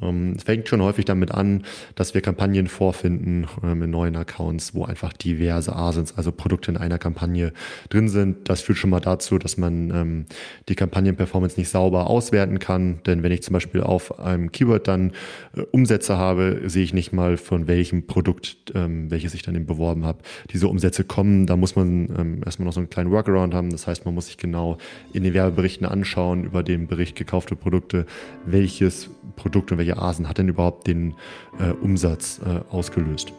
Ähm, 0.00 0.34
es 0.36 0.44
fängt 0.44 0.68
schon 0.68 0.82
häufig 0.82 1.04
damit 1.04 1.30
an, 1.30 1.64
dass 1.94 2.14
wir 2.14 2.20
Kampagnen 2.20 2.68
vorfinden 2.68 3.46
ähm, 3.62 3.82
in 3.82 3.90
neuen 3.90 4.16
Accounts, 4.16 4.74
wo 4.74 4.84
einfach 4.84 5.12
diverse 5.12 5.74
Asins, 5.74 6.16
also 6.16 6.32
Produkte 6.32 6.70
in 6.70 6.76
einer 6.76 6.98
Kampagne 6.98 7.52
drin 7.88 8.08
sind. 8.08 8.48
Das 8.48 8.60
führt 8.60 8.78
schon 8.78 8.90
mal 8.90 9.00
dazu, 9.00 9.38
dass 9.38 9.56
man 9.56 9.90
ähm, 9.90 10.26
die 10.68 10.74
Kampagnenperformance 10.74 11.58
nicht 11.58 11.68
sauber 11.68 12.08
auswerten 12.08 12.58
kann. 12.58 13.00
Denn 13.06 13.22
wenn 13.22 13.32
ich 13.32 13.42
zum 13.42 13.52
Beispiel 13.52 13.82
auf 13.82 14.18
einem 14.18 14.52
Keyword 14.52 14.88
dann 14.88 15.12
äh, 15.56 15.62
Umsätze 15.70 16.16
habe, 16.16 16.62
sehe 16.66 16.84
ich 16.84 16.94
nicht 16.94 17.12
mal 17.12 17.36
von 17.36 17.66
welchem 17.66 18.06
Produkt, 18.06 18.72
ähm, 18.74 19.10
welches 19.10 19.34
ich 19.34 19.42
dann 19.42 19.54
eben 19.54 19.66
beworben 19.66 20.04
habe, 20.04 20.18
diese 20.50 20.68
Umsätze 20.68 21.04
kommen. 21.04 21.46
Da 21.46 21.56
muss 21.56 21.76
man 21.76 22.08
ähm, 22.18 22.40
erstmal 22.44 22.66
noch 22.66 22.72
so 22.72 22.80
einen 22.80 22.90
kleinen 22.90 23.10
Workaround 23.10 23.54
haben. 23.54 23.70
Das 23.70 23.86
heißt, 23.86 24.04
man 24.04 24.14
muss 24.14 24.26
sich 24.26 24.36
genau 24.36 24.78
in 25.12 25.22
den 25.22 25.34
Werbeberichten 25.34 25.86
anschauen 25.86 26.44
über 26.44 26.62
den 26.62 26.86
Bericht 26.86 27.16
gekaufte 27.16 27.56
Produkte, 27.56 28.06
welches 28.44 29.10
Produkt 29.36 29.72
und 29.72 29.78
welche 29.84 30.00
Asen 30.00 30.28
hat 30.28 30.38
denn 30.38 30.48
überhaupt 30.48 30.86
den 30.86 31.14
äh, 31.58 31.70
Umsatz 31.70 32.40
äh, 32.44 32.60
ausgelöst. 32.74 33.32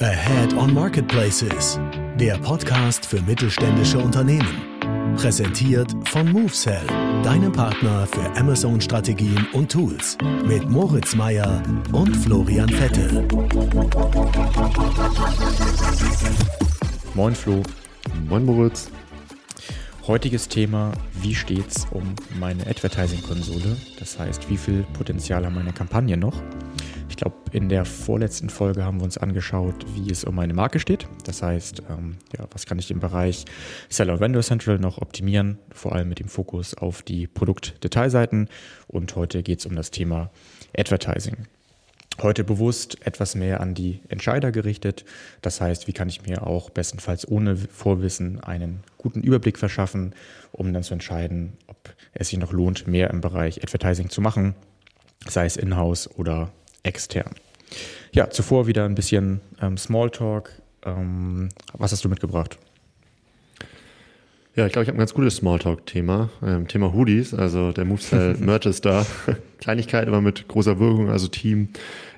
Ahead 0.00 0.54
on 0.56 0.74
Marketplaces, 0.74 1.80
der 2.18 2.36
Podcast 2.38 3.06
für 3.06 3.20
mittelständische 3.22 3.98
Unternehmen. 3.98 4.62
Präsentiert 5.16 5.90
von 6.04 6.30
MoveSell, 6.30 6.86
deinem 7.22 7.50
Partner 7.50 8.06
für 8.06 8.38
Amazon-Strategien 8.38 9.46
und 9.54 9.72
Tools. 9.72 10.18
Mit 10.46 10.68
Moritz 10.68 11.16
Meyer 11.16 11.62
und 11.92 12.14
Florian 12.14 12.68
Vettel. 12.68 13.26
Moin 17.14 17.34
Flo. 17.34 17.62
Moin 18.28 18.44
Moritz. 18.44 18.90
Heutiges 20.06 20.46
Thema, 20.46 20.92
wie 21.14 21.34
steht's 21.34 21.84
um 21.90 22.14
meine 22.38 22.64
Advertising-Konsole? 22.68 23.76
Das 23.98 24.16
heißt, 24.16 24.48
wie 24.48 24.56
viel 24.56 24.84
Potenzial 24.92 25.44
haben 25.44 25.56
meine 25.56 25.72
Kampagnen 25.72 26.20
noch? 26.20 26.40
Ich 27.08 27.16
glaube, 27.16 27.34
in 27.50 27.68
der 27.68 27.84
vorletzten 27.84 28.48
Folge 28.48 28.84
haben 28.84 29.00
wir 29.00 29.04
uns 29.04 29.18
angeschaut, 29.18 29.84
wie 29.96 30.08
es 30.12 30.22
um 30.22 30.36
meine 30.36 30.54
Marke 30.54 30.78
steht. 30.78 31.08
Das 31.24 31.42
heißt, 31.42 31.82
ähm, 31.90 32.18
ja, 32.38 32.46
was 32.52 32.66
kann 32.66 32.78
ich 32.78 32.92
im 32.92 33.00
Bereich 33.00 33.46
Seller 33.88 34.20
Vendor 34.20 34.44
Central 34.44 34.78
noch 34.78 34.98
optimieren, 34.98 35.58
vor 35.72 35.92
allem 35.92 36.08
mit 36.08 36.20
dem 36.20 36.28
Fokus 36.28 36.74
auf 36.74 37.02
die 37.02 37.26
Produktdetailseiten. 37.26 38.48
Und 38.86 39.16
heute 39.16 39.42
geht 39.42 39.58
es 39.58 39.66
um 39.66 39.74
das 39.74 39.90
Thema 39.90 40.30
Advertising. 40.78 41.48
Heute 42.22 42.44
bewusst 42.44 42.96
etwas 43.06 43.34
mehr 43.34 43.60
an 43.60 43.74
die 43.74 44.00
Entscheider 44.08 44.50
gerichtet. 44.50 45.04
Das 45.42 45.60
heißt, 45.60 45.86
wie 45.86 45.92
kann 45.92 46.08
ich 46.08 46.22
mir 46.22 46.46
auch 46.46 46.70
bestenfalls 46.70 47.28
ohne 47.28 47.56
Vorwissen 47.56 48.40
einen 48.40 48.80
guten 48.96 49.20
Überblick 49.20 49.58
verschaffen, 49.58 50.14
um 50.52 50.72
dann 50.72 50.82
zu 50.82 50.94
entscheiden, 50.94 51.58
ob 51.66 51.94
es 52.14 52.28
sich 52.28 52.38
noch 52.38 52.52
lohnt, 52.52 52.86
mehr 52.86 53.10
im 53.10 53.20
Bereich 53.20 53.62
Advertising 53.62 54.08
zu 54.08 54.22
machen, 54.22 54.54
sei 55.28 55.44
es 55.44 55.56
in-house 55.56 56.08
oder 56.16 56.52
extern. 56.82 57.34
Ja, 58.12 58.30
zuvor 58.30 58.66
wieder 58.66 58.86
ein 58.86 58.94
bisschen 58.94 59.40
ähm, 59.60 59.76
Smalltalk. 59.76 60.50
Ähm, 60.84 61.50
was 61.74 61.92
hast 61.92 62.04
du 62.04 62.08
mitgebracht? 62.08 62.58
Ja, 64.56 64.64
ich 64.64 64.72
glaube, 64.72 64.84
ich 64.84 64.88
habe 64.88 64.96
ein 64.96 65.00
ganz 65.00 65.12
gutes 65.12 65.36
Smalltalk-Thema. 65.36 66.30
Ähm, 66.42 66.66
Thema 66.66 66.94
Hoodies, 66.94 67.34
also 67.34 67.72
der 67.72 67.84
Movestyle 67.84 68.36
Merch 68.40 68.64
ist 68.64 68.86
da. 68.86 69.04
Kleinigkeit, 69.60 70.08
aber 70.08 70.22
mit 70.22 70.48
großer 70.48 70.80
Wirkung. 70.80 71.10
Also 71.10 71.28
Team 71.28 71.68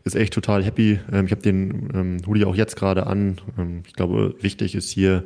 ist 0.05 0.15
echt 0.15 0.35
total 0.35 0.63
happy. 0.63 1.01
Ähm, 1.13 1.27
ich 1.27 1.33
habe 1.33 1.43
den 1.43 1.91
ähm, 1.93 2.17
Hoodie 2.25 2.45
auch 2.45 2.55
jetzt 2.55 2.77
gerade 2.77 3.09
an. 3.09 3.41
Ähm, 3.59 3.83
ich 3.89 3.95
glaube, 3.95 4.37
wichtig 4.41 4.77
ist 4.77 4.89
hier, 4.89 5.25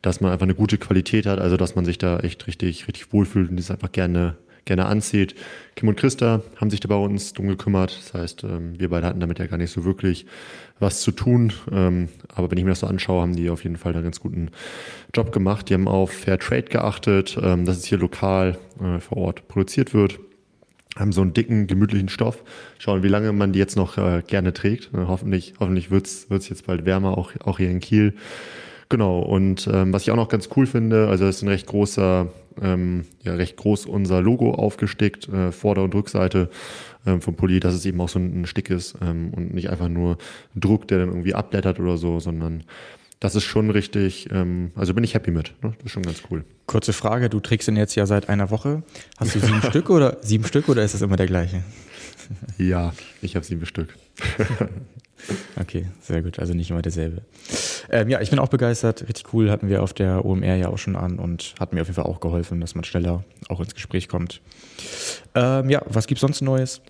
dass 0.00 0.22
man 0.22 0.32
einfach 0.32 0.46
eine 0.46 0.54
gute 0.54 0.78
Qualität 0.78 1.26
hat, 1.26 1.40
also 1.40 1.58
dass 1.58 1.74
man 1.74 1.84
sich 1.84 1.98
da 1.98 2.20
echt 2.20 2.46
richtig, 2.46 2.88
richtig 2.88 3.12
wohlfühlt 3.12 3.50
und 3.50 3.58
das 3.58 3.70
einfach 3.70 3.92
gerne 3.92 4.38
gerne 4.66 4.84
anzieht. 4.84 5.34
Kim 5.74 5.88
und 5.88 5.96
Christa 5.96 6.42
haben 6.56 6.70
sich 6.70 6.80
da 6.80 6.88
bei 6.88 6.96
uns 6.96 7.32
drum 7.32 7.48
gekümmert. 7.48 7.98
Das 7.98 8.12
heißt, 8.12 8.44
ähm, 8.44 8.78
wir 8.78 8.90
beide 8.90 9.06
hatten 9.06 9.20
damit 9.20 9.38
ja 9.38 9.46
gar 9.46 9.56
nicht 9.56 9.70
so 9.70 9.84
wirklich 9.84 10.26
was 10.78 11.00
zu 11.00 11.12
tun. 11.12 11.52
Ähm, 11.72 12.10
aber 12.34 12.50
wenn 12.50 12.58
ich 12.58 12.64
mir 12.64 12.70
das 12.70 12.80
so 12.80 12.86
anschaue, 12.86 13.22
haben 13.22 13.34
die 13.34 13.48
auf 13.48 13.64
jeden 13.64 13.76
Fall 13.76 13.94
einen 13.94 14.04
ganz 14.04 14.20
guten 14.20 14.50
Job 15.14 15.32
gemacht. 15.32 15.70
Die 15.70 15.74
haben 15.74 15.88
auf 15.88 16.12
Fair 16.12 16.38
Trade 16.38 16.64
geachtet, 16.64 17.38
ähm, 17.42 17.64
dass 17.64 17.78
es 17.78 17.86
hier 17.86 17.98
lokal 17.98 18.58
äh, 18.82 19.00
vor 19.00 19.16
Ort 19.18 19.48
produziert 19.48 19.94
wird 19.94 20.18
haben 20.98 21.12
so 21.12 21.20
einen 21.20 21.34
dicken, 21.34 21.66
gemütlichen 21.66 22.08
Stoff. 22.08 22.42
Schauen, 22.78 23.02
wie 23.02 23.08
lange 23.08 23.32
man 23.32 23.52
die 23.52 23.58
jetzt 23.58 23.76
noch 23.76 23.98
äh, 23.98 24.22
gerne 24.26 24.52
trägt. 24.52 24.94
Äh, 24.94 25.06
hoffentlich 25.06 25.54
hoffentlich 25.60 25.90
wird's 25.90 26.30
wird's 26.30 26.48
jetzt 26.48 26.66
bald 26.66 26.84
wärmer, 26.84 27.18
auch, 27.18 27.32
auch 27.44 27.58
hier 27.58 27.70
in 27.70 27.80
Kiel. 27.80 28.14
Genau, 28.88 29.18
und 29.20 29.68
ähm, 29.72 29.92
was 29.92 30.02
ich 30.02 30.10
auch 30.10 30.16
noch 30.16 30.28
ganz 30.28 30.48
cool 30.56 30.66
finde, 30.66 31.08
also 31.08 31.26
es 31.26 31.36
ist 31.36 31.42
ein 31.42 31.48
recht 31.48 31.66
großer, 31.66 32.28
ähm, 32.62 33.04
ja, 33.22 33.34
recht 33.34 33.56
groß 33.56 33.86
unser 33.86 34.20
Logo 34.20 34.54
aufgestickt, 34.54 35.28
äh, 35.28 35.50
Vorder- 35.50 35.82
und 35.82 35.94
Rückseite 35.94 36.50
ähm, 37.04 37.20
vom 37.20 37.34
Pulli, 37.34 37.58
dass 37.58 37.74
es 37.74 37.84
eben 37.84 38.00
auch 38.00 38.08
so 38.08 38.20
ein, 38.20 38.42
ein 38.42 38.46
Stick 38.46 38.70
ist 38.70 38.94
ähm, 39.02 39.32
und 39.34 39.52
nicht 39.52 39.70
einfach 39.70 39.88
nur 39.88 40.18
Druck, 40.54 40.86
der 40.86 40.98
dann 40.98 41.08
irgendwie 41.08 41.34
abblättert 41.34 41.80
oder 41.80 41.96
so, 41.96 42.20
sondern 42.20 42.62
das 43.18 43.34
ist 43.34 43.44
schon 43.44 43.70
richtig, 43.70 44.28
ähm, 44.30 44.70
also 44.76 44.94
bin 44.94 45.02
ich 45.02 45.14
happy 45.14 45.30
mit. 45.32 45.54
Ne? 45.62 45.72
Das 45.78 45.86
ist 45.86 45.92
schon 45.92 46.02
ganz 46.02 46.22
cool. 46.30 46.44
Kurze 46.66 46.92
Frage, 46.92 47.28
du 47.28 47.40
trägst 47.40 47.66
den 47.66 47.76
jetzt 47.76 47.94
ja 47.94 48.06
seit 48.06 48.28
einer 48.28 48.50
Woche. 48.50 48.82
Hast 49.16 49.34
du 49.34 49.40
sieben 49.40 49.62
Stück 49.68 49.90
oder 49.90 50.18
sieben 50.20 50.44
Stück 50.44 50.68
oder 50.68 50.84
ist 50.84 50.94
das 50.94 51.02
immer 51.02 51.16
der 51.16 51.26
gleiche? 51.26 51.64
Ja, 52.58 52.92
ich 53.22 53.36
habe 53.36 53.44
sieben 53.44 53.66
Stück. 53.66 53.96
okay, 55.60 55.86
sehr 56.00 56.22
gut. 56.22 56.38
Also 56.38 56.54
nicht 56.54 56.70
immer 56.70 56.82
derselbe. 56.82 57.22
Ähm, 57.90 58.08
ja, 58.08 58.20
ich 58.20 58.30
bin 58.30 58.38
auch 58.38 58.48
begeistert. 58.48 59.02
Richtig 59.08 59.32
cool. 59.32 59.50
Hatten 59.50 59.68
wir 59.68 59.82
auf 59.82 59.92
der 59.92 60.24
OMR 60.24 60.56
ja 60.56 60.68
auch 60.68 60.78
schon 60.78 60.96
an 60.96 61.18
und 61.18 61.54
hat 61.60 61.72
mir 61.72 61.80
auf 61.80 61.88
jeden 61.88 61.96
Fall 61.96 62.06
auch 62.06 62.20
geholfen, 62.20 62.60
dass 62.60 62.74
man 62.74 62.84
schneller 62.84 63.24
auch 63.48 63.60
ins 63.60 63.74
Gespräch 63.74 64.08
kommt. 64.08 64.40
Ähm, 65.34 65.70
ja, 65.70 65.82
was 65.86 66.06
gibt's 66.06 66.20
sonst 66.20 66.40
Neues? 66.42 66.80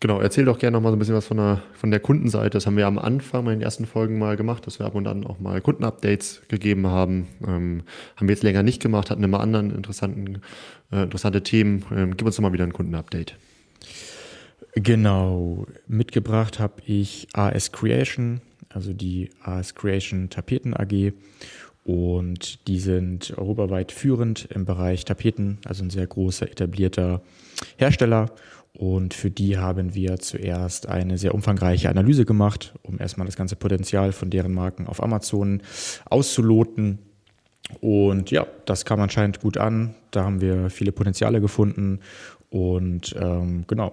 Genau, 0.00 0.20
erzähl 0.20 0.44
doch 0.44 0.58
gerne 0.58 0.76
noch 0.76 0.82
mal 0.82 0.90
so 0.90 0.96
ein 0.96 0.98
bisschen 0.98 1.14
was 1.14 1.26
von 1.26 1.38
der, 1.38 1.62
von 1.72 1.90
der 1.90 2.00
Kundenseite. 2.00 2.50
Das 2.50 2.66
haben 2.66 2.76
wir 2.76 2.86
am 2.86 2.98
Anfang 2.98 3.44
in 3.46 3.52
den 3.52 3.62
ersten 3.62 3.86
Folgen 3.86 4.18
mal 4.18 4.36
gemacht, 4.36 4.66
dass 4.66 4.78
wir 4.78 4.84
ab 4.84 4.94
und 4.94 5.06
an 5.06 5.24
auch 5.24 5.40
mal 5.40 5.62
Kundenupdates 5.62 6.42
gegeben 6.48 6.86
haben. 6.86 7.28
Ähm, 7.46 7.82
haben 8.16 8.28
wir 8.28 8.34
jetzt 8.34 8.42
länger 8.42 8.62
nicht 8.62 8.82
gemacht, 8.82 9.10
hatten 9.10 9.24
immer 9.24 9.40
anderen 9.40 9.74
interessanten, 9.74 10.42
äh, 10.92 11.04
interessante 11.04 11.42
Themen. 11.42 11.84
Ähm, 11.90 12.14
gib 12.14 12.26
uns 12.26 12.36
doch 12.36 12.42
mal 12.42 12.52
wieder 12.52 12.64
ein 12.64 12.74
Kundenupdate. 12.74 13.36
Genau, 14.78 15.66
mitgebracht 15.86 16.60
habe 16.60 16.82
ich 16.84 17.28
AS 17.32 17.72
Creation, 17.72 18.42
also 18.68 18.92
die 18.92 19.30
AS 19.42 19.74
Creation 19.74 20.28
Tapeten 20.28 20.74
AG. 20.74 21.14
Und 21.84 22.68
die 22.68 22.78
sind 22.78 23.32
europaweit 23.38 23.90
führend 23.90 24.44
im 24.50 24.66
Bereich 24.66 25.06
Tapeten, 25.06 25.58
also 25.64 25.82
ein 25.82 25.88
sehr 25.88 26.06
großer 26.06 26.50
etablierter 26.50 27.22
Hersteller. 27.78 28.26
Und 28.74 29.14
für 29.14 29.30
die 29.30 29.56
haben 29.56 29.94
wir 29.94 30.18
zuerst 30.18 30.88
eine 30.88 31.16
sehr 31.16 31.34
umfangreiche 31.34 31.88
Analyse 31.88 32.26
gemacht, 32.26 32.74
um 32.82 33.00
erstmal 33.00 33.26
das 33.26 33.36
ganze 33.36 33.56
Potenzial 33.56 34.12
von 34.12 34.28
deren 34.28 34.52
Marken 34.52 34.88
auf 34.88 35.02
Amazon 35.02 35.62
auszuloten. 36.10 36.98
Und 37.80 38.30
ja, 38.30 38.46
das 38.66 38.84
kam 38.84 39.00
anscheinend 39.00 39.40
gut 39.40 39.56
an. 39.56 39.94
Da 40.10 40.24
haben 40.24 40.42
wir 40.42 40.68
viele 40.68 40.92
Potenziale 40.92 41.40
gefunden. 41.40 42.00
Und 42.50 43.16
ähm, 43.18 43.64
genau, 43.66 43.92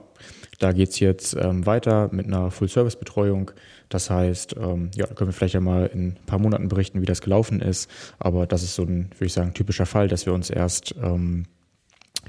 da 0.63 0.71
geht 0.71 0.89
es 0.89 0.99
jetzt 0.99 1.35
ähm, 1.35 1.65
weiter 1.65 2.09
mit 2.13 2.25
einer 2.25 2.49
Full-Service-Betreuung. 2.49 3.51
Das 3.89 4.09
heißt, 4.09 4.55
ähm, 4.57 4.91
ja, 4.95 5.07
können 5.07 5.29
wir 5.29 5.33
vielleicht 5.33 5.55
ja 5.55 5.59
mal 5.59 5.87
in 5.87 6.07
ein 6.07 6.17
paar 6.25 6.39
Monaten 6.39 6.69
berichten, 6.69 7.01
wie 7.01 7.05
das 7.05 7.21
gelaufen 7.21 7.59
ist. 7.59 7.91
Aber 8.17 8.47
das 8.47 8.63
ist 8.63 8.75
so 8.75 8.83
ein, 8.83 9.09
würde 9.15 9.25
ich 9.25 9.33
sagen, 9.33 9.53
typischer 9.53 9.85
Fall, 9.85 10.07
dass 10.07 10.25
wir 10.25 10.33
uns 10.33 10.49
erst 10.49 10.95
ähm, 11.03 11.47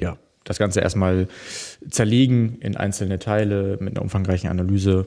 ja, 0.01 0.19
das 0.43 0.59
Ganze 0.59 0.81
erstmal 0.81 1.29
zerlegen 1.89 2.59
in 2.59 2.77
einzelne 2.77 3.21
Teile 3.21 3.79
mit 3.81 3.95
einer 3.95 4.03
umfangreichen 4.03 4.51
Analyse. 4.51 5.07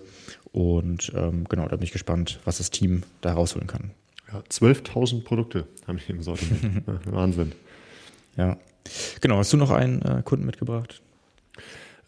Und 0.53 1.11
ähm, 1.13 1.43
genau, 1.49 1.67
da 1.67 1.75
bin 1.75 1.83
ich 1.83 1.91
gespannt, 1.91 2.39
was 2.45 2.59
das 2.59 2.71
Team 2.71 3.03
da 3.19 3.33
rausholen 3.33 3.67
kann. 3.67 3.91
Ja, 4.31 4.39
12.000 4.49 5.25
Produkte 5.25 5.67
haben 5.85 5.99
wir 5.99 6.15
im 6.15 6.23
Sortiment. 6.23 6.83
Wahnsinn. 7.05 7.51
Ja. 8.37 8.57
Genau, 9.19 9.37
hast 9.37 9.51
du 9.51 9.57
noch 9.57 9.71
einen 9.71 10.01
äh, 10.01 10.21
Kunden 10.23 10.45
mitgebracht? 10.45 11.01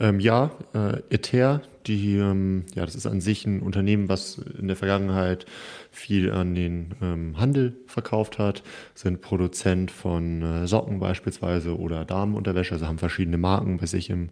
Ähm, 0.01 0.21
ja, 0.21 0.51
äh, 0.73 1.01
Ether, 1.09 1.61
die, 1.85 2.15
ähm, 2.15 2.65
ja, 2.73 2.85
das 2.85 2.95
ist 2.95 3.05
an 3.05 3.19
sich 3.19 3.45
ein 3.45 3.61
Unternehmen, 3.61 4.07
was 4.07 4.37
in 4.37 4.67
der 4.67 4.77
Vergangenheit 4.77 5.45
viel 5.91 6.31
an 6.31 6.55
den 6.55 6.95
ähm, 7.01 7.37
Handel 7.37 7.75
verkauft 7.85 8.39
hat, 8.39 8.63
sind 8.95 9.21
Produzent 9.21 9.91
von 9.91 10.41
äh, 10.41 10.67
Socken 10.67 10.99
beispielsweise 10.99 11.77
oder 11.77 12.05
Damenunterwäsche, 12.05 12.75
also 12.75 12.87
haben 12.87 12.97
verschiedene 12.97 13.37
Marken 13.37 13.77
bei 13.77 13.87
sich 13.87 14.09
im 14.09 14.29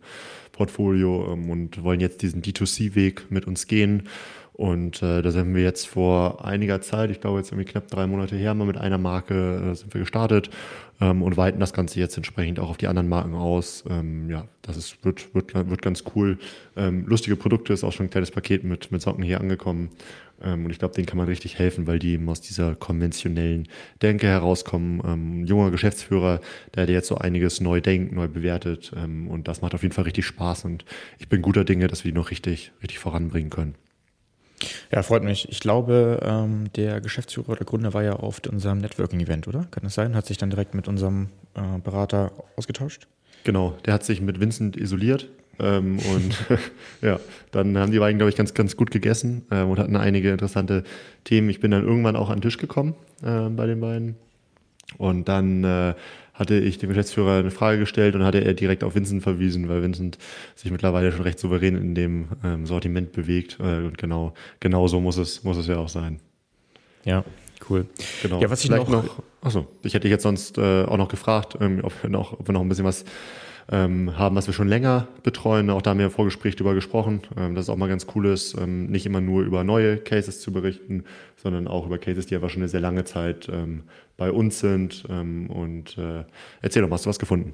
Portfolio 0.53 1.33
ähm, 1.33 1.49
und 1.49 1.83
wollen 1.83 1.99
jetzt 1.99 2.21
diesen 2.21 2.41
D2C-Weg 2.41 3.29
mit 3.29 3.45
uns 3.45 3.67
gehen 3.67 4.07
und 4.57 5.03
äh, 5.03 5.21
da 5.21 5.29
sind 5.29 5.53
wir 5.53 5.61
jetzt 5.61 5.87
vor 5.87 6.43
einiger 6.43 6.81
Zeit, 6.81 7.11
ich 7.11 7.21
glaube 7.21 7.37
jetzt 7.37 7.51
irgendwie 7.51 7.69
knapp 7.69 7.87
drei 7.89 8.07
Monate 8.07 8.35
her, 8.35 8.55
mal 8.55 8.65
mit 8.65 8.77
einer 8.77 8.97
Marke 8.97 9.71
äh, 9.71 9.75
sind 9.75 9.93
wir 9.93 10.01
gestartet 10.01 10.49
ähm, 10.99 11.21
und 11.21 11.37
weiten 11.37 11.59
das 11.59 11.73
Ganze 11.73 11.99
jetzt 11.99 12.17
entsprechend 12.17 12.59
auch 12.59 12.71
auf 12.71 12.77
die 12.77 12.87
anderen 12.87 13.07
Marken 13.07 13.35
aus. 13.35 13.83
Ähm, 13.87 14.31
ja, 14.31 14.47
das 14.63 14.75
ist, 14.75 15.05
wird, 15.05 15.35
wird, 15.35 15.53
wird 15.53 15.81
ganz 15.83 16.03
cool. 16.15 16.39
Ähm, 16.75 17.05
lustige 17.05 17.35
Produkte, 17.35 17.71
ist 17.71 17.83
auch 17.83 17.93
schon 17.93 18.07
ein 18.07 18.09
kleines 18.09 18.31
Paket 18.31 18.63
mit, 18.63 18.91
mit 18.91 18.99
Socken 18.99 19.23
hier 19.23 19.39
angekommen. 19.39 19.91
Ähm, 20.41 20.65
und 20.65 20.71
ich 20.71 20.79
glaube, 20.79 20.95
denen 20.95 21.05
kann 21.05 21.17
man 21.17 21.27
richtig 21.27 21.59
helfen, 21.59 21.85
weil 21.85 21.99
die 21.99 22.13
eben 22.13 22.27
aus 22.27 22.41
dieser 22.41 22.75
konventionellen 22.75 23.67
Denke 24.01 24.25
herauskommen. 24.25 25.03
Ähm, 25.05 25.45
junger 25.45 25.69
Geschäftsführer, 25.69 26.41
der, 26.73 26.87
der 26.87 26.95
jetzt 26.95 27.09
so 27.09 27.17
einiges 27.19 27.61
neu 27.61 27.79
denkt, 27.79 28.11
neu 28.11 28.27
bewertet. 28.27 28.91
Ähm, 28.95 29.27
und 29.27 29.47
das 29.47 29.61
macht 29.61 29.75
auf 29.75 29.83
jeden 29.83 29.93
Fall 29.93 30.05
richtig 30.05 30.25
Spaß. 30.25 30.65
Und 30.65 30.83
ich 31.19 31.29
bin 31.29 31.43
guter 31.43 31.63
Dinge, 31.63 31.85
dass 31.85 32.03
wir 32.03 32.11
die 32.11 32.17
noch 32.17 32.31
richtig, 32.31 32.71
richtig 32.81 32.97
voranbringen 32.97 33.51
können. 33.51 33.75
Ja, 34.91 35.03
freut 35.03 35.23
mich. 35.23 35.49
Ich 35.49 35.59
glaube, 35.59 36.19
ähm, 36.23 36.71
der 36.75 37.01
Geschäftsführer 37.01 37.49
oder 37.49 37.65
Gründer 37.65 37.93
war 37.93 38.03
ja 38.03 38.13
auf 38.13 38.41
unserem 38.49 38.79
Networking-Event, 38.79 39.47
oder? 39.47 39.67
Kann 39.71 39.83
das 39.83 39.93
sein? 39.93 40.15
Hat 40.15 40.25
sich 40.25 40.37
dann 40.37 40.49
direkt 40.49 40.73
mit 40.73 40.87
unserem 40.87 41.29
äh, 41.53 41.79
Berater 41.83 42.31
ausgetauscht? 42.55 43.07
Genau, 43.43 43.77
der 43.85 43.93
hat 43.93 44.03
sich 44.03 44.19
mit 44.19 44.39
Vincent 44.39 44.75
isoliert 44.75 45.29
ähm, 45.59 45.99
und 46.13 46.45
ja, 47.01 47.19
dann 47.51 47.77
haben 47.77 47.91
die 47.91 47.99
beiden, 47.99 48.17
glaube 48.17 48.29
ich, 48.29 48.35
ganz, 48.35 48.53
ganz 48.53 48.75
gut 48.75 48.91
gegessen 48.91 49.45
ähm, 49.51 49.69
und 49.69 49.79
hatten 49.79 49.95
einige 49.95 50.31
interessante 50.31 50.83
Themen. 51.23 51.49
Ich 51.49 51.59
bin 51.59 51.71
dann 51.71 51.83
irgendwann 51.83 52.15
auch 52.15 52.29
an 52.29 52.37
den 52.37 52.41
Tisch 52.41 52.57
gekommen 52.57 52.95
äh, 53.23 53.49
bei 53.49 53.67
den 53.67 53.79
beiden. 53.79 54.15
Und 54.97 55.27
dann 55.27 55.63
äh, 55.63 55.93
hatte 56.37 56.57
ich 56.57 56.77
dem 56.77 56.89
Geschäftsführer 56.89 57.39
eine 57.39 57.51
Frage 57.51 57.79
gestellt 57.79 58.15
und 58.15 58.23
hatte 58.23 58.43
er 58.43 58.53
direkt 58.53 58.83
auf 58.83 58.95
Vincent 58.95 59.23
verwiesen, 59.23 59.69
weil 59.69 59.81
Vincent 59.81 60.17
sich 60.55 60.71
mittlerweile 60.71 61.11
schon 61.11 61.21
recht 61.21 61.39
souverän 61.39 61.75
in 61.75 61.95
dem 61.95 62.27
ähm, 62.43 62.65
Sortiment 62.65 63.11
bewegt. 63.11 63.57
Äh, 63.59 63.85
und 63.85 63.97
genau, 63.97 64.33
genau 64.59 64.87
so 64.87 65.01
muss 65.01 65.17
es, 65.17 65.43
muss 65.43 65.57
es 65.57 65.67
ja 65.67 65.77
auch 65.77 65.89
sein. 65.89 66.19
Ja, 67.05 67.23
cool. 67.69 67.87
Genau. 68.21 68.39
Ja, 68.39 68.49
was 68.49 68.63
ich 68.63 68.69
noch, 68.69 68.87
noch 68.87 69.23
achso, 69.41 69.67
ich 69.81 69.93
hätte 69.93 70.03
dich 70.03 70.11
jetzt 70.11 70.23
sonst 70.23 70.57
äh, 70.57 70.83
auch 70.83 70.97
noch 70.97 71.07
gefragt, 71.07 71.57
ähm, 71.59 71.79
ob, 71.81 71.93
wir 72.03 72.09
noch, 72.09 72.33
ob 72.33 72.47
wir 72.47 72.53
noch 72.53 72.61
ein 72.61 72.69
bisschen 72.69 72.85
was 72.85 73.03
ähm, 73.69 74.17
haben, 74.17 74.35
was 74.35 74.47
wir 74.47 74.53
schon 74.53 74.67
länger 74.67 75.07
betreuen. 75.23 75.69
Auch 75.69 75.81
da 75.81 75.91
haben 75.91 75.97
wir 75.99 76.05
im 76.05 76.11
Vorgespräch 76.11 76.55
drüber 76.55 76.73
gesprochen, 76.73 77.21
ähm, 77.37 77.55
dass 77.55 77.65
es 77.65 77.69
auch 77.69 77.75
mal 77.75 77.89
ganz 77.89 78.07
cool 78.15 78.27
ist, 78.27 78.57
ähm, 78.57 78.87
nicht 78.87 79.05
immer 79.05 79.21
nur 79.21 79.43
über 79.43 79.63
neue 79.63 79.97
Cases 79.97 80.39
zu 80.39 80.51
berichten, 80.51 81.03
sondern 81.35 81.67
auch 81.67 81.85
über 81.85 81.97
Cases, 81.97 82.25
die 82.25 82.35
einfach 82.35 82.49
schon 82.49 82.61
eine 82.61 82.69
sehr 82.69 82.81
lange 82.81 83.03
Zeit 83.03 83.49
ähm, 83.51 83.83
bei 84.15 84.31
uns 84.31 84.59
sind. 84.59 85.03
Ähm, 85.09 85.49
und 85.49 85.97
äh, 85.97 86.23
erzähl 86.61 86.81
doch, 86.81 86.91
hast 86.91 87.05
du 87.05 87.09
was 87.09 87.19
gefunden? 87.19 87.53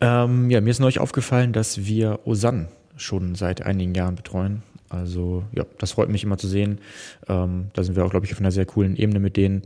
Ähm, 0.00 0.50
ja, 0.50 0.60
mir 0.60 0.70
ist 0.70 0.80
neulich 0.80 1.00
aufgefallen, 1.00 1.52
dass 1.52 1.86
wir 1.86 2.20
Osan 2.24 2.68
schon 2.96 3.34
seit 3.34 3.62
einigen 3.62 3.94
Jahren 3.94 4.14
betreuen. 4.14 4.62
Also 4.88 5.44
ja, 5.52 5.64
das 5.78 5.92
freut 5.92 6.08
mich 6.08 6.24
immer 6.24 6.38
zu 6.38 6.46
sehen. 6.46 6.78
Ähm, 7.28 7.66
da 7.72 7.82
sind 7.82 7.96
wir 7.96 8.04
auch, 8.04 8.10
glaube 8.10 8.26
ich, 8.26 8.32
auf 8.32 8.40
einer 8.40 8.52
sehr 8.52 8.66
coolen 8.66 8.96
Ebene 8.96 9.18
mit 9.18 9.36
denen. 9.36 9.62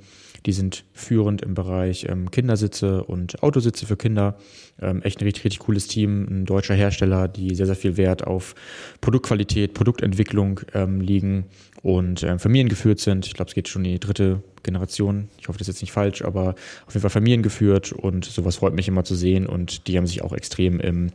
Die 0.47 0.53
sind 0.53 0.85
führend 0.93 1.43
im 1.43 1.55
Bereich 1.55 2.07
ähm, 2.09 2.31
Kindersitze 2.31 3.05
und 3.05 3.43
Autositze 3.43 3.87
für 3.87 3.97
Kinder. 3.97 4.37
Ähm, 4.81 5.03
echt 5.03 5.21
ein 5.21 5.25
richtig, 5.25 5.45
richtig 5.45 5.61
cooles 5.61 5.89
Team, 5.89 6.27
ein 6.31 6.45
deutscher 6.47 6.75
Hersteller, 6.75 7.29
die 7.29 7.55
sehr, 7.55 7.67
sehr 7.67 7.77
viel 7.77 7.97
Wert 7.97 8.27
auf 8.27 8.55
Produktqualität, 9.01 9.75
Produktentwicklung 9.75 10.61
ähm, 10.75 11.01
liegen 11.01 11.47
und 11.83 12.23
ähm, 12.23 12.39
familiengeführt 12.39 13.01
sind. 13.01 13.27
Ich 13.27 13.35
glaube, 13.35 13.49
es 13.49 13.55
geht 13.55 13.69
schon 13.69 13.85
in 13.85 13.93
die 13.93 14.01
dritte 14.01 14.43
Generation. 14.63 15.29
Ich 15.39 15.49
hoffe, 15.49 15.59
das 15.59 15.69
ist 15.69 15.77
jetzt 15.77 15.83
nicht 15.83 15.93
falsch, 15.93 16.23
aber 16.23 16.55
auf 16.87 16.95
jeden 16.95 17.01
Fall 17.01 17.11
familiengeführt 17.11 17.93
und 17.93 18.25
sowas 18.25 18.57
freut 18.57 18.75
mich 18.75 18.89
immer 18.89 19.05
zu 19.05 19.15
sehen. 19.15 19.47
Und 19.47 19.87
die 19.87 19.97
haben 19.97 20.07
sich 20.07 20.23
auch 20.23 20.33
extrem 20.33 20.81
im 20.81 21.11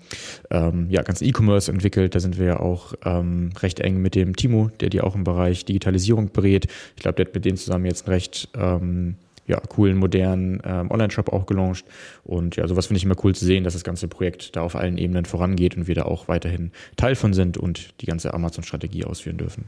ähm, 0.50 0.88
ja, 0.90 1.02
ganzen 1.02 1.26
E-Commerce 1.26 1.72
entwickelt. 1.72 2.16
Da 2.16 2.20
sind 2.20 2.38
wir 2.38 2.46
ja 2.46 2.60
auch 2.60 2.94
ähm, 3.06 3.52
recht 3.60 3.80
eng 3.80 4.02
mit 4.02 4.16
dem 4.16 4.36
Timo, 4.36 4.72
der 4.80 4.90
die 4.90 5.02
auch 5.02 5.16
im 5.16 5.24
Bereich 5.24 5.66
Digitalisierung 5.66 6.32
berät. 6.32 6.68
Ich 6.96 7.02
glaube, 7.02 7.16
der 7.16 7.28
hat 7.28 7.36
mit 7.36 7.46
denen 7.46 7.58
zusammen 7.58 7.86
jetzt 7.86 8.08
einen 8.08 8.14
recht 8.14 8.50
ähm, 8.56 9.16
ja, 9.48 9.60
coolen, 9.60 9.98
modernen 9.98 10.62
ähm, 10.64 10.90
Online-Shop 10.90 11.32
auch 11.32 11.46
gelauncht. 11.46 11.86
Und 12.24 12.56
ja, 12.56 12.68
sowas 12.68 12.88
finde 12.88 12.98
ich 12.98 13.04
immer 13.04 13.16
cool 13.24 13.36
zu 13.36 13.46
sehen, 13.46 13.64
dass 13.64 13.74
das 13.74 13.84
ganze 13.84 14.08
Projekt 14.08 14.56
da 14.56 14.62
auf 14.62 14.76
allen 14.76 14.98
Ebenen 14.98 15.26
vorangeht 15.26 15.76
und 15.76 15.88
wir 15.88 15.96
da 15.96 16.04
auch 16.04 16.28
weiterhin 16.28 16.72
Teil 16.96 17.16
von 17.16 17.34
sind 17.34 17.58
und 17.58 18.02
die 18.02 18.06
ganze 18.06 18.34
Amazon-Strategie 18.34 19.06
ausführen 19.06 19.38
dürfen. 19.38 19.66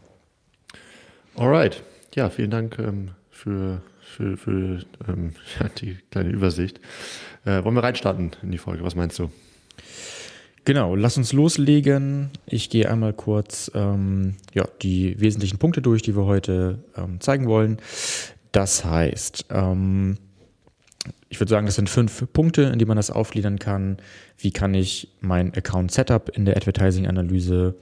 Alright. 1.36 1.84
Ja, 2.16 2.30
vielen 2.30 2.52
Dank 2.52 2.80
ähm, 2.80 3.12
für, 3.30 3.82
für, 4.00 4.38
für 4.38 4.80
ähm, 5.08 5.32
die 5.82 5.98
kleine 6.12 6.30
Übersicht. 6.30 6.80
Äh, 7.44 7.64
wollen 7.64 7.76
wir 7.76 7.84
reinstarten 7.84 8.32
in 8.42 8.52
die 8.52 8.58
Folge? 8.58 8.84
Was 8.84 8.96
meinst 8.96 9.20
du? 9.20 9.30
Genau, 10.66 10.96
lass 10.96 11.16
uns 11.16 11.32
loslegen. 11.32 12.32
Ich 12.48 12.72
gehe 12.72 12.90
einmal 12.90 13.14
kurz 13.14 13.70
ähm, 13.76 14.36
ja, 14.54 14.68
die 14.82 15.20
wesentlichen 15.20 15.60
Punkte 15.60 15.82
durch, 15.82 16.02
die 16.02 16.16
wir 16.16 16.26
heute 16.26 16.80
ähm, 16.98 17.22
zeigen 17.22 17.46
wollen. 17.48 17.78
Das 18.56 18.86
heißt, 18.86 19.48
ähm, 19.50 20.18
ich 21.28 21.42
würde 21.42 21.50
sagen, 21.50 21.66
das 21.66 21.76
sind 21.76 21.90
fünf 21.90 22.32
Punkte, 22.32 22.62
in 22.62 22.80
die 22.80 22.86
man 22.86 22.96
das 22.96 23.12
aufgliedern 23.12 23.60
kann. 23.60 23.98
Wie 24.38 24.52
kann 24.52 24.74
ich 24.74 25.10
mein 25.20 25.54
Account 25.54 25.92
Setup 25.92 26.30
in 26.30 26.46
der 26.46 26.56
Advertising-Analyse 26.56 27.76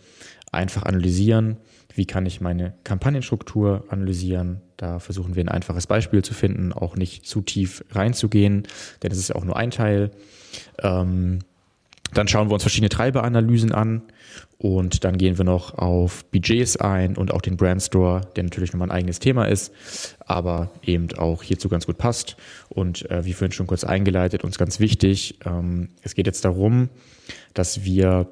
einfach 0.52 0.82
analysieren? 0.82 1.58
Wie 1.94 2.08
kann 2.08 2.26
ich 2.26 2.42
meine 2.42 2.74
Kampagnenstruktur 2.84 3.86
analysieren? 3.90 4.62
Da 4.78 4.98
versuchen 4.98 5.36
wir 5.36 5.44
ein 5.44 5.50
einfaches 5.50 5.86
Beispiel 5.86 6.24
zu 6.24 6.34
finden, 6.34 6.74
auch 6.74 6.96
nicht 6.96 7.28
zu 7.28 7.42
tief 7.42 7.86
reinzugehen, 7.92 8.64
denn 9.04 9.12
es 9.12 9.20
ist 9.20 9.28
ja 9.28 9.36
auch 9.36 9.46
nur 9.46 9.58
ein 9.58 9.70
Teil. 9.70 10.10
Ähm, 10.82 11.38
dann 12.18 12.28
schauen 12.28 12.50
wir 12.50 12.54
uns 12.54 12.64
verschiedene 12.64 12.90
Treiberanalysen 12.90 13.72
an 13.72 14.04
und 14.58 15.04
dann 15.04 15.18
gehen 15.18 15.38
wir 15.38 15.46
noch 15.46 15.78
auf 15.78 16.26
Budgets 16.26 16.78
ein 16.78 17.18
und 17.18 17.34
auch 17.34 17.42
den 17.42 17.58
Brandstore, 17.58 18.22
der 18.36 18.44
natürlich 18.44 18.72
nochmal 18.74 18.90
ein 18.90 18.96
eigenes 18.96 19.20
Thema 19.20 19.46
ist, 19.46 19.74
aber 20.20 20.72
eben 20.82 21.14
auch 21.18 21.44
hierzu 21.44 21.70
ganz 21.70 21.86
gut 21.86 21.98
passt. 21.98 22.38
Und 22.70 23.10
äh, 23.12 23.26
wie 23.26 23.34
vorhin 23.34 23.52
schon 23.52 23.68
kurz 23.68 23.84
eingeleitet, 23.84 24.44
uns 24.44 24.58
ganz 24.58 24.80
wichtig, 24.80 25.40
ähm, 25.46 25.90
es 26.02 26.16
geht 26.16 26.28
jetzt 26.28 26.46
darum, 26.46 26.90
dass 27.54 27.84
wir 27.84 28.28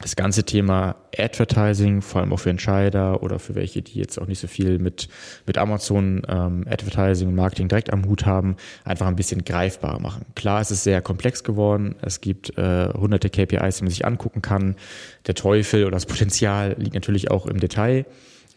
das 0.00 0.16
ganze 0.16 0.44
Thema 0.44 0.96
Advertising, 1.16 2.00
vor 2.00 2.20
allem 2.20 2.32
auch 2.32 2.38
für 2.40 2.50
Entscheider 2.50 3.22
oder 3.22 3.38
für 3.38 3.54
welche, 3.54 3.82
die 3.82 3.98
jetzt 3.98 4.18
auch 4.18 4.26
nicht 4.26 4.40
so 4.40 4.46
viel 4.46 4.78
mit, 4.78 5.08
mit 5.46 5.58
Amazon 5.58 6.22
ähm, 6.26 6.64
Advertising 6.68 7.28
und 7.28 7.34
Marketing 7.34 7.68
direkt 7.68 7.92
am 7.92 8.06
Hut 8.06 8.24
haben, 8.24 8.56
einfach 8.84 9.06
ein 9.06 9.16
bisschen 9.16 9.44
greifbarer 9.44 10.00
machen. 10.00 10.24
Klar, 10.34 10.60
es 10.62 10.70
ist 10.70 10.84
sehr 10.84 11.02
komplex 11.02 11.44
geworden. 11.44 11.96
Es 12.00 12.20
gibt 12.22 12.56
äh, 12.56 12.88
hunderte 12.94 13.28
KPIs, 13.28 13.78
die 13.78 13.84
man 13.84 13.90
sich 13.90 14.06
angucken 14.06 14.40
kann. 14.40 14.76
Der 15.26 15.34
Teufel 15.34 15.84
oder 15.84 15.92
das 15.96 16.06
Potenzial 16.06 16.76
liegt 16.78 16.94
natürlich 16.94 17.30
auch 17.30 17.46
im 17.46 17.60
Detail. 17.60 18.06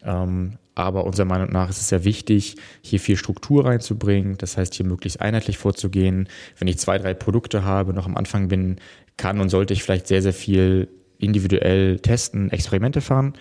Ähm, 0.02 0.58
aber 0.74 1.04
unserer 1.04 1.26
Meinung 1.26 1.50
nach 1.50 1.68
ist 1.68 1.78
es 1.78 1.88
sehr 1.88 2.04
wichtig, 2.04 2.56
hier 2.82 2.98
viel 2.98 3.16
Struktur 3.16 3.66
reinzubringen. 3.66 4.36
Das 4.38 4.56
heißt, 4.56 4.74
hier 4.74 4.86
möglichst 4.86 5.20
einheitlich 5.20 5.58
vorzugehen. 5.58 6.28
Wenn 6.58 6.68
ich 6.68 6.78
zwei, 6.78 6.98
drei 6.98 7.14
Produkte 7.14 7.64
habe, 7.64 7.92
noch 7.92 8.06
am 8.06 8.16
Anfang 8.16 8.48
bin, 8.48 8.76
kann 9.16 9.40
und 9.40 9.50
sollte 9.50 9.72
ich 9.74 9.82
vielleicht 9.82 10.08
sehr, 10.08 10.22
sehr 10.22 10.32
viel 10.32 10.88
individuell 11.18 11.98
testen, 12.00 12.50
Experimente 12.50 13.00
fahren. 13.00 13.34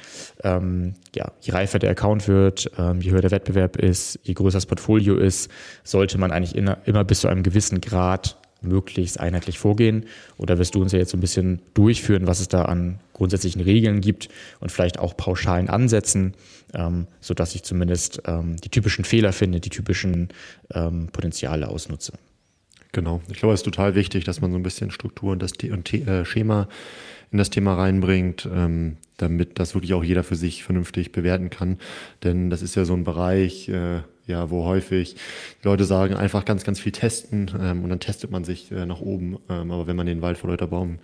Ähm, 0.44 0.94
ja, 1.16 1.32
je 1.42 1.54
reifer 1.54 1.80
der 1.80 1.92
Account 1.92 2.28
wird, 2.28 2.72
ähm, 2.78 3.02
je 3.02 3.12
höher 3.12 3.22
der 3.22 3.32
Wettbewerb 3.32 3.78
ist, 3.78 4.20
je 4.24 4.34
größer 4.34 4.58
das 4.58 4.66
Portfolio 4.66 5.18
ist, 5.18 5.50
sollte 5.84 6.18
man 6.18 6.32
eigentlich 6.32 6.56
in, 6.56 6.72
immer 6.86 7.04
bis 7.04 7.22
zu 7.22 7.28
einem 7.28 7.44
gewissen 7.44 7.82
Grad 7.82 8.38
möglichst 8.64 9.20
einheitlich 9.20 9.60
vorgehen. 9.60 10.06
Oder 10.38 10.58
wirst 10.58 10.76
du 10.76 10.82
uns 10.82 10.92
ja 10.92 11.00
jetzt 11.00 11.12
so 11.12 11.18
ein 11.18 11.22
bisschen 11.22 11.62
durchführen, 11.74 12.28
was 12.28 12.40
es 12.40 12.48
da 12.48 12.64
an 12.64 13.00
grundsätzlichen 13.14 13.62
Regeln 13.62 14.02
gibt 14.02 14.30
und 14.60 14.72
vielleicht 14.72 15.00
auch 15.00 15.16
pauschalen 15.16 15.70
Ansätzen, 15.70 16.34
ähm, 16.74 17.08
sodass 17.20 17.56
ich 17.56 17.64
zumindest 17.64 18.22
ähm, 18.26 18.56
die 18.58 18.70
typischen 18.70 19.06
Fehler 19.06 19.34
finde, 19.34 19.60
die 19.60 19.70
typischen 19.70 20.30
ähm, 20.74 21.08
Potenziale 21.12 21.68
ausnutze. 21.68 22.14
Genau. 22.94 23.22
Ich 23.30 23.38
glaube, 23.38 23.54
es 23.56 23.62
ist 23.62 23.66
total 23.66 23.96
wichtig, 23.96 24.24
dass 24.24 24.40
man 24.40 24.52
so 24.52 24.58
ein 24.58 24.64
bisschen 24.64 24.92
Struktur 24.92 25.32
und 25.34 25.42
das 25.42 25.54
und 25.70 25.94
äh, 25.94 26.26
Schema 26.26 26.70
in 27.32 27.40
das 27.40 27.50
Thema 27.50 27.74
reinbringt, 27.74 28.48
ähm, 28.54 28.98
damit 29.18 29.60
das 29.60 29.74
wirklich 29.74 29.96
auch 29.96 30.04
jeder 30.04 30.24
für 30.24 30.36
sich 30.36 30.64
vernünftig 30.64 31.12
bewerten 31.12 31.50
kann. 31.50 31.80
Denn 32.24 32.52
das 32.52 32.62
ist 32.62 32.76
ja 32.76 32.86
so 32.86 32.94
ein 32.94 33.04
Bereich, 33.04 33.68
äh, 33.68 34.02
ja, 34.28 34.52
wo 34.52 34.66
häufig 34.66 35.16
Leute 35.64 35.86
sagen, 35.86 36.14
einfach 36.14 36.46
ganz, 36.46 36.64
ganz 36.64 36.80
viel 36.80 36.92
testen 36.92 37.50
ähm, 37.60 37.84
und 37.84 37.90
dann 37.90 38.00
testet 38.00 38.30
man 38.30 38.44
sich 38.44 38.72
äh, 38.72 38.86
nach 38.86 39.02
oben. 39.02 39.40
Ähm, 39.50 39.72
aber 39.72 39.88
wenn 39.88 39.96
man 39.96 40.06
den 40.06 40.22
Wald 40.22 40.38
vor 40.38 40.52
lauter 40.52 40.68
Bäumen 40.68 41.00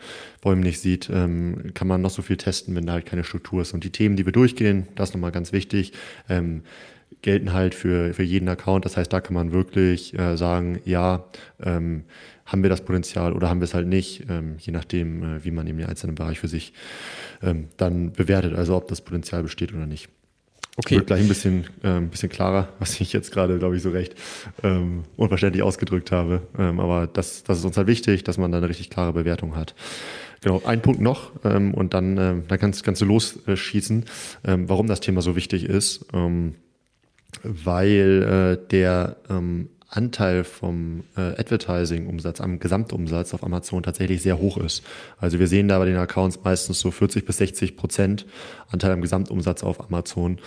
nicht 0.62 0.80
sieht, 0.80 1.10
ähm, 1.12 1.72
kann 1.74 1.88
man 1.88 2.02
noch 2.02 2.12
so 2.12 2.22
viel 2.22 2.38
testen, 2.38 2.76
wenn 2.76 2.86
da 2.86 2.94
halt 2.94 3.08
keine 3.08 3.24
Struktur 3.24 3.64
ist. 3.64 3.74
Und 3.74 3.84
die 3.84 3.90
Themen, 3.90 4.16
die 4.16 4.26
wir 4.26 4.34
durchgehen, 4.34 4.88
das 4.94 5.10
ist 5.10 5.16
nochmal 5.16 5.32
ganz 5.32 5.52
wichtig. 5.52 5.94
Ähm, 6.30 6.62
gelten 7.22 7.54
halt 7.54 7.76
für, 7.76 8.14
für 8.14 8.24
jeden 8.24 8.48
Account. 8.48 8.86
Das 8.86 8.98
heißt, 8.98 9.12
da 9.12 9.22
kann 9.22 9.34
man 9.34 9.52
wirklich 9.52 10.18
äh, 10.18 10.38
sagen, 10.38 10.80
ja, 10.86 11.26
ähm, 11.62 12.04
haben 12.46 12.64
wir 12.64 12.70
das 12.70 12.82
Potenzial 12.82 13.34
oder 13.34 13.50
haben 13.50 13.60
wir 13.60 13.66
es 13.66 13.74
halt 13.74 13.88
nicht, 13.88 14.26
ähm, 14.30 14.56
je 14.60 14.72
nachdem, 14.72 15.24
äh, 15.24 15.46
wie 15.46 15.52
man 15.52 15.68
eben 15.68 15.78
den 15.78 15.88
einzelnen 15.88 16.16
Bereich 16.16 16.40
für 16.40 16.48
sich 16.48 16.74
ähm, 17.44 17.68
dann 17.78 18.12
bewertet, 18.12 18.56
also 18.56 18.76
ob 18.76 18.88
das 18.88 19.02
Potenzial 19.02 19.44
besteht 19.44 19.74
oder 19.74 19.86
nicht. 19.86 20.10
Okay. 20.78 20.96
Wird 20.96 21.08
gleich 21.08 21.22
ein 21.22 21.28
bisschen, 21.28 21.66
äh, 21.84 21.90
ein 21.90 22.10
bisschen 22.10 22.30
klarer, 22.30 22.70
was 22.80 23.00
ich 23.02 23.12
jetzt 23.12 23.32
gerade, 23.32 23.60
glaube 23.60 23.76
ich, 23.76 23.82
so 23.82 23.90
recht 23.90 24.16
ähm, 24.64 25.04
unverständlich 25.18 25.62
ausgedrückt 25.62 26.12
habe. 26.12 26.42
Ähm, 26.58 26.80
aber 26.80 27.06
das, 27.06 27.44
das 27.44 27.60
ist 27.60 27.66
uns 27.66 27.76
halt 27.76 27.88
wichtig, 27.88 28.24
dass 28.24 28.38
man 28.38 28.52
da 28.52 28.60
eine 28.60 28.70
richtig 28.70 28.90
klare 28.90 29.14
Bewertung 29.14 29.56
hat. 29.56 29.76
Genau, 30.42 30.62
ein 30.66 30.82
Punkt 30.82 31.02
noch 31.02 31.32
ähm, 31.44 31.74
und 31.74 31.94
dann, 31.94 32.18
ähm, 32.18 32.44
dann 32.48 32.60
kannst, 32.60 32.86
kannst 32.86 33.02
du 33.02 33.06
losschießen, 33.06 34.06
ähm, 34.46 34.70
warum 34.70 34.88
das 34.88 35.02
Thema 35.02 35.22
so 35.22 35.36
wichtig 35.36 35.66
ist. 35.66 36.06
Ähm, 36.14 36.56
weil 37.44 38.58
äh, 38.62 38.70
der 38.70 39.18
ähm, 39.30 39.70
Anteil 39.90 40.44
vom 40.44 41.04
äh, 41.18 41.22
Advertising-Umsatz 41.22 42.42
am 42.42 42.60
Gesamtumsatz 42.60 43.34
auf 43.34 43.44
Amazon 43.44 43.82
tatsächlich 43.82 44.22
sehr 44.22 44.38
hoch 44.38 44.58
ist. 44.58 44.84
Also 45.18 45.40
wir 45.40 45.48
sehen 45.48 45.68
da 45.68 45.80
bei 45.80 45.86
den 45.86 45.98
Accounts 45.98 46.40
meistens 46.44 46.80
so 46.80 46.92
40 46.92 47.26
bis 47.26 47.38
60 47.38 47.76
Prozent 47.76 48.28
Anteil 48.70 48.92
am 48.92 49.02
Gesamtumsatz 49.02 49.64
auf 49.64 49.84
Amazon. 49.84 50.38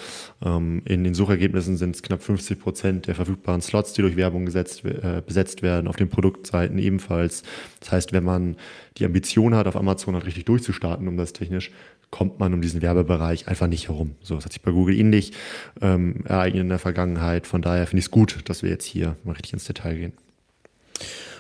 Ähm, 0.45 0.83
in 0.85 1.03
den 1.03 1.15
Suchergebnissen 1.15 1.77
sind 1.77 1.97
es 1.97 2.03
knapp 2.03 2.23
50 2.23 2.61
Prozent 2.61 3.07
der 3.09 3.17
verfügbaren 3.17 3.63
Slots, 3.63 3.95
die 3.95 4.03
durch 4.03 4.17
Werbung 4.17 4.47
gesetzt, 4.47 4.85
äh, 4.85 5.23
besetzt 5.27 5.63
werden, 5.63 5.89
auf 5.89 5.97
den 5.97 6.09
Produktseiten 6.09 6.79
ebenfalls. 6.79 7.43
Das 7.81 7.91
heißt, 7.91 8.13
wenn 8.13 8.25
man 8.25 8.57
die 8.99 9.05
Ambition 9.05 9.57
hat, 9.57 9.67
auf 9.67 9.75
Amazon 9.75 10.15
halt 10.15 10.27
richtig 10.27 10.45
durchzustarten, 10.45 11.09
um 11.09 11.17
das 11.17 11.33
technisch 11.33 11.73
kommt 12.13 12.39
man 12.39 12.55
um 12.55 12.61
diesen 12.61 12.83
Werbebereich 12.83 13.49
einfach 13.49 13.67
nicht 13.67 13.89
herum. 13.89 14.15
So, 14.23 14.37
das 14.37 14.45
hat 14.45 14.53
sich 14.53 14.63
bei 14.63 14.71
Google 14.71 14.95
ähnlich 14.95 15.33
ähm, 15.81 16.25
ereignet 16.27 16.61
in 16.61 16.69
der 16.69 16.79
Vergangenheit. 16.79 17.49
Von 17.49 17.63
daher 17.63 17.87
finde 17.89 18.01
ich 18.01 18.05
es 18.05 18.11
gut, 18.13 18.49
dass 18.49 18.63
wir 18.63 18.71
jetzt 18.71 18.85
hier 18.85 19.17
mal 19.25 19.33
richtig 19.33 19.55
ins 19.55 19.65
Detail 19.65 19.95
gehen. 19.97 20.13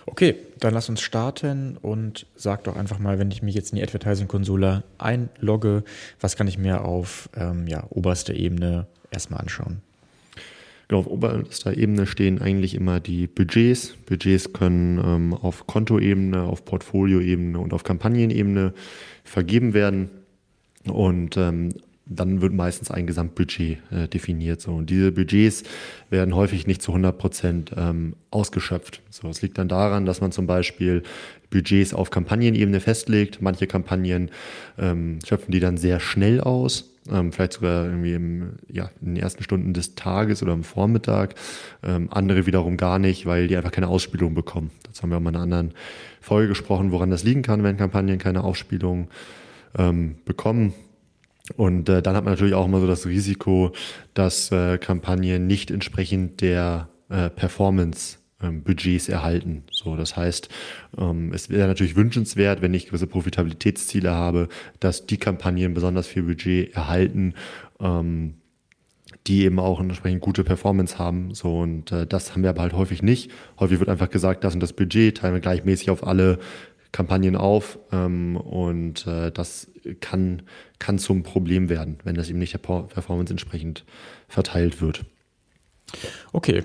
Okay, 0.06 0.34
dann 0.58 0.74
lass 0.74 0.88
uns 0.88 1.00
starten 1.00 1.76
und 1.80 2.26
sag 2.34 2.64
doch 2.64 2.74
einfach 2.74 2.98
mal, 2.98 3.18
wenn 3.18 3.30
ich 3.30 3.42
mich 3.42 3.54
jetzt 3.54 3.70
in 3.70 3.76
die 3.76 3.82
Advertising-Konsole 3.82 4.82
einlogge, 4.98 5.84
was 6.20 6.36
kann 6.36 6.48
ich 6.48 6.58
mir 6.58 6.84
auf 6.84 7.28
ähm, 7.36 7.68
ja, 7.68 7.84
oberster 7.90 8.34
Ebene 8.34 8.86
erstmal 9.12 9.40
anschauen? 9.40 9.82
Genau, 10.88 11.00
auf 11.00 11.06
oberster 11.06 11.76
Ebene 11.76 12.06
stehen 12.06 12.40
eigentlich 12.40 12.74
immer 12.74 12.98
die 12.98 13.26
Budgets. 13.26 13.94
Budgets 14.06 14.54
können 14.54 14.98
ähm, 14.98 15.34
auf 15.34 15.66
Kontoebene, 15.66 16.42
auf 16.42 16.64
Portfolioebene 16.64 17.58
und 17.58 17.74
auf 17.74 17.84
Kampagnenebene 17.84 18.72
vergeben 19.22 19.74
werden. 19.74 20.10
Und 20.86 21.36
ähm, 21.36 21.70
dann 22.06 22.40
wird 22.40 22.52
meistens 22.52 22.90
ein 22.90 23.06
Gesamtbudget 23.06 23.78
äh, 23.90 24.08
definiert. 24.08 24.60
So. 24.60 24.72
Und 24.72 24.90
diese 24.90 25.12
Budgets 25.12 25.62
werden 26.10 26.34
häufig 26.34 26.66
nicht 26.66 26.82
zu 26.82 26.92
100 26.92 27.16
Prozent 27.16 27.72
ähm, 27.76 28.14
ausgeschöpft. 28.30 29.00
So, 29.10 29.28
es 29.28 29.42
liegt 29.42 29.58
dann 29.58 29.68
daran, 29.68 30.04
dass 30.04 30.20
man 30.20 30.32
zum 30.32 30.46
Beispiel 30.46 31.02
Budgets 31.50 31.94
auf 31.94 32.10
Kampagnenebene 32.10 32.80
festlegt. 32.80 33.40
Manche 33.40 33.66
Kampagnen 33.66 34.30
ähm, 34.78 35.18
schöpfen 35.26 35.52
die 35.52 35.60
dann 35.60 35.76
sehr 35.76 36.00
schnell 36.00 36.40
aus, 36.40 36.90
ähm, 37.10 37.32
vielleicht 37.32 37.54
sogar 37.54 37.84
irgendwie 37.84 38.14
im, 38.14 38.52
ja, 38.68 38.90
in 39.00 39.14
den 39.14 39.22
ersten 39.22 39.42
Stunden 39.42 39.74
des 39.74 39.94
Tages 39.94 40.42
oder 40.42 40.52
am 40.52 40.64
Vormittag. 40.64 41.34
Ähm, 41.82 42.08
andere 42.10 42.46
wiederum 42.46 42.76
gar 42.76 42.98
nicht, 42.98 43.26
weil 43.26 43.48
die 43.48 43.56
einfach 43.56 43.72
keine 43.72 43.88
Ausspielung 43.88 44.34
bekommen. 44.34 44.70
Dazu 44.84 45.02
haben 45.02 45.10
wir 45.10 45.16
auch 45.18 45.20
mal 45.20 45.30
in 45.30 45.36
einer 45.36 45.44
anderen 45.44 45.72
Folge 46.20 46.48
gesprochen, 46.48 46.90
woran 46.90 47.10
das 47.10 47.24
liegen 47.24 47.42
kann, 47.42 47.62
wenn 47.62 47.76
Kampagnen 47.76 48.18
keine 48.18 48.44
Ausspielung 48.44 49.08
ähm, 49.78 50.16
bekommen. 50.24 50.74
Und 51.56 51.88
äh, 51.88 52.02
dann 52.02 52.16
hat 52.16 52.24
man 52.24 52.32
natürlich 52.34 52.54
auch 52.54 52.66
immer 52.66 52.80
so 52.80 52.86
das 52.86 53.06
Risiko, 53.06 53.72
dass 54.14 54.50
äh, 54.52 54.78
Kampagnen 54.78 55.46
nicht 55.46 55.70
entsprechend 55.70 56.40
der 56.40 56.88
äh, 57.08 57.30
Performance 57.30 58.18
ähm, 58.42 58.62
Budgets 58.62 59.08
erhalten. 59.08 59.64
So, 59.70 59.96
das 59.96 60.16
heißt, 60.16 60.48
ähm, 60.98 61.32
es 61.32 61.50
wäre 61.50 61.68
natürlich 61.68 61.96
wünschenswert, 61.96 62.62
wenn 62.62 62.74
ich 62.74 62.86
gewisse 62.86 63.06
Profitabilitätsziele 63.06 64.10
habe, 64.10 64.48
dass 64.80 65.06
die 65.06 65.16
Kampagnen 65.16 65.74
besonders 65.74 66.06
viel 66.06 66.22
Budget 66.22 66.74
erhalten, 66.74 67.34
ähm, 67.80 68.34
die 69.26 69.44
eben 69.44 69.60
auch 69.60 69.80
entsprechend 69.80 70.20
gute 70.20 70.42
Performance 70.42 70.98
haben. 70.98 71.34
So 71.34 71.60
und 71.60 71.92
äh, 71.92 72.06
das 72.06 72.32
haben 72.32 72.42
wir 72.42 72.50
aber 72.50 72.62
halt 72.62 72.72
häufig 72.72 73.02
nicht. 73.02 73.30
Häufig 73.60 73.78
wird 73.78 73.88
einfach 73.88 74.10
gesagt, 74.10 74.42
das 74.44 74.54
und 74.54 74.60
das 74.60 74.72
Budget 74.72 75.18
teilen 75.18 75.34
wir 75.34 75.40
gleichmäßig 75.40 75.90
auf 75.90 76.06
alle 76.06 76.38
Kampagnen 76.92 77.36
auf 77.36 77.78
ähm, 77.90 78.36
und 78.36 79.06
äh, 79.06 79.32
das 79.32 79.70
kann, 80.00 80.42
kann 80.78 80.98
zum 80.98 81.22
Problem 81.22 81.68
werden, 81.68 81.98
wenn 82.04 82.14
das 82.14 82.28
eben 82.28 82.38
nicht 82.38 82.52
der 82.52 82.58
Performance 82.58 83.32
entsprechend 83.32 83.84
verteilt 84.28 84.80
wird. 84.80 85.04
Okay, 86.32 86.64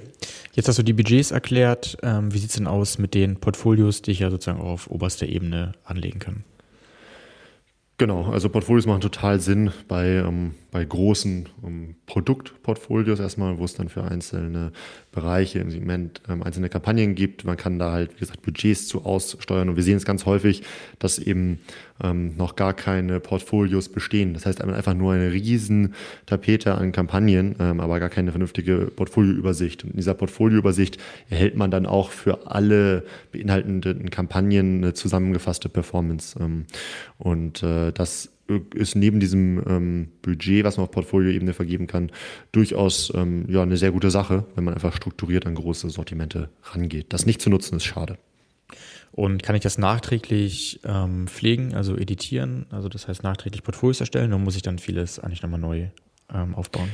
jetzt 0.54 0.68
hast 0.68 0.78
du 0.78 0.84
die 0.84 0.94
Budgets 0.94 1.32
erklärt. 1.32 1.98
Ähm, 2.04 2.34
wie 2.34 2.38
sieht 2.38 2.50
es 2.50 2.56
denn 2.56 2.68
aus 2.68 2.98
mit 2.98 3.14
den 3.14 3.38
Portfolios, 3.38 4.02
die 4.02 4.12
ich 4.12 4.20
ja 4.20 4.30
sozusagen 4.30 4.62
auf 4.62 4.90
oberster 4.90 5.28
Ebene 5.28 5.74
anlegen 5.84 6.20
kann? 6.20 6.44
Genau, 7.98 8.26
also 8.26 8.50
Portfolios 8.50 8.86
machen 8.86 9.02
total 9.02 9.40
Sinn 9.40 9.72
bei, 9.88 10.08
ähm, 10.08 10.54
bei 10.78 10.86
großen 10.86 11.50
ähm, 11.66 11.96
Produktportfolios 12.06 13.20
erstmal, 13.20 13.58
wo 13.58 13.66
es 13.66 13.74
dann 13.74 13.90
für 13.90 14.04
einzelne 14.04 14.72
Bereiche 15.12 15.58
im 15.58 15.72
Segment 15.72 16.22
ähm, 16.30 16.44
einzelne 16.44 16.70
Kampagnen 16.70 17.16
gibt. 17.16 17.46
Man 17.46 17.58
kann 17.58 17.80
da 17.80 17.92
halt, 17.94 18.14
wie 18.14 18.20
gesagt, 18.20 18.44
Budgets 18.44 18.88
zu 18.88 19.04
aussteuern 19.04 19.70
und 19.70 19.76
wir 19.76 19.82
sehen 19.82 19.98
es 19.98 20.06
ganz 20.06 20.28
häufig, 20.28 20.62
dass 21.00 21.18
eben 21.18 21.62
ähm, 22.04 22.38
noch 22.38 22.56
gar 22.56 22.76
keine 22.76 23.20
Portfolios 23.20 23.90
bestehen. 23.90 24.36
Das 24.36 24.46
heißt 24.46 24.62
einfach 24.62 24.94
nur 24.94 25.14
eine 25.14 25.32
riesen 25.32 25.96
Tapete 26.28 26.76
an 26.76 26.92
Kampagnen, 26.92 27.56
ähm, 27.60 27.80
aber 27.80 28.00
gar 28.00 28.10
keine 28.10 28.30
vernünftige 28.30 28.92
Portfolioübersicht. 28.96 29.84
Und 29.84 29.90
in 29.90 29.96
dieser 29.96 30.14
Portfolioübersicht 30.14 31.00
erhält 31.32 31.56
man 31.56 31.72
dann 31.72 31.88
auch 31.88 32.12
für 32.12 32.52
alle 32.52 33.04
beinhaltenden 33.32 34.12
Kampagnen 34.12 34.84
eine 34.84 34.94
zusammengefasste 34.94 35.70
Performance. 35.70 36.38
Ähm, 36.40 36.66
und 37.18 37.64
äh, 37.64 37.92
das 37.94 38.30
ist 38.74 38.96
neben 38.96 39.20
diesem 39.20 39.62
ähm, 39.68 40.08
Budget, 40.22 40.64
was 40.64 40.78
man 40.78 40.86
auf 40.86 40.92
Portfolioebene 40.92 41.54
vergeben 41.54 41.88
kann, 41.88 42.12
durchaus 42.52 43.12
ähm, 43.16 43.46
ja, 43.50 43.62
eine 43.62 43.78
sehr 43.78 43.92
gute 43.92 44.12
Sache, 44.12 44.46
wenn 44.56 44.64
man 44.64 44.74
einfach 44.74 44.96
strukturiert 44.96 45.46
an 45.46 45.56
große 45.56 45.90
Sortimente 45.90 46.50
rangeht. 46.64 47.08
Das 47.14 47.26
nicht 47.26 47.42
zu 47.42 47.50
nutzen 47.50 47.76
ist 47.76 47.86
schade. 47.86 48.18
Und 49.12 49.42
kann 49.42 49.56
ich 49.56 49.64
das 49.64 49.78
nachträglich 49.78 50.80
ähm, 50.84 51.28
pflegen, 51.28 51.74
also 51.74 51.98
editieren, 51.98 52.68
also 52.70 52.88
das 52.88 53.08
heißt 53.08 53.24
nachträglich 53.24 53.64
Portfolios 53.64 54.00
erstellen, 54.00 54.32
oder 54.32 54.38
muss 54.38 54.56
ich 54.56 54.62
dann 54.62 54.80
vieles 54.80 55.20
eigentlich 55.20 55.42
nochmal 55.42 55.60
neu 55.60 55.88
ähm, 56.34 56.54
aufbauen? 56.56 56.90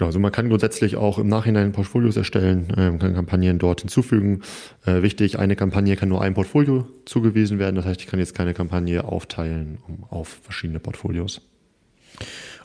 Genau, 0.00 0.08
also 0.08 0.18
man 0.18 0.32
kann 0.32 0.48
grundsätzlich 0.48 0.96
auch 0.96 1.18
im 1.18 1.28
Nachhinein 1.28 1.72
Portfolios 1.72 2.16
erstellen, 2.16 2.70
äh, 2.70 2.96
kann 2.96 3.12
Kampagnen 3.12 3.58
dort 3.58 3.80
hinzufügen. 3.82 4.40
Äh, 4.86 5.02
wichtig, 5.02 5.38
eine 5.38 5.56
Kampagne 5.56 5.94
kann 5.94 6.08
nur 6.08 6.22
einem 6.22 6.34
Portfolio 6.34 6.86
zugewiesen 7.04 7.58
werden. 7.58 7.76
Das 7.76 7.84
heißt, 7.84 8.00
ich 8.00 8.06
kann 8.06 8.18
jetzt 8.18 8.34
keine 8.34 8.54
Kampagne 8.54 9.04
aufteilen 9.04 9.76
um, 9.86 10.04
auf 10.08 10.40
verschiedene 10.42 10.80
Portfolios. 10.80 11.42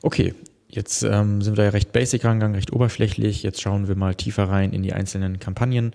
Okay, 0.02 0.34
Jetzt 0.70 1.04
ähm, 1.04 1.42
sind 1.42 1.56
wir 1.56 1.66
ja 1.66 1.70
recht 1.70 1.94
basic 1.94 2.26
rangegangen, 2.26 2.56
recht 2.56 2.74
oberflächlich. 2.74 3.44
Jetzt 3.44 3.62
schauen 3.62 3.88
wir 3.88 3.96
mal 3.96 4.16
tiefer 4.16 4.50
rein 4.50 4.74
in 4.74 4.84
die 4.84 4.92
einzelnen 4.94 5.40
Kampagnen. 5.40 5.94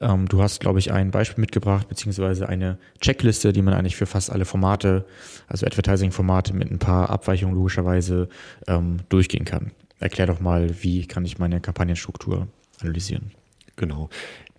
Ähm, 0.00 0.26
du 0.28 0.42
hast, 0.42 0.60
glaube 0.60 0.78
ich, 0.78 0.90
ein 0.92 1.10
Beispiel 1.10 1.40
mitgebracht, 1.40 1.88
beziehungsweise 1.88 2.48
eine 2.48 2.78
Checkliste, 3.00 3.52
die 3.52 3.62
man 3.62 3.74
eigentlich 3.74 3.96
für 3.96 4.06
fast 4.06 4.30
alle 4.30 4.44
Formate, 4.44 5.04
also 5.48 5.66
Advertising-Formate 5.66 6.54
mit 6.54 6.70
ein 6.70 6.78
paar 6.78 7.10
Abweichungen 7.10 7.54
logischerweise 7.54 8.28
ähm, 8.68 8.98
durchgehen 9.08 9.44
kann. 9.44 9.72
Erklär 9.98 10.26
doch 10.26 10.40
mal, 10.40 10.82
wie 10.82 11.06
kann 11.06 11.24
ich 11.24 11.38
meine 11.38 11.60
Kampagnenstruktur 11.60 12.48
analysieren? 12.80 13.32
Genau. 13.76 14.10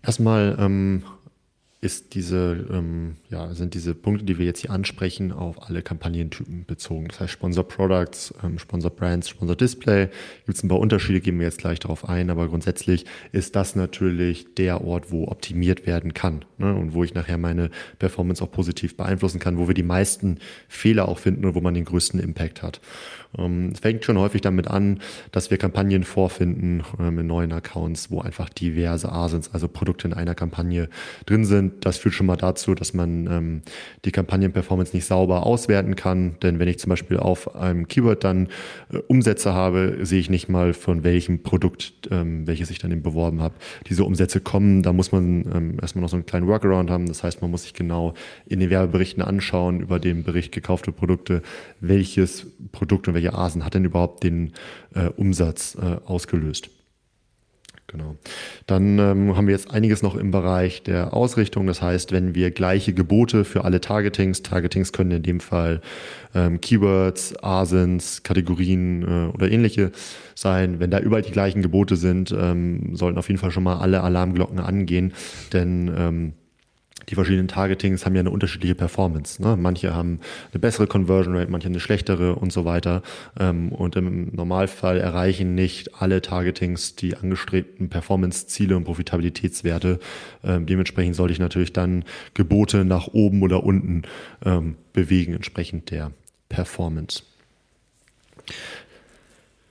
Erstmal 0.04 0.58
ähm, 0.60 1.04
ist 1.80 2.16
diese, 2.16 2.66
ähm, 2.72 3.18
ja, 3.30 3.54
sind 3.54 3.76
diese 3.76 3.94
Punkte, 3.94 4.26
die 4.26 4.40
wir 4.40 4.48
jetzt 4.48 4.62
hier 4.62 4.72
ansprechen, 4.72 5.32
auf 5.32 5.70
alle 5.70 5.84
Kampagnentypen 5.84 6.66
bezogen. 6.66 7.08
Das 7.08 7.20
heißt 7.20 7.34
Sponsor 7.34 7.68
Products, 7.68 8.34
ähm, 8.44 8.58
Sponsor 8.58 8.90
Brands, 8.90 9.30
Sponsor 9.30 9.56
Display. 9.56 10.10
Gibt 10.48 10.58
es 10.58 10.64
ein 10.64 10.70
paar 10.70 10.80
Unterschiede, 10.80 11.22
gehen 11.22 11.38
wir 11.38 11.46
jetzt 11.46 11.60
gleich 11.60 11.80
darauf 11.80 12.10
ein, 12.10 12.32
aber 12.32 12.48
grundsätzlich 12.48 13.06
ist 13.32 13.56
das 13.56 13.76
natürlich 13.76 14.56
der 14.56 14.84
Ort, 14.84 15.12
wo 15.12 15.28
optimiert 15.28 15.86
werden 15.86 16.16
kann 16.16 16.46
ne? 16.58 16.74
und 16.74 16.96
wo 16.96 17.04
ich 17.04 17.14
nachher 17.14 17.38
meine 17.38 17.70
Performance 18.00 18.44
auch 18.44 18.52
positiv 18.52 18.98
beeinflussen 18.98 19.40
kann, 19.40 19.60
wo 19.60 19.68
wir 19.68 19.76
die 19.76 19.84
meisten 19.84 20.40
Fehler 20.68 21.08
auch 21.08 21.20
finden 21.20 21.46
und 21.46 21.54
wo 21.54 21.62
man 21.62 21.76
den 21.76 21.86
größten 21.86 22.20
Impact 22.20 22.64
hat. 22.64 22.82
Ähm, 23.38 23.72
es 23.74 23.80
fängt 23.80 24.04
schon 24.06 24.18
häufig 24.18 24.42
damit 24.42 24.68
an, 24.68 25.00
dass 25.32 25.52
wir 25.52 25.58
Kampagnen 25.58 26.04
vorfinden 26.04 26.84
ähm, 27.00 27.20
in 27.20 27.28
neuen 27.28 27.52
Accounts, 27.52 28.12
wo 28.12 28.22
einfach 28.22 28.50
diverse 28.50 29.12
ASINs, 29.12 29.54
also 29.54 29.68
Produkte 29.68 30.08
in 30.08 30.14
einer 30.14 30.36
Kampagne 30.36 30.90
drin 31.26 31.46
sind. 31.46 31.67
Das 31.82 31.98
führt 31.98 32.16
schon 32.16 32.28
mal 32.28 32.36
dazu, 32.36 32.76
dass 32.76 32.94
man 32.94 33.28
ähm, 33.28 33.62
die 34.06 34.12
Kampagnenperformance 34.12 34.96
nicht 34.96 35.06
sauber 35.06 35.46
auswerten 35.46 35.96
kann. 35.96 36.36
Denn 36.42 36.60
wenn 36.60 36.68
ich 36.68 36.80
zum 36.80 36.90
Beispiel 36.90 37.18
auf 37.18 37.56
einem 37.56 37.88
Keyword 37.88 38.24
dann 38.24 38.48
äh, 38.92 38.98
Umsätze 39.08 39.54
habe, 39.54 40.00
sehe 40.02 40.20
ich 40.20 40.30
nicht 40.30 40.50
mal 40.50 40.74
von 40.74 41.04
welchem 41.04 41.44
Produkt, 41.44 41.94
welches 42.10 42.70
ich 42.70 42.80
dann 42.80 42.92
eben 42.92 43.02
beworben 43.02 43.42
habe, 43.42 43.56
diese 43.88 44.04
Umsätze 44.04 44.40
kommen. 44.40 44.82
Da 44.82 44.94
muss 44.94 45.12
man 45.12 45.78
erstmal 45.82 46.02
noch 46.02 46.10
so 46.10 46.16
einen 46.16 46.26
kleinen 46.26 46.48
Workaround 46.48 46.90
haben. 46.90 47.08
Das 47.08 47.24
heißt, 47.24 47.42
man 47.42 47.52
muss 47.52 47.64
sich 47.64 47.74
genau 47.74 48.14
in 48.46 48.60
den 48.60 48.70
Werbeberichten 48.70 49.22
anschauen, 49.22 49.82
über 49.82 50.00
den 50.00 50.24
Bericht 50.24 50.52
gekaufte 50.52 50.92
Produkte, 50.92 51.42
welches 51.80 52.48
Produkt 52.72 53.08
und 53.08 53.14
welche 53.14 53.34
Asen 53.34 53.66
hat 53.66 53.74
denn 53.74 53.86
überhaupt 53.86 54.24
den 54.24 54.54
äh, 54.94 55.08
Umsatz 55.10 55.76
äh, 55.76 55.98
ausgelöst. 56.06 56.70
Genau. 57.88 58.18
Dann 58.66 59.00
ähm, 59.00 59.38
haben 59.38 59.48
wir 59.48 59.54
jetzt 59.54 59.72
einiges 59.72 60.04
noch 60.04 60.16
im 60.16 60.30
Bereich 60.30 60.84
der 60.84 61.14
Ausrichtung. 61.14 61.68
Das 61.68 61.82
heißt, 61.82 62.12
wenn 62.12 62.36
wir 62.36 62.52
gleiche 62.52 62.94
Gebote 62.94 63.46
für 63.46 63.64
alle 63.64 63.80
Targetings, 63.80 64.44
Targetings 64.44 64.92
können 64.92 65.12
in 65.12 65.24
dem 65.24 65.40
Fall 65.40 65.80
ähm, 66.36 66.60
Keywords, 66.60 67.42
Asins, 67.42 68.24
Kategorien 68.24 69.04
äh, 69.04 69.34
oder 69.34 69.50
ähnliche 69.50 69.94
sein. 70.36 70.82
Wenn 70.82 70.92
da 70.92 71.00
überall 71.00 71.22
die 71.22 71.32
gleichen 71.32 71.62
Gebote 71.62 71.96
sind, 71.96 72.36
ähm, 72.38 72.94
sollten 72.98 73.18
auf 73.18 73.30
jeden 73.30 73.40
Fall 73.40 73.52
schon 73.52 73.64
mal 73.64 73.78
alle 73.78 74.02
Alarmglocken 74.02 74.60
angehen, 74.60 75.14
denn 75.54 75.90
ähm, 75.98 76.34
die 77.10 77.16
verschiedenen 77.16 77.48
Targetings 77.48 78.06
haben 78.06 78.16
ja 78.16 78.20
eine 78.20 78.32
unterschiedliche 78.32 78.76
Performance. 78.76 79.42
Ne? 79.42 79.56
Manche 79.56 79.94
haben 79.94 80.20
eine 80.52 80.60
bessere 80.60 80.88
Conversion 80.88 81.36
Rate, 81.36 81.50
manche 81.50 81.70
eine 81.70 81.80
schlechtere 81.80 82.36
und 82.36 82.52
so 82.52 82.66
weiter. 82.66 83.02
Ähm, 83.40 83.72
und 83.72 83.96
im 83.96 84.36
Normalfall 84.36 85.00
erreichen 85.00 85.56
nicht 85.56 86.02
alle 86.02 86.22
Targetings 86.22 86.96
die 86.96 87.16
angestrebten 87.16 87.90
Performance-Ziele 87.90 88.76
und 88.76 88.84
Profitabilitätswerte. 88.84 90.00
Ähm, 90.44 90.66
dementsprechend 90.66 91.16
sollte 91.16 91.34
ich 91.34 91.40
natürlich 91.40 91.74
dann 91.74 92.04
Gebote 92.34 92.84
nach 92.84 93.08
oben 93.08 93.42
oder 93.42 93.64
unten 93.64 94.04
ähm, 94.46 94.76
bewegen, 94.94 95.34
entsprechend 95.34 95.92
der 95.92 96.12
Performance. 96.50 97.24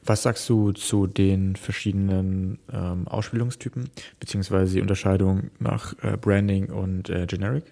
Was 0.06 0.22
sagst 0.22 0.48
du 0.48 0.70
zu 0.70 1.08
den 1.08 1.56
verschiedenen 1.56 2.58
ähm, 2.72 3.08
Ausspielungstypen, 3.08 3.90
beziehungsweise 4.20 4.75
die 4.75 4.80
Unterscheidung 4.80 5.50
nach 5.58 5.94
äh, 6.02 6.16
Branding 6.16 6.66
und 6.66 7.10
äh, 7.10 7.26
Generic? 7.26 7.64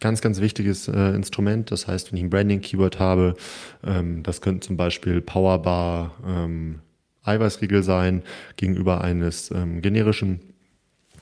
Ganz, 0.00 0.22
ganz 0.22 0.40
wichtiges 0.40 0.88
äh, 0.88 1.10
Instrument. 1.10 1.70
Das 1.70 1.86
heißt, 1.86 2.10
wenn 2.10 2.16
ich 2.16 2.24
ein 2.24 2.30
Branding-Keyword 2.30 2.98
habe, 2.98 3.34
ähm, 3.84 4.22
das 4.22 4.40
könnte 4.40 4.66
zum 4.66 4.78
Beispiel 4.78 5.20
Powerbar 5.20 6.14
ähm, 6.26 6.80
Eiweißriegel 7.24 7.82
sein 7.82 8.22
gegenüber 8.56 9.02
eines 9.02 9.50
ähm, 9.50 9.82
generischen 9.82 10.40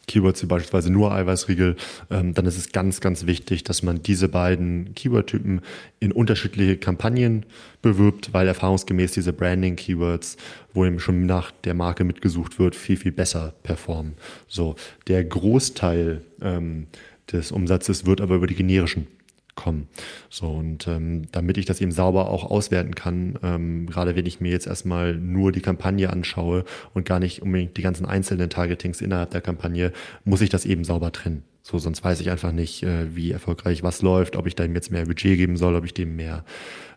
Keywords 0.07 0.43
wie 0.43 0.47
beispielsweise 0.47 0.91
nur 0.91 1.13
Eiweißriegel, 1.13 1.77
ähm, 2.11 2.35
dann 2.35 2.47
ist 2.47 2.57
es 2.57 2.73
ganz, 2.73 3.01
ganz 3.01 3.27
wichtig, 3.27 3.65
dass 3.65 3.83
man 3.83 4.03
diese 4.03 4.29
beiden 4.29 4.95
Keyword-Typen 4.95 5.61
in 5.99 6.13
unterschiedliche 6.13 6.77
Kampagnen 6.77 7.47
bewirbt, 7.83 8.33
weil 8.33 8.47
erfahrungsgemäß 8.47 9.13
diese 9.13 9.33
Branding-Keywords, 9.33 10.37
wo 10.75 10.85
eben 10.85 11.01
schon 11.01 11.27
nach 11.27 11.51
der 11.51 11.75
Marke 11.75 12.05
mitgesucht 12.05 12.59
wird, 12.59 12.77
viel, 12.77 12.97
viel 12.97 13.13
besser 13.13 13.55
performen. 13.63 14.15
So, 14.47 14.77
der 15.09 15.25
Großteil 15.25 16.23
ähm, 16.41 16.87
des 17.33 17.51
Umsatzes 17.51 18.07
wird 18.07 18.21
aber 18.21 18.37
über 18.37 18.47
die 18.47 18.55
generischen 18.55 19.09
kommen. 19.57 19.89
So, 20.31 20.49
und 20.49 20.87
ähm, 20.87 21.23
damit 21.33 21.59
ich 21.59 21.65
das 21.65 21.81
eben 21.81 21.91
sauber 21.91 22.31
auch 22.31 22.45
auswerten 22.45 22.95
kann, 22.95 23.39
ähm, 23.43 23.87
gerade 23.87 24.15
wenn 24.15 24.27
ich 24.27 24.41
mir 24.41 24.53
jetzt 24.53 24.69
erstmal 24.69 25.15
nur 25.15 25.51
die 25.51 25.61
Kampagne 25.61 26.11
anschaue 26.11 26.65
und 26.95 27.05
gar 27.05 27.19
nicht 27.19 27.43
unbedingt 27.43 27.77
die 27.77 27.83
ganzen 27.83 28.07
einzelnen 28.07 28.49
Targetings 28.49 29.01
innerhalb 29.01 29.31
der 29.31 29.41
Kampagne, 29.41 29.93
muss 30.25 30.41
ich 30.41 30.51
das 30.51 30.65
eben 30.65 30.85
sauber 30.85 31.11
trennen. 31.11 31.43
So, 31.63 31.79
sonst 31.79 32.05
weiß 32.05 32.21
ich 32.21 32.31
einfach 32.31 32.53
nicht, 32.53 32.85
äh, 32.85 33.17
wie 33.17 33.33
erfolgreich 33.33 33.83
was 33.83 34.01
läuft, 34.01 34.37
ob 34.37 34.47
ich 34.47 34.55
dem 34.55 34.73
jetzt 34.77 34.93
mehr 34.93 35.05
Budget 35.05 35.37
geben 35.37 35.57
soll, 35.57 35.75
ob 35.75 35.85
ich 35.85 35.95
dem 35.95 36.15
mehr 36.15 36.45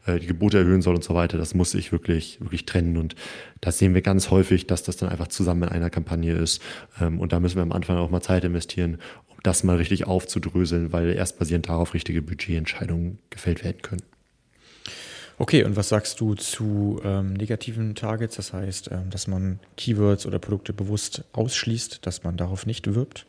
äh, 0.05 0.19
die 0.19 0.27
Gebote 0.27 0.59
erhöhen 0.59 0.83
soll 0.83 0.93
und 0.93 1.03
so 1.03 1.15
weiter. 1.15 1.39
Das 1.39 1.55
muss 1.55 1.73
ich 1.73 1.91
wirklich, 1.91 2.39
wirklich 2.39 2.65
trennen. 2.65 2.97
Und 2.97 3.15
das 3.61 3.79
sehen 3.79 3.95
wir 3.95 4.03
ganz 4.03 4.29
häufig, 4.29 4.67
dass 4.67 4.83
das 4.83 4.97
dann 4.97 5.09
einfach 5.09 5.29
zusammen 5.29 5.63
in 5.63 5.69
einer 5.69 5.89
Kampagne 5.89 6.33
ist. 6.33 6.61
Ähm, 7.01 7.19
und 7.19 7.33
da 7.33 7.39
müssen 7.39 7.55
wir 7.55 7.63
am 7.63 7.71
Anfang 7.71 7.97
auch 7.97 8.11
mal 8.11 8.21
Zeit 8.21 8.43
investieren, 8.43 8.99
das 9.43 9.63
mal 9.63 9.77
richtig 9.77 10.07
aufzudröseln, 10.07 10.91
weil 10.91 11.13
erst 11.13 11.39
basierend 11.39 11.69
darauf 11.69 11.93
richtige 11.93 12.21
Budgetentscheidungen 12.21 13.19
gefällt 13.29 13.63
werden 13.63 13.81
können. 13.81 14.03
Okay, 15.37 15.63
und 15.63 15.77
was 15.77 15.87
sagst 15.87 16.19
du 16.19 16.35
zu 16.35 16.99
ähm, 17.05 17.33
negativen 17.33 17.95
Targets? 17.95 18.35
Das 18.35 18.51
heißt, 18.51 18.89
ähm, 18.91 19.09
dass 19.09 19.25
man 19.27 19.59
Keywords 19.77 20.25
oder 20.25 20.37
Produkte 20.37 20.73
bewusst 20.73 21.23
ausschließt, 21.31 22.05
dass 22.05 22.23
man 22.23 22.35
darauf 22.35 22.65
nicht 22.65 22.93
wirbt? 22.93 23.25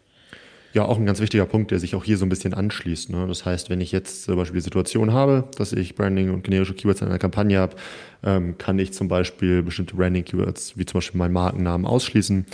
Ja, 0.73 0.85
auch 0.85 0.99
ein 0.99 1.07
ganz 1.07 1.21
wichtiger 1.21 1.47
Punkt, 1.47 1.73
der 1.73 1.81
sich 1.81 1.95
auch 1.95 2.05
hier 2.05 2.17
so 2.17 2.25
ein 2.25 2.29
bisschen 2.29 2.55
anschließt. 2.55 3.11
Ne? 3.11 3.27
Das 3.27 3.45
heißt, 3.45 3.71
wenn 3.71 3.81
ich 3.81 3.91
jetzt 3.91 4.25
zum 4.25 4.37
Beispiel 4.37 4.61
die 4.61 4.65
Situation 4.65 5.13
habe, 5.13 5.49
dass 5.57 5.73
ich 5.73 5.97
Branding 5.97 6.31
und 6.33 6.43
generische 6.45 6.75
Keywords 6.75 7.01
in 7.01 7.09
einer 7.09 7.19
Kampagne 7.19 7.59
habe, 7.59 7.77
ähm, 8.25 8.59
kann 8.59 8.79
ich 8.79 8.93
zum 8.93 9.09
Beispiel 9.09 9.63
bestimmte 9.63 9.97
Branding-Keywords, 9.97 10.77
wie 10.77 10.85
zum 10.85 10.99
Beispiel 10.99 11.19
meinen 11.19 11.33
Markennamen, 11.33 11.87
ausschließen. 11.87 12.47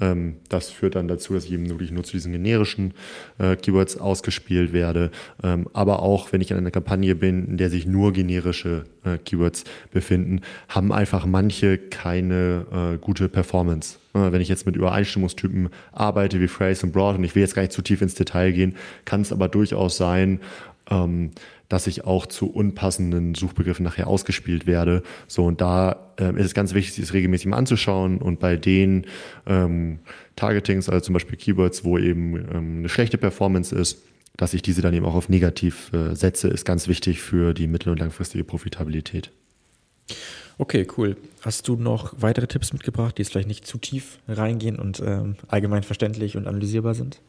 Ähm, 0.00 0.36
das 0.48 0.70
führt 0.70 0.96
dann 0.96 1.08
dazu, 1.08 1.34
dass 1.34 1.44
ich 1.44 1.52
eben 1.52 1.68
wirklich 1.68 1.90
nur 1.90 2.04
zu 2.04 2.12
diesen 2.12 2.32
generischen 2.32 2.94
äh, 3.38 3.56
Keywords 3.56 3.96
ausgespielt 3.96 4.72
werde. 4.72 5.10
Ähm, 5.42 5.68
aber 5.72 6.02
auch, 6.02 6.32
wenn 6.32 6.40
ich 6.40 6.50
in 6.50 6.56
einer 6.56 6.70
Kampagne 6.70 7.14
bin, 7.14 7.46
in 7.46 7.56
der 7.56 7.70
sich 7.70 7.86
nur 7.86 8.12
generische 8.12 8.84
äh, 9.04 9.18
Keywords 9.18 9.64
befinden, 9.92 10.40
haben 10.68 10.92
einfach 10.92 11.26
manche 11.26 11.78
keine 11.78 12.66
äh, 12.94 12.98
gute 12.98 13.28
Performance. 13.28 13.98
Äh, 14.14 14.32
wenn 14.32 14.40
ich 14.40 14.48
jetzt 14.48 14.66
mit 14.66 14.76
Übereinstimmungstypen 14.76 15.68
arbeite 15.92 16.40
wie 16.40 16.48
Phrase 16.48 16.86
und 16.86 16.92
Broad, 16.92 17.16
und 17.16 17.24
ich 17.24 17.34
will 17.34 17.42
jetzt 17.42 17.54
gar 17.54 17.62
nicht 17.62 17.72
zu 17.72 17.82
tief 17.82 18.02
ins 18.02 18.14
Detail 18.14 18.52
gehen, 18.52 18.76
kann 19.04 19.20
es 19.20 19.32
aber 19.32 19.48
durchaus 19.48 19.96
sein, 19.96 20.40
ähm, 20.90 21.30
dass 21.68 21.86
ich 21.86 22.04
auch 22.04 22.26
zu 22.26 22.50
unpassenden 22.50 23.34
Suchbegriffen 23.34 23.84
nachher 23.84 24.06
ausgespielt 24.06 24.66
werde. 24.66 25.02
So, 25.26 25.44
und 25.44 25.60
da 25.60 26.12
ähm, 26.18 26.36
ist 26.36 26.46
es 26.46 26.54
ganz 26.54 26.74
wichtig, 26.74 27.02
das 27.02 27.12
regelmäßig 27.12 27.46
mal 27.46 27.56
anzuschauen 27.56 28.18
und 28.18 28.40
bei 28.40 28.56
den 28.56 29.06
ähm, 29.46 30.00
Targetings, 30.36 30.88
also 30.88 31.00
zum 31.00 31.14
Beispiel 31.14 31.38
Keywords, 31.38 31.84
wo 31.84 31.98
eben 31.98 32.36
ähm, 32.36 32.78
eine 32.78 32.88
schlechte 32.88 33.18
Performance 33.18 33.74
ist, 33.74 34.02
dass 34.36 34.52
ich 34.54 34.62
diese 34.62 34.82
dann 34.82 34.94
eben 34.94 35.06
auch 35.06 35.14
auf 35.14 35.28
negativ 35.28 35.92
äh, 35.92 36.14
setze, 36.14 36.48
ist 36.48 36.64
ganz 36.64 36.88
wichtig 36.88 37.20
für 37.20 37.54
die 37.54 37.66
mittel- 37.66 37.90
und 37.90 38.00
langfristige 38.00 38.44
Profitabilität. 38.44 39.30
Okay, 40.58 40.86
cool. 40.96 41.16
Hast 41.40 41.66
du 41.66 41.76
noch 41.76 42.14
weitere 42.18 42.46
Tipps 42.46 42.72
mitgebracht, 42.72 43.16
die 43.16 43.22
jetzt 43.22 43.32
vielleicht 43.32 43.48
nicht 43.48 43.66
zu 43.66 43.78
tief 43.78 44.18
reingehen 44.28 44.78
und 44.78 45.02
ähm, 45.04 45.36
allgemein 45.48 45.82
verständlich 45.82 46.36
und 46.36 46.46
analysierbar 46.46 46.94
sind? 46.94 47.20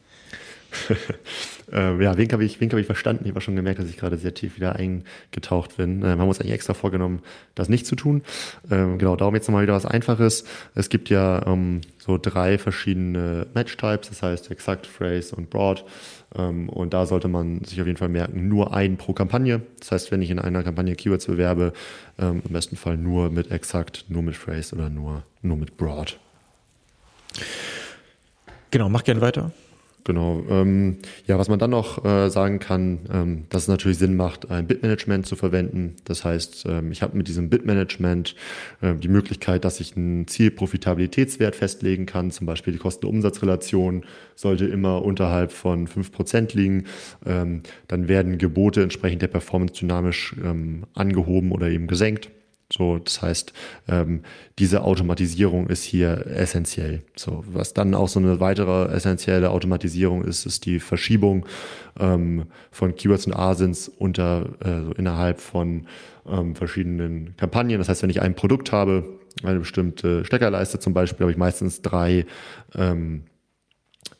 äh, 1.72 2.02
ja, 2.02 2.16
wen 2.16 2.32
habe 2.32 2.44
ich, 2.44 2.60
hab 2.60 2.74
ich 2.74 2.86
verstanden? 2.86 3.24
Ich 3.24 3.30
habe 3.30 3.40
schon 3.40 3.56
gemerkt, 3.56 3.78
dass 3.78 3.88
ich 3.88 3.96
gerade 3.96 4.16
sehr 4.16 4.34
tief 4.34 4.56
wieder 4.56 4.76
eingetaucht 4.76 5.76
bin. 5.76 6.04
Haben 6.04 6.18
wir 6.18 6.26
uns 6.26 6.40
eigentlich 6.40 6.52
extra 6.52 6.74
vorgenommen, 6.74 7.22
das 7.54 7.68
nicht 7.68 7.86
zu 7.86 7.96
tun. 7.96 8.22
Ähm, 8.70 8.98
genau, 8.98 9.16
darum 9.16 9.34
jetzt 9.34 9.48
nochmal 9.48 9.62
wieder 9.62 9.74
was 9.74 9.86
Einfaches. 9.86 10.44
Es 10.74 10.88
gibt 10.88 11.08
ja 11.08 11.46
ähm, 11.46 11.80
so 11.98 12.18
drei 12.18 12.58
verschiedene 12.58 13.46
Match-Types, 13.54 14.08
das 14.08 14.22
heißt 14.22 14.50
Exakt, 14.50 14.86
Phrase 14.86 15.34
und 15.34 15.50
Broad. 15.50 15.84
Ähm, 16.36 16.68
und 16.68 16.94
da 16.94 17.06
sollte 17.06 17.28
man 17.28 17.64
sich 17.64 17.80
auf 17.80 17.86
jeden 17.86 17.98
Fall 17.98 18.08
merken, 18.08 18.48
nur 18.48 18.74
ein 18.74 18.96
pro 18.96 19.12
Kampagne. 19.12 19.62
Das 19.80 19.92
heißt, 19.92 20.12
wenn 20.12 20.22
ich 20.22 20.30
in 20.30 20.38
einer 20.38 20.62
Kampagne 20.62 20.94
Keywords 20.94 21.26
bewerbe, 21.26 21.72
ähm, 22.18 22.42
im 22.46 22.52
besten 22.52 22.76
Fall 22.76 22.96
nur 22.96 23.30
mit 23.30 23.50
Exakt, 23.50 24.06
nur 24.08 24.22
mit 24.22 24.36
Phrase 24.36 24.74
oder 24.74 24.90
nur, 24.90 25.22
nur 25.42 25.56
mit 25.56 25.76
Broad. 25.76 26.18
Genau, 28.70 28.88
mach 28.88 29.04
gerne 29.04 29.20
weiter. 29.20 29.52
Genau. 30.06 30.44
Ähm, 30.48 30.98
ja, 31.26 31.36
was 31.36 31.48
man 31.48 31.58
dann 31.58 31.70
noch 31.70 32.04
äh, 32.04 32.30
sagen 32.30 32.60
kann, 32.60 33.00
ähm, 33.12 33.44
dass 33.48 33.62
es 33.62 33.68
natürlich 33.68 33.98
Sinn 33.98 34.14
macht, 34.14 34.48
ein 34.52 34.68
Bitmanagement 34.68 35.26
zu 35.26 35.34
verwenden. 35.34 35.96
Das 36.04 36.24
heißt, 36.24 36.64
ähm, 36.68 36.92
ich 36.92 37.02
habe 37.02 37.16
mit 37.16 37.26
diesem 37.26 37.50
Bitmanagement 37.50 38.36
äh, 38.82 38.94
die 38.94 39.08
Möglichkeit, 39.08 39.64
dass 39.64 39.80
ich 39.80 39.96
einen 39.96 40.28
Zielprofitabilitätswert 40.28 41.56
festlegen 41.56 42.06
kann. 42.06 42.30
Zum 42.30 42.46
Beispiel 42.46 42.72
die 42.72 42.78
Kosten-Umsatz-Relation 42.78 44.04
sollte 44.36 44.66
immer 44.66 45.04
unterhalb 45.04 45.50
von 45.50 45.88
fünf 45.88 46.12
Prozent 46.12 46.54
liegen. 46.54 46.84
Ähm, 47.26 47.64
dann 47.88 48.06
werden 48.06 48.38
Gebote 48.38 48.84
entsprechend 48.84 49.22
der 49.22 49.28
Performance 49.28 49.74
dynamisch 49.74 50.36
ähm, 50.40 50.84
angehoben 50.94 51.50
oder 51.50 51.68
eben 51.68 51.88
gesenkt. 51.88 52.30
So, 52.72 52.98
das 52.98 53.22
heißt, 53.22 53.52
ähm, 53.88 54.22
diese 54.58 54.82
Automatisierung 54.82 55.68
ist 55.68 55.84
hier 55.84 56.26
essentiell. 56.26 57.02
So, 57.14 57.44
was 57.46 57.74
dann 57.74 57.94
auch 57.94 58.08
so 58.08 58.18
eine 58.18 58.40
weitere 58.40 58.92
essentielle 58.92 59.50
Automatisierung 59.50 60.24
ist, 60.24 60.46
ist 60.46 60.66
die 60.66 60.80
Verschiebung 60.80 61.46
ähm, 61.98 62.46
von 62.72 62.96
Keywords 62.96 63.26
und 63.26 63.34
Asins 63.34 63.88
unter 63.88 64.48
äh, 64.64 64.98
innerhalb 64.98 65.40
von 65.40 65.86
ähm, 66.28 66.56
verschiedenen 66.56 67.36
Kampagnen. 67.36 67.78
Das 67.78 67.88
heißt, 67.88 68.02
wenn 68.02 68.10
ich 68.10 68.20
ein 68.20 68.34
Produkt 68.34 68.72
habe, 68.72 69.04
eine 69.44 69.60
bestimmte 69.60 70.24
Steckerleiste 70.24 70.80
zum 70.80 70.92
Beispiel, 70.92 71.20
habe 71.20 71.30
ich 71.30 71.38
meistens 71.38 71.82
drei 71.82 72.26
ähm, 72.74 73.24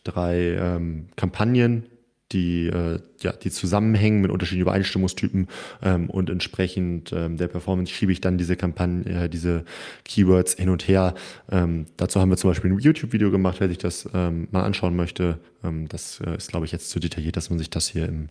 drei 0.04 0.56
ähm, 0.58 1.08
Kampagnen 1.16 1.86
die, 2.32 2.66
äh, 2.66 2.98
ja, 3.20 3.32
die 3.32 3.50
zusammenhängen 3.50 4.20
mit 4.20 4.30
unterschiedlichen 4.30 4.62
Übereinstimmungstypen 4.62 5.48
ähm, 5.82 6.10
und 6.10 6.28
entsprechend 6.28 7.12
ähm, 7.12 7.36
der 7.36 7.48
Performance 7.48 7.92
schiebe 7.92 8.10
ich 8.12 8.20
dann 8.20 8.36
diese 8.36 8.56
Kampagne, 8.56 9.04
äh, 9.24 9.28
diese 9.28 9.64
Keywords 10.04 10.54
hin 10.54 10.68
und 10.68 10.88
her. 10.88 11.14
Ähm, 11.50 11.86
dazu 11.96 12.20
haben 12.20 12.30
wir 12.30 12.36
zum 12.36 12.50
Beispiel 12.50 12.72
ein 12.72 12.78
YouTube-Video 12.78 13.30
gemacht, 13.30 13.56
wer 13.60 13.68
sich 13.68 13.78
das 13.78 14.08
ähm, 14.12 14.48
mal 14.50 14.64
anschauen 14.64 14.96
möchte. 14.96 15.38
Ähm, 15.62 15.88
das 15.88 16.20
äh, 16.20 16.36
ist, 16.36 16.50
glaube 16.50 16.66
ich, 16.66 16.72
jetzt 16.72 16.90
zu 16.90 16.98
detailliert, 16.98 17.36
dass 17.36 17.50
man 17.50 17.58
sich 17.58 17.70
das 17.70 17.88
hier 17.88 18.06
im, 18.06 18.28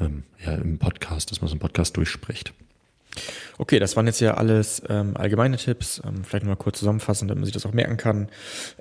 ähm, 0.00 0.24
ja, 0.44 0.54
im 0.54 0.78
Podcast, 0.78 1.30
dass 1.30 1.40
man 1.40 1.48
so 1.48 1.54
einen 1.54 1.60
Podcast 1.60 1.96
durchspricht. 1.96 2.52
Okay, 3.58 3.78
das 3.78 3.96
waren 3.96 4.06
jetzt 4.06 4.20
ja 4.20 4.34
alles 4.34 4.82
ähm, 4.88 5.16
allgemeine 5.16 5.56
Tipps. 5.56 6.00
Ähm, 6.04 6.24
vielleicht 6.24 6.44
mal 6.44 6.56
kurz 6.56 6.78
zusammenfassen, 6.78 7.28
damit 7.28 7.40
man 7.40 7.46
sich 7.46 7.54
das 7.54 7.66
auch 7.66 7.72
merken 7.72 7.96
kann. 7.96 8.28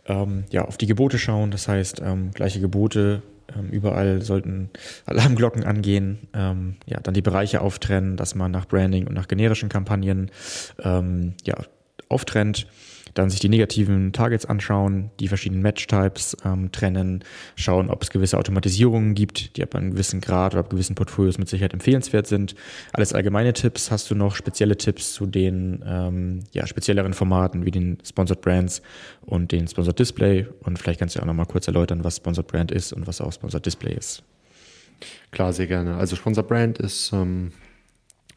Ähm, 0.06 0.44
ja, 0.52 0.66
auf 0.66 0.78
die 0.78 0.88
Gebote 0.88 1.18
schauen. 1.18 1.52
Das 1.52 1.68
heißt, 1.68 2.02
ähm, 2.04 2.32
gleiche 2.32 2.60
Gebote 2.60 3.24
ähm, 3.58 3.70
überall 3.70 4.22
sollten 4.22 4.70
Alarmglocken 5.06 5.64
angehen. 5.64 6.28
Ähm, 6.34 6.76
ja, 6.86 7.00
dann 7.00 7.14
die 7.14 7.22
Bereiche 7.22 7.62
auftrennen, 7.62 8.18
dass 8.18 8.36
man 8.36 8.52
nach 8.52 8.68
Branding 8.68 9.08
und 9.08 9.14
nach 9.14 9.28
generischen 9.28 9.70
Kampagnen 9.70 10.32
ähm, 10.84 11.34
ja, 11.46 11.56
auftrennt 12.10 12.68
dann 13.14 13.30
sich 13.30 13.40
die 13.40 13.50
negativen 13.50 14.14
Targets 14.14 14.46
anschauen, 14.46 15.12
die 15.20 15.28
verschiedenen 15.28 15.62
Match-Types 15.62 16.38
ähm, 16.46 16.72
trennen, 16.72 17.24
schauen, 17.56 17.90
ob 17.90 18.04
es 18.04 18.10
gewisse 18.10 18.38
Automatisierungen 18.38 19.16
gibt, 19.16 19.58
die 19.58 19.64
ab 19.64 19.76
einem 19.76 19.92
gewissen 19.92 20.22
Grad 20.22 20.54
oder 20.54 20.62
ab 20.62 20.70
gewissen 20.70 20.96
Portfolios 20.96 21.38
mit 21.38 21.50
Sicherheit 21.50 21.74
empfehlenswert 21.74 22.28
sind. 22.28 22.56
Alles 22.94 23.14
allgemeine 23.14 23.54
Tipps. 23.54 23.92
Hast 23.92 24.10
du 24.12 24.16
noch 24.16 24.36
spezielle 24.36 24.78
Tipps 24.78 25.14
zu 25.14 25.26
den 25.26 25.84
ähm, 25.86 26.40
ja, 26.54 26.68
spezielleren 26.68 27.14
Formaten 27.14 27.66
wie 27.66 27.72
den 27.72 27.98
Sponsored 28.06 28.42
Brands 28.42 28.82
und 29.22 29.52
den 29.52 29.68
Sponsored 29.68 30.00
Display? 30.00 30.48
Und 30.62 30.80
vielleicht 30.80 31.00
kannst 31.00 31.16
du 31.16 31.22
auch 31.22 31.26
noch 31.26 31.34
mal 31.34 31.46
kurz 31.46 31.68
erläutern, 31.68 32.04
was 32.04 32.18
Sponsored 32.18 32.48
Brand 32.48 32.72
ist 32.72 32.94
und 32.94 33.08
was 33.08 33.22
auch 33.22 33.32
Sponsored 33.32 33.66
Display 33.66 33.94
ist. 33.94 34.24
Klar, 35.32 35.54
sehr 35.54 35.68
gerne. 35.68 35.96
Also 35.96 36.16
Sponsor 36.16 36.44
Brand 36.44 36.80
ist, 36.80 37.12
ähm, 37.14 37.52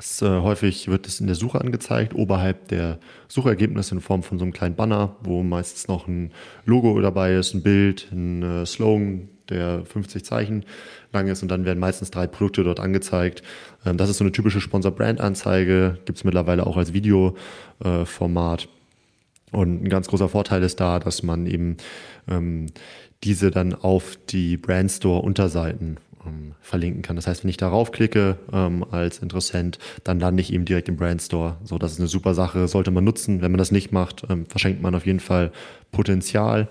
ist 0.02 0.22
äh, 0.22 0.40
häufig 0.40 0.88
wird 0.88 1.06
es 1.06 1.20
in 1.20 1.26
der 1.26 1.36
Suche 1.36 1.60
angezeigt, 1.60 2.14
oberhalb 2.14 2.68
der 2.68 2.98
Suchergebnisse 3.28 3.94
in 3.94 4.00
Form 4.00 4.22
von 4.22 4.38
so 4.38 4.44
einem 4.44 4.52
kleinen 4.52 4.74
Banner, 4.74 5.16
wo 5.22 5.42
meistens 5.42 5.86
noch 5.86 6.08
ein 6.08 6.32
Logo 6.64 7.00
dabei 7.00 7.34
ist, 7.34 7.54
ein 7.54 7.62
Bild, 7.62 8.08
ein 8.10 8.42
äh, 8.42 8.66
Slogan, 8.66 9.28
der 9.48 9.84
50 9.84 10.24
Zeichen 10.24 10.64
lang 11.12 11.28
ist 11.28 11.42
und 11.42 11.50
dann 11.50 11.64
werden 11.64 11.78
meistens 11.78 12.10
drei 12.10 12.26
Produkte 12.26 12.64
dort 12.64 12.80
angezeigt. 12.80 13.42
Ähm, 13.86 13.96
das 13.96 14.10
ist 14.10 14.18
so 14.18 14.24
eine 14.24 14.32
typische 14.32 14.60
Sponsor-Brand-Anzeige, 14.60 15.98
gibt 16.04 16.18
es 16.18 16.24
mittlerweile 16.24 16.66
auch 16.66 16.76
als 16.76 16.92
Videoformat. 16.92 18.68
und 19.52 19.84
ein 19.84 19.88
ganz 19.88 20.08
großer 20.08 20.28
Vorteil 20.28 20.62
ist 20.64 20.80
da, 20.80 20.98
dass 20.98 21.22
man 21.22 21.46
eben 21.46 21.76
ähm, 22.28 22.66
diese 23.22 23.52
dann 23.52 23.72
auf 23.74 24.18
die 24.28 24.56
Brandstore-Unterseiten 24.56 25.98
ähm, 26.26 26.54
verlinken 26.60 27.02
kann. 27.02 27.16
Das 27.16 27.26
heißt, 27.26 27.44
wenn 27.44 27.50
ich 27.50 27.56
darauf 27.56 27.92
klicke 27.92 28.38
ähm, 28.52 28.84
als 28.90 29.18
Interessent, 29.18 29.78
dann 30.04 30.20
lande 30.20 30.40
ich 30.40 30.52
eben 30.52 30.64
direkt 30.64 30.88
im 30.88 30.96
Brandstore. 30.96 31.56
So, 31.64 31.78
das 31.78 31.92
ist 31.92 31.98
eine 31.98 32.08
super 32.08 32.34
Sache, 32.34 32.68
sollte 32.68 32.90
man 32.90 33.04
nutzen. 33.04 33.42
Wenn 33.42 33.52
man 33.52 33.58
das 33.58 33.72
nicht 33.72 33.92
macht, 33.92 34.24
ähm, 34.28 34.46
verschenkt 34.46 34.82
man 34.82 34.94
auf 34.94 35.06
jeden 35.06 35.20
Fall 35.20 35.52
Potenzial. 35.90 36.68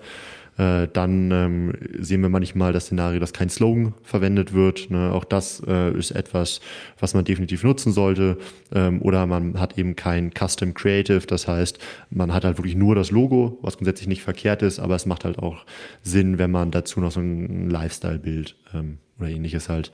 Äh, 0.58 0.88
dann 0.92 1.30
ähm, 1.30 1.72
sehen 1.98 2.20
wir 2.20 2.28
manchmal 2.28 2.72
das 2.72 2.84
Szenario, 2.86 3.20
dass 3.20 3.32
kein 3.32 3.48
Slogan 3.48 3.94
verwendet 4.02 4.52
wird. 4.52 4.90
Ne? 4.90 5.10
Auch 5.12 5.24
das 5.24 5.62
äh, 5.66 5.96
ist 5.96 6.10
etwas, 6.10 6.60
was 6.98 7.14
man 7.14 7.24
definitiv 7.24 7.64
nutzen 7.64 7.92
sollte. 7.92 8.36
Ähm, 8.74 9.00
oder 9.00 9.26
man 9.26 9.58
hat 9.58 9.78
eben 9.78 9.96
kein 9.96 10.30
Custom 10.30 10.74
Creative, 10.74 11.26
das 11.26 11.48
heißt, 11.48 11.78
man 12.10 12.32
hat 12.34 12.44
halt 12.44 12.58
wirklich 12.58 12.74
nur 12.74 12.94
das 12.94 13.10
Logo, 13.10 13.58
was 13.62 13.76
grundsätzlich 13.78 14.08
nicht 14.08 14.22
verkehrt 14.22 14.62
ist, 14.62 14.78
aber 14.78 14.94
es 14.94 15.06
macht 15.06 15.24
halt 15.24 15.38
auch 15.38 15.64
Sinn, 16.02 16.38
wenn 16.38 16.50
man 16.50 16.70
dazu 16.70 17.00
noch 17.00 17.12
so 17.12 17.20
ein 17.20 17.70
Lifestyle-Bild 17.70 18.56
ähm, 18.74 18.98
oder 19.18 19.30
ähnliches 19.30 19.68
halt 19.68 19.90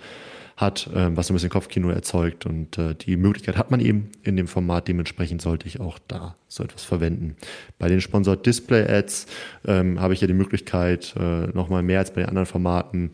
hat, 0.58 0.90
ähm, 0.92 1.16
was 1.16 1.28
so 1.28 1.32
ein 1.32 1.36
bisschen 1.36 1.50
Kopfkino 1.50 1.88
erzeugt. 1.88 2.44
Und 2.44 2.78
äh, 2.78 2.94
die 2.94 3.16
Möglichkeit 3.16 3.56
hat 3.56 3.70
man 3.70 3.78
eben 3.78 4.10
in 4.24 4.36
dem 4.36 4.48
Format. 4.48 4.88
Dementsprechend 4.88 5.40
sollte 5.40 5.68
ich 5.68 5.78
auch 5.78 6.00
da 6.08 6.34
so 6.48 6.64
etwas 6.64 6.82
verwenden. 6.82 7.36
Bei 7.78 7.88
den 7.88 8.00
Sponsored 8.00 8.44
Display 8.44 8.84
Ads 8.86 9.26
ähm, 9.66 10.00
habe 10.00 10.14
ich 10.14 10.20
ja 10.20 10.26
die 10.26 10.34
Möglichkeit, 10.34 11.14
äh, 11.16 11.46
nochmal 11.46 11.84
mehr 11.84 12.00
als 12.00 12.12
bei 12.12 12.22
den 12.22 12.28
anderen 12.28 12.46
Formaten 12.46 13.12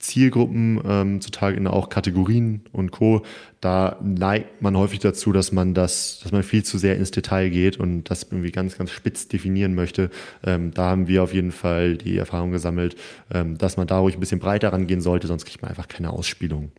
Zielgruppen 0.00 0.80
ähm, 0.84 1.20
zutage, 1.20 1.70
auch 1.70 1.88
Kategorien 1.88 2.62
und 2.72 2.90
Co. 2.90 3.22
Da 3.60 3.98
neigt 4.02 4.62
man 4.62 4.76
häufig 4.76 4.98
dazu, 4.98 5.32
dass 5.32 5.52
man 5.52 5.74
das, 5.74 6.20
dass 6.22 6.32
man 6.32 6.42
viel 6.42 6.64
zu 6.64 6.78
sehr 6.78 6.96
ins 6.96 7.10
Detail 7.10 7.50
geht 7.50 7.78
und 7.78 8.04
das 8.04 8.24
irgendwie 8.24 8.50
ganz, 8.50 8.76
ganz 8.78 8.90
spitz 8.90 9.28
definieren 9.28 9.74
möchte. 9.74 10.10
Ähm, 10.44 10.72
da 10.72 10.86
haben 10.86 11.06
wir 11.06 11.22
auf 11.22 11.34
jeden 11.34 11.52
Fall 11.52 11.96
die 11.96 12.16
Erfahrung 12.16 12.50
gesammelt, 12.50 12.96
ähm, 13.32 13.58
dass 13.58 13.76
man 13.76 13.86
da 13.86 13.98
ruhig 13.98 14.16
ein 14.16 14.20
bisschen 14.20 14.40
breiter 14.40 14.72
rangehen 14.72 15.02
sollte, 15.02 15.26
sonst 15.26 15.44
kriegt 15.44 15.62
man 15.62 15.68
einfach 15.68 15.88
keine 15.88 16.10
Ausspielung. 16.10 16.72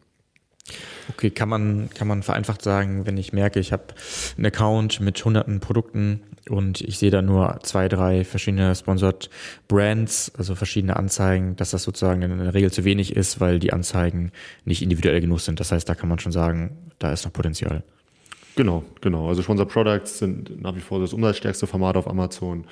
Okay, 1.10 1.30
kann 1.30 1.50
man, 1.50 1.90
kann 1.94 2.08
man 2.08 2.24
vereinfacht 2.24 2.62
sagen, 2.62 3.06
wenn 3.06 3.18
ich 3.18 3.34
merke, 3.34 3.60
ich 3.60 3.72
habe 3.72 3.84
einen 4.38 4.46
Account 4.46 5.00
mit 5.00 5.24
hunderten 5.24 5.60
Produkten 5.60 6.22
und 6.50 6.82
ich 6.82 6.98
sehe 6.98 7.12
da 7.12 7.22
nur 7.22 7.60
zwei, 7.64 7.88
drei 7.88 8.24
verschiedene 8.24 8.74
Sponsored 8.76 9.30
Brands, 9.68 10.32
also 10.38 10.56
verschiedene 10.56 10.96
Anzeigen, 10.96 11.56
dass 11.56 11.72
das 11.72 11.84
sozusagen 11.84 12.22
in 12.22 12.38
der 12.38 12.54
Regel 12.54 12.72
zu 12.72 12.84
wenig 12.84 13.16
ist, 13.16 13.40
weil 13.40 13.60
die 13.60 13.74
Anzeigen 13.74 14.32
nicht 14.66 14.82
individuell 14.82 15.22
genug 15.22 15.42
sind. 15.42 15.60
Das 15.60 15.72
heißt, 15.72 15.88
da 15.88 15.96
kann 15.96 16.10
man 16.10 16.20
schon 16.20 16.32
sagen, 16.32 16.78
da 17.00 17.12
ist 17.12 17.26
noch 17.26 17.34
Potenzial. 17.34 17.84
Genau, 18.56 18.84
genau. 19.00 19.30
Also 19.30 19.44
Sponsored 19.44 19.70
Products 19.70 20.20
sind 20.20 20.62
nach 20.62 20.76
wie 20.76 20.82
vor 20.82 21.00
das 21.00 21.14
umsatzstärkste 21.14 21.68
Format 21.68 21.96
auf 21.96 22.08
Amazon. 22.08 22.66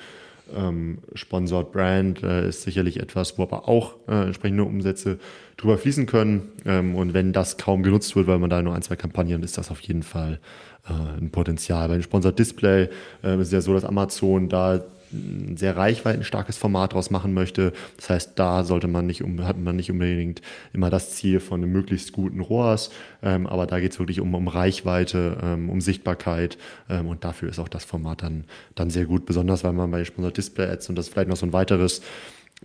Ähm, 0.54 0.98
Sponsored 1.14 1.72
Brand 1.72 2.22
äh, 2.22 2.48
ist 2.48 2.62
sicherlich 2.62 2.98
etwas, 2.98 3.38
wo 3.38 3.42
aber 3.42 3.68
auch 3.68 3.94
äh, 4.08 4.24
entsprechende 4.24 4.64
Umsätze 4.64 5.18
drüber 5.56 5.78
fließen 5.78 6.06
können. 6.06 6.50
Ähm, 6.64 6.94
und 6.96 7.14
wenn 7.14 7.32
das 7.32 7.56
kaum 7.56 7.82
genutzt 7.82 8.16
wird, 8.16 8.26
weil 8.26 8.38
man 8.38 8.50
da 8.50 8.60
nur 8.60 8.74
ein, 8.74 8.82
zwei 8.82 8.96
Kampagnen, 8.96 9.42
ist 9.42 9.58
das 9.58 9.70
auf 9.70 9.80
jeden 9.80 10.02
Fall 10.02 10.40
äh, 10.88 11.18
ein 11.18 11.30
Potenzial. 11.30 11.88
Bei 11.88 11.94
dem 11.94 12.02
Sponsored 12.02 12.38
Display 12.38 12.88
äh, 13.22 13.34
ist 13.34 13.48
es 13.48 13.52
ja 13.52 13.60
so, 13.60 13.74
dass 13.74 13.84
Amazon 13.84 14.48
da 14.48 14.84
ein 15.12 15.56
sehr 15.56 15.76
reichweitenstarkes 15.76 16.56
Format 16.56 16.92
draus 16.92 17.10
machen 17.10 17.34
möchte. 17.34 17.72
Das 17.96 18.10
heißt, 18.10 18.38
da 18.38 18.64
sollte 18.64 18.88
man 18.88 19.06
nicht, 19.06 19.22
hat 19.40 19.58
man 19.58 19.76
nicht 19.76 19.90
unbedingt 19.90 20.40
immer 20.72 20.90
das 20.90 21.10
Ziel 21.14 21.40
von 21.40 21.62
einem 21.62 21.72
möglichst 21.72 22.12
guten 22.12 22.40
ROAS, 22.40 22.90
ähm, 23.22 23.46
aber 23.46 23.66
da 23.66 23.80
geht 23.80 23.92
es 23.92 23.98
wirklich 23.98 24.20
um, 24.20 24.34
um 24.34 24.48
Reichweite, 24.48 25.38
ähm, 25.42 25.68
um 25.68 25.80
Sichtbarkeit 25.80 26.58
ähm, 26.88 27.08
und 27.08 27.24
dafür 27.24 27.48
ist 27.48 27.58
auch 27.58 27.68
das 27.68 27.84
Format 27.84 28.22
dann, 28.22 28.44
dann 28.74 28.90
sehr 28.90 29.06
gut, 29.06 29.26
besonders 29.26 29.64
weil 29.64 29.72
man 29.72 29.90
bei 29.90 30.04
Sponsor 30.04 30.30
Display 30.30 30.66
Ads 30.66 30.90
und 30.90 30.96
das 30.96 31.08
vielleicht 31.08 31.28
noch 31.28 31.36
so 31.36 31.46
ein 31.46 31.52
weiteres 31.52 32.02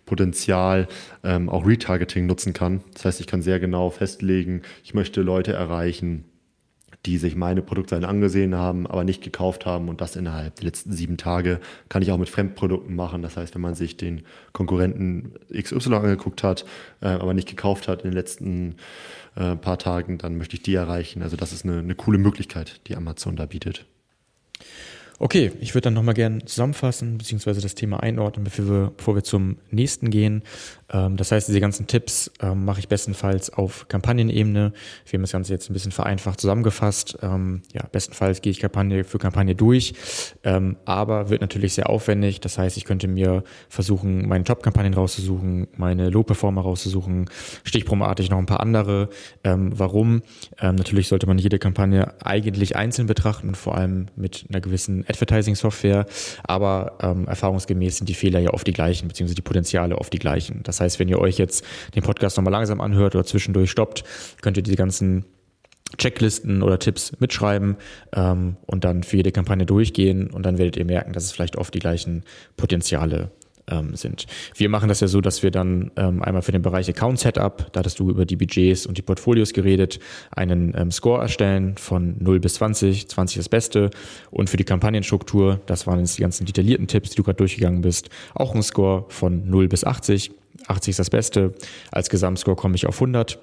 Potenzial 0.06 0.88
ähm, 1.23 1.49
auch 1.49 1.65
Retargeting 1.65 2.28
nutzen 2.28 2.54
kann. 2.54 2.82
Das 2.93 3.06
heißt, 3.06 3.21
ich 3.21 3.28
kann 3.28 3.41
sehr 3.41 3.60
genau 3.60 3.89
festlegen, 3.89 4.62
ich 4.84 4.93
möchte 4.93 5.21
Leute 5.21 5.54
erreichen, 5.54 6.25
die 7.05 7.17
sich 7.17 7.35
meine 7.35 7.61
Produktseite 7.61 8.07
angesehen 8.07 8.55
haben, 8.55 8.87
aber 8.87 9.03
nicht 9.03 9.23
gekauft 9.23 9.65
haben 9.65 9.89
und 9.89 10.01
das 10.01 10.15
innerhalb 10.15 10.55
der 10.55 10.65
letzten 10.65 10.91
sieben 10.91 11.17
Tage 11.17 11.59
kann 11.87 12.01
ich 12.01 12.11
auch 12.11 12.17
mit 12.17 12.29
Fremdprodukten 12.29 12.95
machen. 12.95 13.21
Das 13.21 13.37
heißt, 13.37 13.53
wenn 13.55 13.61
man 13.61 13.75
sich 13.75 13.97
den 13.97 14.23
Konkurrenten 14.53 15.33
XY 15.53 15.93
angeguckt 15.95 16.43
hat, 16.43 16.65
äh, 17.01 17.07
aber 17.07 17.33
nicht 17.33 17.47
gekauft 17.47 17.87
hat 17.87 18.03
in 18.03 18.09
den 18.09 18.15
letzten 18.15 18.75
äh, 19.35 19.55
paar 19.55 19.77
Tagen, 19.77 20.17
dann 20.17 20.37
möchte 20.37 20.55
ich 20.55 20.63
die 20.63 20.75
erreichen. 20.75 21.21
Also 21.21 21.37
das 21.37 21.53
ist 21.53 21.63
eine, 21.63 21.79
eine 21.79 21.95
coole 21.95 22.17
Möglichkeit, 22.17 22.81
die 22.87 22.95
Amazon 22.95 23.35
da 23.35 23.45
bietet. 23.45 23.85
Okay, 25.17 25.54
ich 25.62 25.73
würde 25.73 25.84
dann 25.84 25.93
nochmal 25.93 26.13
gerne 26.13 26.43
zusammenfassen, 26.43 27.17
beziehungsweise 27.17 27.62
das 27.62 27.73
Thema 27.73 28.01
einordnen, 28.04 28.43
bevor 28.43 28.65
wir, 28.67 28.91
bevor 28.97 29.15
wir 29.15 29.23
zum 29.23 29.58
nächsten 29.71 30.10
gehen. 30.10 30.43
Ähm, 30.91 31.15
das 31.15 31.32
heißt, 31.32 31.47
diese 31.47 31.62
ganzen 31.62 31.88
Tipps 31.88 32.30
ähm, 32.41 32.65
mache 32.65 32.80
ich 32.80 32.89
bestenfalls 32.89 33.49
auf 33.49 33.88
Kampagnenebene. 33.88 34.73
Wir 35.06 35.17
haben 35.17 35.23
das 35.23 35.32
Ganze 35.32 35.54
jetzt 35.54 35.69
ein 35.69 35.73
bisschen 35.73 35.93
vereinfacht 35.93 36.41
zusammengefasst. 36.41 37.17
Ähm, 37.21 37.62
ja, 37.73 37.84
bestenfalls 37.89 38.41
gehe 38.41 38.51
ich 38.51 38.60
Kampagne 38.60 39.06
für 39.06 39.17
Kampagne 39.17 39.56
durch, 39.56 39.93
aber 40.86 41.30
wird 41.30 41.41
natürlich 41.41 41.73
sehr 41.73 41.89
aufwendig. 41.89 42.41
Das 42.41 42.58
heißt, 42.58 42.75
ich 42.78 42.86
könnte 42.86 43.08
mir 43.08 43.43
versuchen, 43.69 44.28
meine 44.28 44.43
Top-Kampagnen 44.43 44.93
rauszusuchen, 44.93 45.67
meine 45.78 46.10
Low-Performer 46.10 46.62
rauszusuchen, 46.62 47.30
stichprobenartig 47.63 48.30
noch 48.30 48.38
ein 48.38 48.45
paar 48.45 48.60
andere. 48.60 49.10
Warum? 49.43 50.21
Natürlich 50.62 51.08
sollte 51.08 51.28
man 51.28 51.38
jede 51.38 51.60
Kampagne 51.60 52.13
eigentlich 52.23 52.75
einzeln 52.75 53.08
betrachten, 53.08 53.56
vor 53.56 53.75
allem 53.75 54.08
mit 54.15 54.45
einer 54.49 54.62
gewissen 54.62 55.04
Advertising-Software, 55.07 56.05
aber 56.43 56.97
ähm, 57.01 57.27
erfahrungsgemäß 57.27 57.97
sind 57.97 58.09
die 58.09 58.13
Fehler 58.13 58.39
ja 58.39 58.51
oft 58.51 58.67
die 58.67 58.73
gleichen, 58.73 59.07
beziehungsweise 59.07 59.35
die 59.35 59.41
Potenziale 59.41 59.97
oft 59.97 60.11
die 60.13 60.19
gleichen. 60.19 60.61
Das 60.63 60.79
heißt, 60.79 60.99
wenn 60.99 61.09
ihr 61.09 61.19
euch 61.19 61.37
jetzt 61.37 61.63
den 61.95 62.03
Podcast 62.03 62.37
nochmal 62.37 62.53
langsam 62.53 62.81
anhört 62.81 63.15
oder 63.15 63.25
zwischendurch 63.25 63.71
stoppt, 63.71 64.03
könnt 64.41 64.57
ihr 64.57 64.63
diese 64.63 64.77
ganzen 64.77 65.25
Checklisten 65.97 66.61
oder 66.61 66.79
Tipps 66.79 67.13
mitschreiben 67.19 67.77
ähm, 68.13 68.57
und 68.65 68.83
dann 68.83 69.03
für 69.03 69.17
jede 69.17 69.31
Kampagne 69.31 69.65
durchgehen 69.65 70.29
und 70.29 70.43
dann 70.45 70.57
werdet 70.57 70.77
ihr 70.77 70.85
merken, 70.85 71.13
dass 71.13 71.23
es 71.23 71.31
vielleicht 71.31 71.57
oft 71.57 71.73
die 71.73 71.79
gleichen 71.79 72.23
Potenziale 72.57 73.31
ähm, 73.69 73.95
sind. 73.95 74.25
Wir 74.56 74.69
machen 74.69 74.89
das 74.89 74.99
ja 74.99 75.08
so, 75.08 75.21
dass 75.21 75.43
wir 75.43 75.51
dann 75.51 75.91
ähm, 75.95 76.21
einmal 76.21 76.41
für 76.41 76.51
den 76.51 76.62
Bereich 76.62 76.89
Account 76.89 77.19
Setup, 77.19 77.71
da 77.71 77.80
hattest 77.80 77.99
du 77.99 78.10
über 78.10 78.25
die 78.25 78.36
Budgets 78.36 78.86
und 78.86 78.97
die 78.97 79.01
Portfolios 79.01 79.54
geredet, 79.54 79.99
einen 80.32 80.73
ähm, 80.78 80.91
Score 80.91 81.21
erstellen 81.21 81.78
von 81.78 82.15
0 82.19 82.39
bis 82.39 82.56
20, 82.56 83.08
20 83.08 83.38
das 83.38 83.49
Beste 83.49 83.89
und 84.32 84.49
für 84.49 84.58
die 84.58 84.63
Kampagnenstruktur, 84.63 85.60
das 85.65 85.88
waren 85.88 85.99
jetzt 85.99 86.17
die 86.17 86.21
ganzen 86.21 86.45
detaillierten 86.45 86.88
Tipps, 86.88 87.12
die 87.12 87.15
du 87.15 87.23
gerade 87.23 87.38
durchgegangen 87.38 87.82
bist, 87.82 88.10
auch 88.34 88.54
ein 88.56 88.63
Score 88.63 89.06
von 89.10 89.49
0 89.49 89.67
bis 89.67 89.84
80. 89.84 90.32
80 90.67 90.91
ist 90.91 90.99
das 90.99 91.10
Beste. 91.10 91.54
Als 91.91 92.10
Gesamtscore 92.10 92.56
komme 92.56 92.75
ich 92.75 92.88
auf 92.88 92.95
100. 92.95 93.39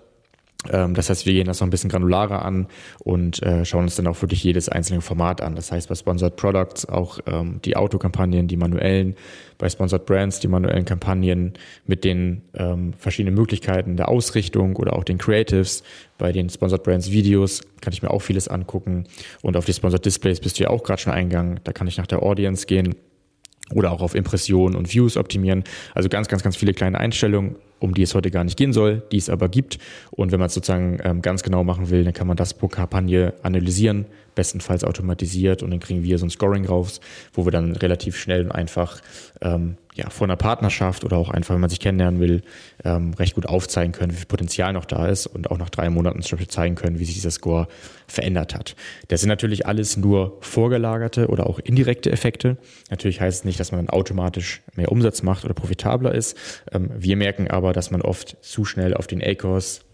Ähm, 0.70 0.94
das 0.94 1.10
heißt, 1.10 1.26
wir 1.26 1.32
gehen 1.32 1.46
das 1.46 1.60
noch 1.60 1.66
ein 1.66 1.70
bisschen 1.70 1.90
granularer 1.90 2.44
an 2.44 2.66
und 3.00 3.42
äh, 3.42 3.64
schauen 3.64 3.84
uns 3.84 3.96
dann 3.96 4.06
auch 4.06 4.20
wirklich 4.22 4.44
jedes 4.44 4.68
einzelne 4.68 5.00
Format 5.00 5.40
an. 5.40 5.56
Das 5.56 5.72
heißt, 5.72 5.88
bei 5.88 5.94
Sponsored 5.94 6.36
Products 6.36 6.86
auch 6.86 7.18
ähm, 7.26 7.60
die 7.64 7.76
Autokampagnen, 7.76 8.48
die 8.48 8.56
manuellen, 8.56 9.16
bei 9.58 9.68
Sponsored 9.68 10.06
Brands 10.06 10.40
die 10.40 10.48
manuellen 10.48 10.84
Kampagnen 10.84 11.54
mit 11.86 12.04
den 12.04 12.42
ähm, 12.54 12.92
verschiedenen 12.98 13.34
Möglichkeiten 13.34 13.96
der 13.96 14.08
Ausrichtung 14.08 14.76
oder 14.76 14.94
auch 14.94 15.04
den 15.04 15.18
Creatives. 15.18 15.82
Bei 16.18 16.32
den 16.32 16.48
Sponsored 16.48 16.82
Brands 16.82 17.10
Videos 17.10 17.62
kann 17.80 17.92
ich 17.92 18.02
mir 18.02 18.10
auch 18.10 18.20
vieles 18.20 18.48
angucken. 18.48 19.04
Und 19.40 19.56
auf 19.56 19.64
die 19.64 19.72
Sponsored 19.72 20.04
Displays 20.04 20.40
bist 20.40 20.58
du 20.58 20.64
ja 20.64 20.70
auch 20.70 20.82
gerade 20.82 21.00
schon 21.00 21.12
eingegangen. 21.12 21.60
Da 21.64 21.72
kann 21.72 21.86
ich 21.86 21.98
nach 21.98 22.06
der 22.06 22.22
Audience 22.22 22.66
gehen 22.66 22.94
oder 23.70 23.92
auch 23.92 24.02
auf 24.02 24.14
Impressionen 24.14 24.76
und 24.76 24.92
Views 24.92 25.16
optimieren. 25.16 25.64
Also 25.94 26.08
ganz, 26.08 26.28
ganz, 26.28 26.42
ganz 26.42 26.56
viele 26.56 26.74
kleine 26.74 26.98
Einstellungen 26.98 27.56
um 27.82 27.94
die 27.94 28.02
es 28.02 28.14
heute 28.14 28.30
gar 28.30 28.44
nicht 28.44 28.56
gehen 28.56 28.72
soll, 28.72 29.02
die 29.10 29.16
es 29.16 29.28
aber 29.28 29.48
gibt. 29.48 29.78
Und 30.10 30.32
wenn 30.32 30.38
man 30.38 30.46
es 30.46 30.54
sozusagen 30.54 31.00
ähm, 31.02 31.20
ganz 31.20 31.42
genau 31.42 31.64
machen 31.64 31.90
will, 31.90 32.04
dann 32.04 32.12
kann 32.12 32.26
man 32.26 32.36
das 32.36 32.54
pro 32.54 32.68
Kampagne 32.68 33.34
analysieren, 33.42 34.06
bestenfalls 34.34 34.84
automatisiert 34.84 35.62
und 35.62 35.70
dann 35.70 35.80
kriegen 35.80 36.02
wir 36.02 36.18
so 36.18 36.26
ein 36.26 36.30
Scoring 36.30 36.64
raus, 36.64 37.00
wo 37.34 37.44
wir 37.44 37.50
dann 37.52 37.72
relativ 37.72 38.16
schnell 38.16 38.44
und 38.44 38.52
einfach 38.52 39.00
ähm, 39.40 39.76
ja, 39.94 40.08
von 40.08 40.30
einer 40.30 40.36
Partnerschaft 40.36 41.04
oder 41.04 41.18
auch 41.18 41.28
einfach, 41.28 41.54
wenn 41.54 41.60
man 41.60 41.68
sich 41.68 41.80
kennenlernen 41.80 42.18
will, 42.18 42.42
ähm, 42.84 43.12
recht 43.14 43.34
gut 43.34 43.46
aufzeigen 43.46 43.92
können, 43.92 44.12
wie 44.12 44.16
viel 44.16 44.26
Potenzial 44.26 44.72
noch 44.72 44.86
da 44.86 45.06
ist 45.06 45.26
und 45.26 45.50
auch 45.50 45.58
nach 45.58 45.68
drei 45.68 45.90
Monaten 45.90 46.22
zum 46.22 46.36
Beispiel 46.36 46.50
zeigen 46.50 46.76
können, 46.76 46.98
wie 46.98 47.04
sich 47.04 47.14
dieser 47.14 47.30
Score 47.30 47.68
verändert 48.06 48.54
hat. 48.54 48.74
Das 49.08 49.20
sind 49.20 49.28
natürlich 49.28 49.66
alles 49.66 49.98
nur 49.98 50.38
vorgelagerte 50.40 51.28
oder 51.28 51.46
auch 51.46 51.58
indirekte 51.58 52.10
Effekte. 52.10 52.56
Natürlich 52.90 53.20
heißt 53.20 53.40
es 53.40 53.44
nicht, 53.44 53.60
dass 53.60 53.70
man 53.70 53.84
dann 53.84 53.94
automatisch 53.94 54.62
mehr 54.74 54.90
Umsatz 54.90 55.22
macht 55.22 55.44
oder 55.44 55.54
profitabler 55.54 56.14
ist. 56.14 56.38
Ähm, 56.72 56.90
wir 56.96 57.16
merken 57.16 57.50
aber, 57.50 57.74
dass 57.74 57.90
man 57.90 58.00
oft 58.00 58.38
zu 58.40 58.64
schnell 58.64 58.94
auf 58.94 59.06
den 59.06 59.22
ACOS 59.22 59.84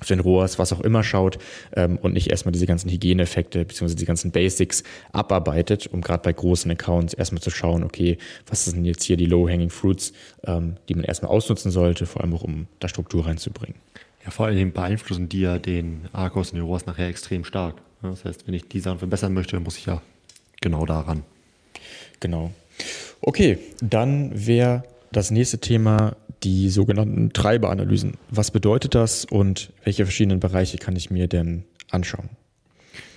auf 0.00 0.08
den 0.08 0.20
ROAS, 0.20 0.58
was 0.58 0.72
auch 0.72 0.80
immer 0.80 1.02
schaut 1.02 1.38
ähm, 1.76 1.98
und 1.98 2.12
nicht 2.12 2.30
erstmal 2.30 2.52
diese 2.52 2.66
ganzen 2.66 2.90
Hygieneeffekte 2.90 3.64
bzw. 3.64 3.94
die 3.94 4.04
ganzen 4.04 4.32
Basics 4.32 4.82
abarbeitet, 5.12 5.86
um 5.86 6.00
gerade 6.00 6.22
bei 6.22 6.32
großen 6.32 6.70
Accounts 6.70 7.14
erstmal 7.14 7.40
zu 7.40 7.50
schauen, 7.50 7.84
okay, 7.84 8.18
was 8.46 8.64
sind 8.64 8.84
jetzt 8.84 9.04
hier 9.04 9.16
die 9.16 9.26
Low-Hanging 9.26 9.70
Fruits, 9.70 10.12
ähm, 10.46 10.76
die 10.88 10.94
man 10.94 11.04
erstmal 11.04 11.30
ausnutzen 11.30 11.70
sollte, 11.70 12.06
vor 12.06 12.22
allem 12.22 12.34
auch 12.34 12.42
um 12.42 12.66
da 12.80 12.88
Struktur 12.88 13.26
reinzubringen. 13.26 13.76
Ja, 14.24 14.30
vor 14.30 14.46
allem 14.46 14.72
beeinflussen 14.72 15.28
die 15.28 15.40
ja 15.40 15.58
den 15.58 16.08
Arcos 16.12 16.50
und 16.50 16.58
den 16.58 16.66
ROAS 16.66 16.86
nachher 16.86 17.08
extrem 17.08 17.44
stark. 17.44 17.76
Das 18.02 18.24
heißt, 18.24 18.46
wenn 18.46 18.54
ich 18.54 18.68
die 18.68 18.80
Sachen 18.80 18.98
verbessern 18.98 19.32
möchte, 19.32 19.58
muss 19.60 19.78
ich 19.78 19.86
ja 19.86 20.02
genau 20.60 20.84
daran. 20.86 21.22
Genau. 22.20 22.52
Okay, 23.20 23.58
dann 23.80 24.32
wäre 24.34 24.84
das 25.12 25.30
nächste 25.30 25.58
Thema 25.58 26.16
die 26.44 26.68
sogenannten 26.70 27.32
Treiberanalysen. 27.32 28.14
Was 28.30 28.50
bedeutet 28.50 28.94
das 28.94 29.24
und 29.24 29.72
welche 29.82 30.04
verschiedenen 30.04 30.40
Bereiche 30.40 30.78
kann 30.78 30.96
ich 30.96 31.10
mir 31.10 31.26
denn 31.26 31.64
anschauen? 31.90 32.30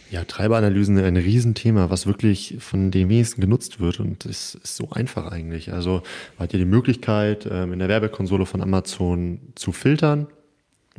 Ja, 0.10 0.24
Treiberanalysen 0.24 0.98
ein 0.98 1.18
Riesenthema, 1.18 1.90
was 1.90 2.08
wirklich 2.08 2.56
von 2.60 2.92
den 2.92 3.10
wenigsten 3.10 3.42
genutzt 3.42 3.82
wird 3.82 4.00
und 4.00 4.26
es 4.26 4.56
ist 4.56 4.78
so 4.78 4.90
einfach 4.92 5.30
eigentlich. 5.30 5.74
Also 5.74 6.02
hat 6.40 6.54
ihr 6.54 6.60
die 6.60 6.66
Möglichkeit, 6.66 7.46
ähm, 7.52 7.74
in 7.74 7.80
der 7.80 7.90
Werbekonsole 7.90 8.46
von 8.46 8.62
Amazon 8.62 9.40
zu 9.56 9.74
filtern 9.74 10.28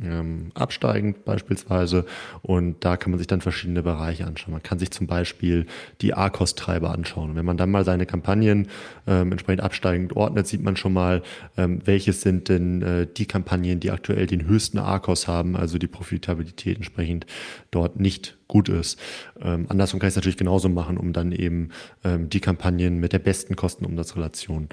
ähm, 0.03 0.51
absteigend 0.53 1.25
beispielsweise. 1.25 2.05
Und 2.41 2.83
da 2.85 2.97
kann 2.97 3.11
man 3.11 3.17
sich 3.17 3.27
dann 3.27 3.41
verschiedene 3.41 3.83
Bereiche 3.83 4.25
anschauen. 4.25 4.53
Man 4.53 4.63
kann 4.63 4.79
sich 4.79 4.91
zum 4.91 5.07
Beispiel 5.07 5.65
die 6.01 6.13
ARCOS-Treiber 6.13 6.91
anschauen. 6.91 7.31
Und 7.31 7.35
wenn 7.35 7.45
man 7.45 7.57
dann 7.57 7.71
mal 7.71 7.85
seine 7.85 8.05
Kampagnen 8.05 8.67
ähm, 9.07 9.31
entsprechend 9.31 9.63
absteigend 9.63 10.15
ordnet, 10.15 10.47
sieht 10.47 10.63
man 10.63 10.75
schon 10.75 10.93
mal, 10.93 11.21
ähm, 11.57 11.81
welches 11.85 12.21
sind 12.21 12.49
denn 12.49 12.81
äh, 12.81 13.07
die 13.07 13.25
Kampagnen, 13.25 13.79
die 13.79 13.91
aktuell 13.91 14.27
den 14.27 14.45
höchsten 14.47 14.77
ARCOS 14.77 15.27
haben, 15.27 15.55
also 15.55 15.77
die 15.77 15.87
Profitabilität 15.87 16.77
entsprechend 16.77 17.25
dort 17.71 17.99
nicht 17.99 18.37
gut 18.47 18.67
ist. 18.69 18.99
Ähm, 19.39 19.67
andersrum 19.69 19.99
kann 19.99 20.07
ich 20.07 20.13
es 20.13 20.15
natürlich 20.15 20.37
genauso 20.37 20.69
machen, 20.69 20.97
um 20.97 21.13
dann 21.13 21.31
eben 21.31 21.69
ähm, 22.03 22.29
die 22.29 22.39
Kampagnen 22.39 22.99
mit 22.99 23.13
der 23.13 23.19
besten 23.19 23.55
Kosten-Umsatz-Relation 23.55 24.69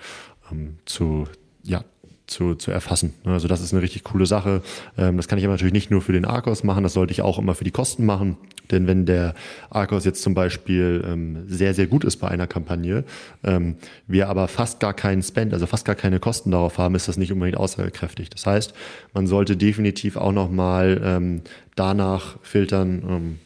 ähm, 0.51 0.79
zu, 0.87 1.29
ja, 1.63 1.85
zu, 2.27 2.55
zu 2.55 2.71
erfassen. 2.71 3.15
Also 3.25 3.49
das 3.49 3.61
ist 3.61 3.73
eine 3.73 3.83
richtig 3.83 4.05
coole 4.05 4.27
Sache. 4.27 4.63
Ähm, 4.99 5.17
das 5.17 5.29
kann 5.29 5.39
ich 5.39 5.45
aber 5.45 5.55
natürlich 5.55 5.73
nicht 5.73 5.91
nur 5.91 6.03
für 6.03 6.13
den 6.13 6.25
Arcos 6.25 6.65
machen, 6.65 6.83
das 6.83 6.93
sollte 6.93 7.13
ich 7.13 7.23
auch 7.23 7.39
immer 7.39 7.55
für 7.55 7.65
die 7.65 7.71
Kosten 7.71 8.05
machen. 8.05 8.37
Denn 8.71 8.89
wenn 8.89 9.07
der 9.07 9.35
Arcos 9.71 10.05
jetzt 10.05 10.23
zum 10.23 10.35
Beispiel 10.35 11.05
ähm, 11.07 11.45
sehr, 11.47 11.73
sehr 11.73 11.87
gut 11.87 12.05
ist 12.05 12.17
bei 12.17 12.29
einer 12.29 12.49
Kampagne, 12.49 13.05
ähm, 13.45 13.77
wir 14.09 14.29
aber 14.29 14.49
fast 14.49 14.81
gar 14.81 14.93
keinen 14.93 15.23
Spend, 15.23 15.55
also 15.55 15.67
fast 15.67 15.85
gar 15.85 15.95
keine 15.95 16.19
Kosten 16.19 16.51
darauf 16.51 16.79
haben, 16.79 16.97
ist 16.97 17.07
das 17.07 17.17
nicht 17.17 17.33
unbedingt 17.33 17.59
aussagekräftig. 17.59 18.29
Das 18.31 18.45
heißt, 18.45 18.75
man 19.15 19.29
sollte 19.29 19.57
definitiv 19.57 20.17
auch 20.17 20.33
nochmal 20.33 21.41
danach 21.77 22.37
filtern, 22.43 23.39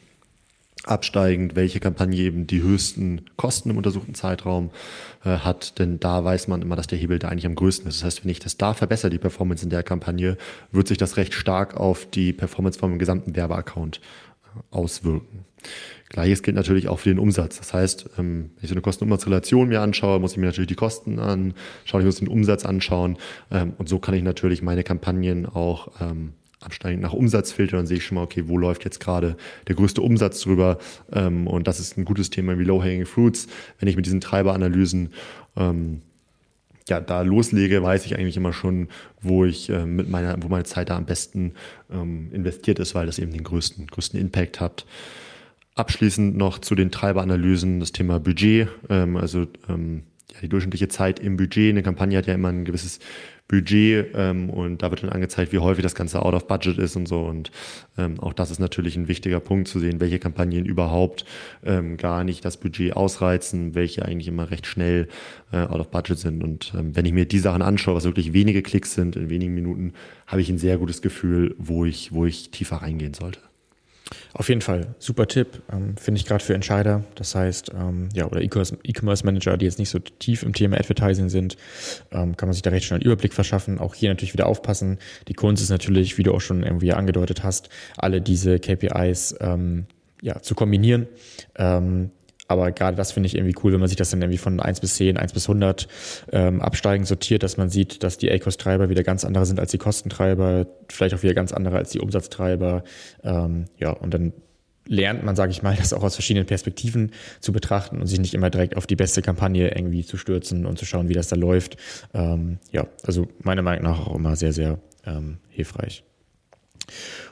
absteigend, 0.85 1.57
welche 1.57 1.81
Kampagne 1.81 2.23
eben 2.23 2.47
die 2.47 2.63
höchsten 2.63 3.23
Kosten 3.37 3.71
im 3.71 3.77
untersuchten 3.77 4.15
Zeitraum 4.15 4.71
äh, 5.25 5.31
hat, 5.31 5.79
denn 5.79 6.01
da 6.01 6.25
weiß 6.25 6.49
man 6.49 6.63
immer, 6.63 6.77
dass 6.77 6.87
der 6.87 6.99
Hebel 6.99 7.19
da 7.19 7.29
eigentlich 7.29 7.47
am 7.47 7.55
größten 7.55 7.89
ist. 7.89 7.99
Das 7.99 8.05
heißt, 8.05 8.25
wenn 8.25 8.31
ich 8.31 8.41
das 8.41 8.57
da 8.57 8.73
verbessere, 8.73 9.11
die 9.11 9.19
Performance 9.19 9.65
in 9.65 9.71
der 9.71 9.83
Kampagne, 9.83 10.37
wird 10.73 10.89
sich 10.89 10.99
das 10.99 11.17
recht 11.17 11.35
stark 11.35 11.77
auf 11.77 12.07
die 12.07 12.33
Performance 12.33 12.79
vom 12.79 12.99
gesamten 12.99 13.37
Werbeaccount 13.37 14.01
äh, 14.01 14.75
auswirken. 14.75 15.45
Gleiches 16.09 16.43
gilt 16.43 16.57
natürlich 16.57 16.89
auch 16.89 16.99
für 16.99 17.11
den 17.11 17.19
Umsatz. 17.19 17.59
Das 17.59 17.73
heißt, 17.75 18.11
ähm, 18.19 18.51
wenn 18.57 18.63
ich 18.63 18.69
so 18.69 18.75
eine 18.75 18.83
Kosten-Umsatz-Relation 18.83 19.69
mir 19.69 19.83
anschaue, 19.83 20.19
muss 20.19 20.33
ich 20.33 20.39
mir 20.39 20.47
natürlich 20.47 20.69
die 20.69 20.75
Kosten 20.75 21.19
anschauen, 21.19 22.01
ich 22.01 22.07
muss 22.07 22.17
den 22.17 22.29
Umsatz 22.29 22.65
anschauen 22.65 23.19
ähm, 23.51 23.75
und 23.79 23.89
so 23.89 23.99
kann 23.99 24.15
ich 24.15 24.23
natürlich 24.23 24.63
meine 24.63 24.83
Kampagnen 24.83 25.47
auch 25.47 25.89
absteigend 26.61 27.03
nach 27.03 27.13
Umsatz 27.13 27.53
filtern, 27.53 27.87
sehe 27.87 27.97
ich 27.97 28.05
schon 28.05 28.17
mal, 28.17 28.23
okay, 28.23 28.45
wo 28.47 28.59
läuft 28.59 28.85
jetzt 28.85 29.01
gerade 29.01 29.37
der 29.67 29.75
größte 29.75 30.03
Umsatz 30.03 30.41
drüber? 30.43 30.79
Ähm, 31.13 31.47
und 31.47 31.67
das 31.67 31.81
ist 31.81 31.97
ein 31.97 32.05
gutes 32.05 32.31
Thema 32.31 32.59
wie 32.59 32.65
Low-Hanging 32.65 33.07
Fruits. 33.07 33.49
Wenn 33.79 33.89
ich 33.89 33.97
mit 33.97 34.07
diesen 34.07 34.21
Treiberanalysen 34.21 35.11
ähm, 35.57 36.03
ja, 36.89 37.01
da 37.01 37.23
loslege, 37.23 37.83
weiß 37.83 38.05
ich 38.05 38.19
eigentlich 38.19 38.37
immer 38.37 38.53
schon, 38.53 38.89
wo 39.23 39.45
ich 39.45 39.71
äh, 39.71 39.87
mit 39.87 40.11
meiner, 40.11 40.37
wo 40.43 40.49
meine 40.49 40.65
Zeit 40.65 40.91
da 40.91 40.97
am 40.97 41.07
besten 41.07 41.55
ähm, 41.91 42.31
investiert 42.33 42.79
ist, 42.79 42.95
weil 42.95 43.07
das 43.07 43.19
eben 43.19 43.33
den 43.33 43.45
größten, 43.45 43.87
größten 43.87 44.21
Impact 44.21 44.61
hat. 44.61 44.85
Abschließend 45.77 46.37
noch 46.37 46.59
zu 46.59 46.75
den 46.75 46.91
Treiberanalysen 46.91 47.81
das 47.81 47.93
Thema 47.93 48.19
Budget, 48.19 48.69
ähm, 48.91 49.17
also 49.17 49.47
ähm, 49.69 50.03
ja, 50.33 50.41
die 50.43 50.49
durchschnittliche 50.49 50.89
Zeit 50.89 51.19
im 51.21 51.37
Budget. 51.37 51.71
Eine 51.71 51.83
Kampagne 51.83 52.19
hat 52.19 52.27
ja 52.27 52.35
immer 52.35 52.49
ein 52.49 52.65
gewisses 52.65 53.01
Budget 53.51 54.13
ähm, 54.15 54.49
und 54.49 54.83
da 54.83 54.91
wird 54.91 55.03
dann 55.03 55.11
angezeigt, 55.11 55.53
wie 55.53 55.59
häufig 55.59 55.83
das 55.83 55.97
Ganze 55.97 56.23
out 56.23 56.35
of 56.35 56.47
budget 56.47 56.79
ist 56.79 56.95
und 56.95 57.07
so. 57.07 57.23
Und 57.23 57.51
ähm, 57.99 58.21
auch 58.21 58.33
das 58.33 58.53
ist 58.53 58.61
natürlich 58.61 58.97
ein 58.97 59.09
wichtiger 59.09 59.41
Punkt 59.41 59.67
zu 59.67 59.81
sehen, 59.81 59.99
welche 59.99 60.21
Kampagnen 60.21 60.65
überhaupt 60.65 61.25
ähm, 61.65 61.97
gar 61.97 62.23
nicht 62.23 62.45
das 62.45 62.59
Budget 62.59 62.95
ausreizen, 62.95 63.75
welche 63.75 64.05
eigentlich 64.05 64.29
immer 64.29 64.53
recht 64.53 64.67
schnell 64.67 65.09
äh, 65.53 65.63
out 65.63 65.81
of 65.81 65.91
budget 65.91 66.19
sind. 66.19 66.45
Und 66.45 66.73
ähm, 66.79 66.95
wenn 66.95 67.07
ich 67.07 67.13
mir 67.13 67.27
die 67.27 67.41
Sachen 67.41 67.63
anschaue, 67.63 67.97
was 67.97 68.05
wirklich 68.05 68.33
wenige 68.33 68.63
Klicks 68.63 68.95
sind 68.95 69.17
in 69.17 69.31
wenigen 69.31 69.53
Minuten, 69.55 69.95
habe 70.29 70.41
ich 70.41 70.49
ein 70.49 70.59
sehr 70.59 70.79
gutes 70.79 71.03
Gefühl, 71.03 71.57
wo 71.59 71.85
ich, 71.85 72.13
wo 72.13 72.27
ich 72.27 72.53
tiefer 72.53 72.77
reingehen 72.77 73.15
sollte. 73.15 73.41
Auf 74.33 74.49
jeden 74.49 74.61
Fall, 74.61 74.95
super 74.99 75.27
Tipp, 75.27 75.63
ähm, 75.73 75.97
finde 75.97 76.21
ich 76.21 76.27
gerade 76.27 76.43
für 76.43 76.55
Entscheider. 76.55 77.05
Das 77.15 77.35
heißt, 77.35 77.73
ähm, 77.75 78.09
ja, 78.15 78.27
oder 78.27 78.41
E-Commerce 78.43 79.25
Manager, 79.25 79.57
die 79.57 79.65
jetzt 79.65 79.79
nicht 79.79 79.91
so 79.91 79.99
tief 79.99 80.43
im 80.43 80.53
Thema 80.53 80.79
Advertising 80.79 81.29
sind, 81.29 81.57
ähm, 82.11 82.37
kann 82.37 82.49
man 82.49 82.53
sich 82.53 82.63
da 82.63 82.71
recht 82.71 82.87
schnell 82.87 82.99
einen 83.01 83.07
Überblick 83.07 83.35
verschaffen. 83.35 83.79
Auch 83.79 83.95
hier 83.95 84.09
natürlich 84.09 84.33
wieder 84.33 84.47
aufpassen. 84.47 84.99
Die 85.29 85.35
Kunst 85.35 85.63
ist 85.63 85.71
natürlich, 85.71 86.19
wie 86.19 86.23
du 86.23 86.33
auch 86.33 86.41
schon 86.41 86.63
irgendwie 86.63 86.93
angedeutet 86.93 87.43
hast, 87.43 87.69
alle 87.97 88.21
diese 88.21 88.59
KPIs 88.59 89.37
ähm, 89.41 89.87
ja, 90.23 90.41
zu 90.43 90.55
kombinieren. 90.55 91.07
Ähm, 91.57 92.11
aber 92.51 92.73
gerade 92.73 92.97
das 92.97 93.13
finde 93.13 93.29
ich 93.29 93.37
irgendwie 93.37 93.55
cool, 93.63 93.73
wenn 93.73 93.79
man 93.79 93.89
sich 93.89 93.97
das 93.97 94.11
dann 94.11 94.21
irgendwie 94.21 94.39
von 94.39 94.59
1 94.59 94.81
bis 94.81 94.97
10, 94.97 95.17
1 95.17 95.33
bis 95.33 95.49
100 95.49 95.87
ähm, 96.33 96.61
absteigend 96.61 97.07
sortiert, 97.07 97.45
dass 97.45 97.57
man 97.57 97.71
sieht, 97.71 98.03
dass 98.03 98.19
die 98.19 98.29
ACOS-Treiber 98.29 98.89
wieder 98.89 99.05
ganz 99.05 99.25
andere 99.25 99.47
sind 99.47 99.61
als 99.61 99.71
die 99.71 99.79
Kostentreiber, 99.79 100.67
vielleicht 100.89 101.15
auch 101.15 101.23
wieder 101.23 101.35
ganz 101.35 101.53
andere 101.53 101.77
als 101.77 101.91
die 101.91 102.01
Umsatztreiber. 102.01 102.83
Ähm, 103.23 103.67
ja, 103.79 103.91
und 103.91 104.13
dann 104.13 104.33
lernt 104.85 105.25
man, 105.25 105.37
sage 105.37 105.53
ich 105.53 105.63
mal, 105.63 105.77
das 105.79 105.93
auch 105.93 106.03
aus 106.03 106.17
verschiedenen 106.17 106.47
Perspektiven 106.47 107.13
zu 107.39 107.53
betrachten 107.53 108.01
und 108.01 108.09
sich 108.09 108.19
nicht 108.19 108.35
immer 108.35 108.51
direkt 108.51 108.77
auf 108.77 108.89
die 108.89 108.97
beste 108.97 109.23
Kampagne 109.23 109.73
irgendwie 109.73 110.05
zu 110.05 110.17
stürzen 110.17 110.67
und 110.67 110.77
zu 110.77 110.85
schauen, 110.85 111.09
wie 111.09 111.15
das 111.15 111.29
da 111.29 111.37
läuft. 111.37 111.77
Ähm, 112.15 112.59
ja, 112.73 112.89
also 113.05 113.29
meiner 113.39 113.63
Meinung 113.63 113.85
nach 113.85 114.09
auch 114.09 114.17
immer 114.17 114.35
sehr, 114.35 114.53
sehr 114.53 114.81
ähm, 115.07 115.39
hilfreich. 115.51 116.03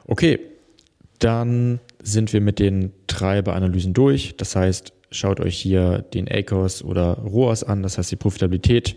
Okay, 0.07 0.38
dann 1.18 1.81
sind 2.00 2.33
wir 2.33 2.40
mit 2.40 2.61
den 2.61 2.92
Treiberanalysen 3.09 3.92
durch. 3.92 4.37
Das 4.37 4.54
heißt, 4.54 4.92
schaut 5.11 5.40
euch 5.40 5.57
hier 5.57 5.99
den 6.14 6.29
ACOS 6.31 6.83
oder 6.83 7.18
ROAS 7.18 7.64
an, 7.64 7.83
das 7.83 7.99
heißt 7.99 8.11
die 8.11 8.16
Profitabilität, 8.16 8.97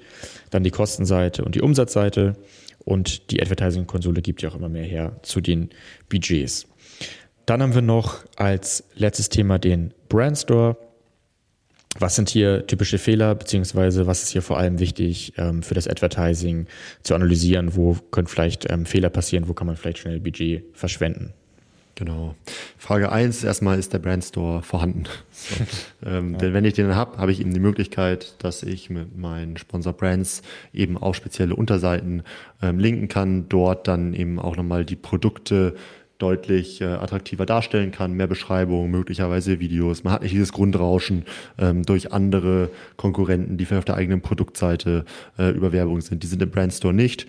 dann 0.50 0.64
die 0.64 0.72
Kostenseite 0.72 1.44
und 1.44 1.56
die 1.56 1.62
Umsatzseite 1.62 2.36
und 2.84 3.32
die 3.32 3.42
Advertising-Konsole 3.42 4.22
gibt 4.22 4.42
ja 4.42 4.50
auch 4.50 4.56
immer 4.56 4.70
mehr 4.70 4.84
her 4.84 5.20
zu 5.22 5.42
den 5.42 5.70
Budgets. 6.10 6.68
Dann 7.46 7.62
haben 7.62 7.74
wir 7.74 7.82
noch 7.82 8.24
als 8.36 8.84
letztes 8.96 9.30
Thema 9.30 9.60
den 9.60 9.94
Brand 10.10 10.38
Store. 10.38 10.78
Was 12.00 12.16
sind 12.16 12.30
hier 12.30 12.66
typische 12.68 12.98
Fehler, 12.98 13.36
beziehungsweise 13.36 14.08
was 14.08 14.24
ist 14.24 14.30
hier 14.30 14.42
vor 14.42 14.58
allem 14.58 14.80
wichtig 14.80 15.34
ähm, 15.38 15.62
für 15.62 15.74
das 15.74 15.88
Advertising 15.88 16.68
zu 17.04 17.16
analysieren? 17.16 17.76
Wo 17.76 17.98
können 18.12 18.28
vielleicht 18.28 18.72
ähm, 18.72 18.86
Fehler 18.86 19.10
passieren? 19.10 19.50
Wo 19.50 19.54
kann 19.54 19.68
man 19.68 19.76
vielleicht 19.76 19.98
schnell 19.98 20.20
Budget 20.22 20.64
verschwenden? 20.74 21.34
Genau. 21.96 22.36
Frage 22.78 23.12
1, 23.12 23.44
erstmal 23.44 23.78
ist 23.78 23.94
der 23.94 24.00
Brandstore 24.00 24.64
vorhanden. 24.64 25.04
So. 25.32 25.56
ähm, 26.06 26.34
ja. 26.34 26.38
Denn 26.40 26.54
wenn 26.54 26.66
ich 26.66 26.74
den 26.74 26.96
habe, 26.96 27.18
habe 27.18 27.32
ich 27.32 27.40
eben 27.40 27.54
die 27.54 27.60
Möglichkeit, 27.60 28.36
dass 28.44 28.64
ich 28.64 28.90
mit 28.90 29.18
meinen 29.18 29.58
Sponsor 29.58 29.94
Brands 29.94 30.42
eben 30.74 30.98
auch 30.98 31.14
spezielle 31.14 31.56
Unterseiten 31.56 32.24
ähm, 32.62 32.80
linken 32.80 33.08
kann, 33.08 33.50
dort 33.50 33.88
dann 33.88 34.14
eben 34.14 34.40
auch 34.40 34.56
nochmal 34.56 34.86
die 34.86 34.96
Produkte 34.96 35.76
deutlich 36.22 36.82
äh, 36.82 36.86
attraktiver 36.86 37.46
darstellen 37.46 37.92
kann, 37.92 38.14
mehr 38.14 38.28
Beschreibungen, 38.28 38.92
möglicherweise 38.92 39.60
Videos. 39.60 40.04
Man 40.04 40.14
hat 40.14 40.22
nicht 40.22 40.34
dieses 40.34 40.54
Grundrauschen 40.54 41.26
ähm, 41.58 41.84
durch 41.84 42.14
andere 42.14 42.70
Konkurrenten, 42.96 43.58
die 43.58 43.66
vielleicht 43.66 43.80
auf 43.80 43.86
der 43.86 43.96
eigenen 43.96 44.22
Produktseite 44.22 45.06
äh, 45.40 45.50
über 45.50 45.72
Werbung 45.72 46.02
sind. 46.02 46.22
Die 46.22 46.28
sind 46.28 46.42
im 46.42 46.52
Brandstore 46.52 46.94
nicht. 46.94 47.26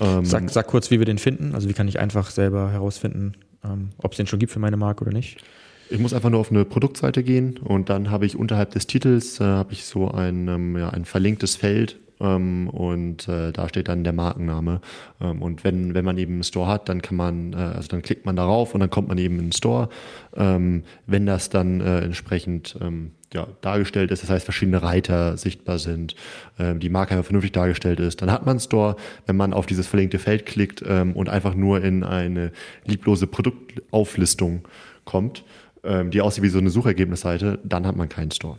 Ähm, 0.00 0.24
sag, 0.24 0.48
sag 0.50 0.66
kurz, 0.68 0.90
wie 0.90 0.98
wir 0.98 1.06
den 1.06 1.18
finden. 1.18 1.54
Also 1.54 1.68
wie 1.68 1.72
kann 1.72 1.88
ich 1.88 1.98
einfach 1.98 2.30
selber 2.30 2.70
herausfinden, 2.70 3.34
ähm, 3.64 3.90
ob 3.98 4.12
es 4.12 4.16
den 4.16 4.26
schon 4.26 4.38
gibt 4.38 4.52
für 4.52 4.58
meine 4.58 4.76
Marke 4.76 5.02
oder 5.02 5.12
nicht. 5.12 5.42
Ich 5.90 5.98
muss 5.98 6.12
einfach 6.12 6.28
nur 6.30 6.40
auf 6.40 6.50
eine 6.50 6.64
Produktseite 6.64 7.22
gehen 7.22 7.56
und 7.58 7.88
dann 7.88 8.10
habe 8.10 8.26
ich 8.26 8.36
unterhalb 8.36 8.70
des 8.70 8.86
Titels 8.86 9.40
äh, 9.40 9.44
habe 9.44 9.72
ich 9.72 9.84
so 9.84 10.10
ein, 10.10 10.48
ähm, 10.48 10.76
ja, 10.76 10.90
ein 10.90 11.06
verlinktes 11.06 11.56
Feld 11.56 11.98
ähm, 12.20 12.68
und 12.68 13.28
äh, 13.28 13.52
da 13.52 13.68
steht 13.68 13.88
dann 13.88 14.04
der 14.04 14.12
Markenname. 14.12 14.80
Ähm, 15.20 15.42
und 15.42 15.64
wenn, 15.64 15.94
wenn 15.94 16.04
man 16.04 16.18
eben 16.18 16.34
einen 16.34 16.44
Store 16.44 16.68
hat, 16.68 16.88
dann 16.88 17.02
kann 17.02 17.16
man, 17.16 17.52
äh, 17.52 17.56
also 17.56 17.88
dann 17.88 18.02
klickt 18.02 18.26
man 18.26 18.36
darauf 18.36 18.74
und 18.74 18.80
dann 18.80 18.90
kommt 18.90 19.08
man 19.08 19.18
eben 19.18 19.38
in 19.38 19.46
den 19.46 19.52
Store. 19.52 19.88
Ähm, 20.36 20.84
wenn 21.06 21.26
das 21.26 21.48
dann 21.48 21.80
äh, 21.80 22.00
entsprechend 22.00 22.76
ähm, 22.80 23.12
ja, 23.34 23.46
dargestellt 23.60 24.10
ist, 24.10 24.22
das 24.22 24.30
heißt 24.30 24.44
verschiedene 24.44 24.82
Reiter 24.82 25.36
sichtbar 25.36 25.78
sind, 25.78 26.14
ähm, 26.58 26.80
die 26.80 26.88
Marke 26.88 27.22
vernünftig 27.22 27.52
dargestellt 27.52 28.00
ist, 28.00 28.22
dann 28.22 28.30
hat 28.30 28.46
man 28.46 28.58
Store. 28.58 28.96
Wenn 29.26 29.36
man 29.36 29.52
auf 29.52 29.66
dieses 29.66 29.86
verlinkte 29.86 30.18
Feld 30.18 30.46
klickt 30.46 30.82
ähm, 30.86 31.14
und 31.14 31.28
einfach 31.28 31.54
nur 31.54 31.82
in 31.82 32.04
eine 32.04 32.52
lieblose 32.86 33.26
Produktauflistung 33.26 34.66
kommt, 35.04 35.44
ähm, 35.84 36.10
die 36.10 36.20
aussieht 36.20 36.42
wie 36.42 36.48
so 36.48 36.58
eine 36.58 36.70
Suchergebnisseite, 36.70 37.58
dann 37.64 37.86
hat 37.86 37.96
man 37.96 38.08
keinen 38.08 38.30
Store. 38.30 38.58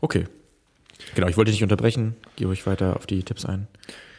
Okay. 0.00 0.24
Genau, 1.14 1.28
ich 1.28 1.36
wollte 1.36 1.50
dich 1.50 1.60
nicht 1.60 1.70
unterbrechen. 1.70 2.16
Gehe 2.36 2.46
ruhig 2.46 2.66
weiter 2.66 2.96
auf 2.96 3.06
die 3.06 3.22
Tipps 3.22 3.44
ein. 3.44 3.68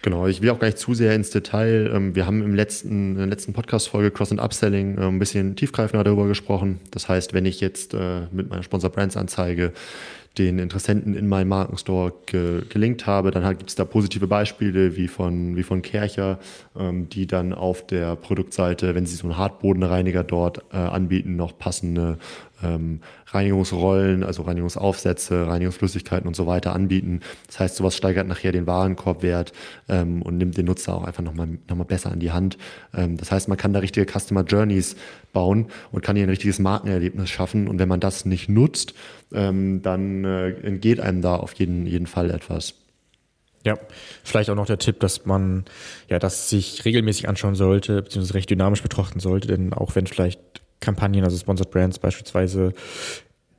Genau, 0.01 0.27
ich 0.27 0.41
will 0.41 0.49
auch 0.51 0.59
gar 0.59 0.67
nicht 0.67 0.77
zu 0.77 0.93
sehr 0.93 1.15
ins 1.15 1.31
Detail. 1.31 1.91
Ähm, 1.93 2.15
wir 2.15 2.25
haben 2.25 2.41
im 2.43 2.55
letzten, 2.55 3.13
in 3.13 3.17
der 3.17 3.27
letzten 3.27 3.53
Podcast-Folge 3.53 4.11
Cross- 4.11 4.31
and 4.31 4.41
Upselling 4.41 4.97
äh, 4.97 5.01
ein 5.01 5.19
bisschen 5.19 5.55
tiefgreifender 5.55 6.03
darüber 6.03 6.27
gesprochen. 6.27 6.79
Das 6.91 7.09
heißt, 7.09 7.33
wenn 7.33 7.45
ich 7.45 7.59
jetzt 7.61 7.93
äh, 7.93 8.21
mit 8.31 8.49
meiner 8.49 8.63
Sponsor 8.63 8.89
Brands 8.89 9.17
Anzeige 9.17 9.73
den 10.37 10.59
Interessenten 10.59 11.15
in 11.15 11.27
meinen 11.27 11.47
Markenstore 11.47 12.13
ge 12.25 12.61
gelinkt 12.69 13.07
habe, 13.07 13.31
dann 13.31 13.57
gibt 13.57 13.69
es 13.69 13.75
da 13.75 13.85
positive 13.85 14.27
Beispiele 14.27 14.95
wie 14.95 15.07
von, 15.07 15.55
wie 15.55 15.63
von 15.63 15.81
Kercher, 15.81 16.39
ähm, 16.77 17.09
die 17.09 17.25
dann 17.25 17.53
auf 17.53 17.85
der 17.85 18.15
Produktseite, 18.15 18.93
wenn 18.95 19.05
sie 19.05 19.15
so 19.15 19.27
einen 19.27 19.37
Hartbodenreiniger 19.37 20.23
dort 20.23 20.63
äh, 20.71 20.77
anbieten, 20.77 21.35
noch 21.35 21.57
passende 21.57 22.17
ähm, 22.63 23.01
Reinigungsrollen, 23.27 24.23
also 24.23 24.43
Reinigungsaufsätze, 24.43 25.47
Reinigungsflüssigkeiten 25.47 26.27
und 26.27 26.35
so 26.35 26.47
weiter 26.47 26.73
anbieten. 26.73 27.21
Das 27.47 27.59
heißt, 27.59 27.75
sowas 27.75 27.95
steigert 27.95 28.27
nachher 28.27 28.51
den 28.51 28.67
Warenkorbwert 28.67 29.53
ähm, 29.89 30.21
und 30.21 30.37
nimmt 30.37 30.57
den 30.57 30.65
Nutzer 30.65 30.95
auch 30.95 31.03
einfach 31.03 31.23
nochmal 31.23 31.47
noch 31.67 31.75
mal 31.75 31.83
besser 31.83 32.11
an 32.11 32.19
die 32.19 32.31
Hand. 32.31 32.57
Ähm, 32.95 33.17
das 33.17 33.31
heißt, 33.31 33.47
man 33.47 33.57
kann 33.57 33.73
da 33.73 33.79
richtige 33.79 34.05
Customer 34.11 34.43
Journeys 34.43 34.95
bauen 35.33 35.67
und 35.91 36.01
kann 36.01 36.15
hier 36.15 36.25
ein 36.25 36.29
richtiges 36.29 36.59
Markenerlebnis 36.59 37.29
schaffen. 37.29 37.67
Und 37.67 37.79
wenn 37.79 37.89
man 37.89 37.99
das 37.99 38.25
nicht 38.25 38.49
nutzt, 38.49 38.93
ähm, 39.33 39.81
dann 39.81 40.23
äh, 40.23 40.49
entgeht 40.49 40.99
einem 40.99 41.21
da 41.21 41.35
auf 41.35 41.53
jeden, 41.53 41.85
jeden 41.85 42.07
Fall 42.07 42.31
etwas. 42.31 42.73
Ja, 43.65 43.77
vielleicht 44.23 44.49
auch 44.49 44.55
noch 44.55 44.65
der 44.65 44.77
Tipp, 44.77 45.01
dass 45.01 45.25
man 45.25 45.65
ja 46.07 46.19
das 46.19 46.49
sich 46.49 46.85
regelmäßig 46.85 47.27
anschauen 47.27 47.55
sollte, 47.55 48.01
beziehungsweise 48.01 48.35
recht 48.35 48.49
dynamisch 48.49 48.81
betrachten 48.81 49.19
sollte, 49.19 49.47
denn 49.47 49.73
auch 49.73 49.95
wenn 49.95 50.07
vielleicht 50.07 50.39
Kampagnen, 50.79 51.23
also 51.23 51.37
Sponsored 51.37 51.71
Brands 51.71 51.99
beispielsweise 51.99 52.73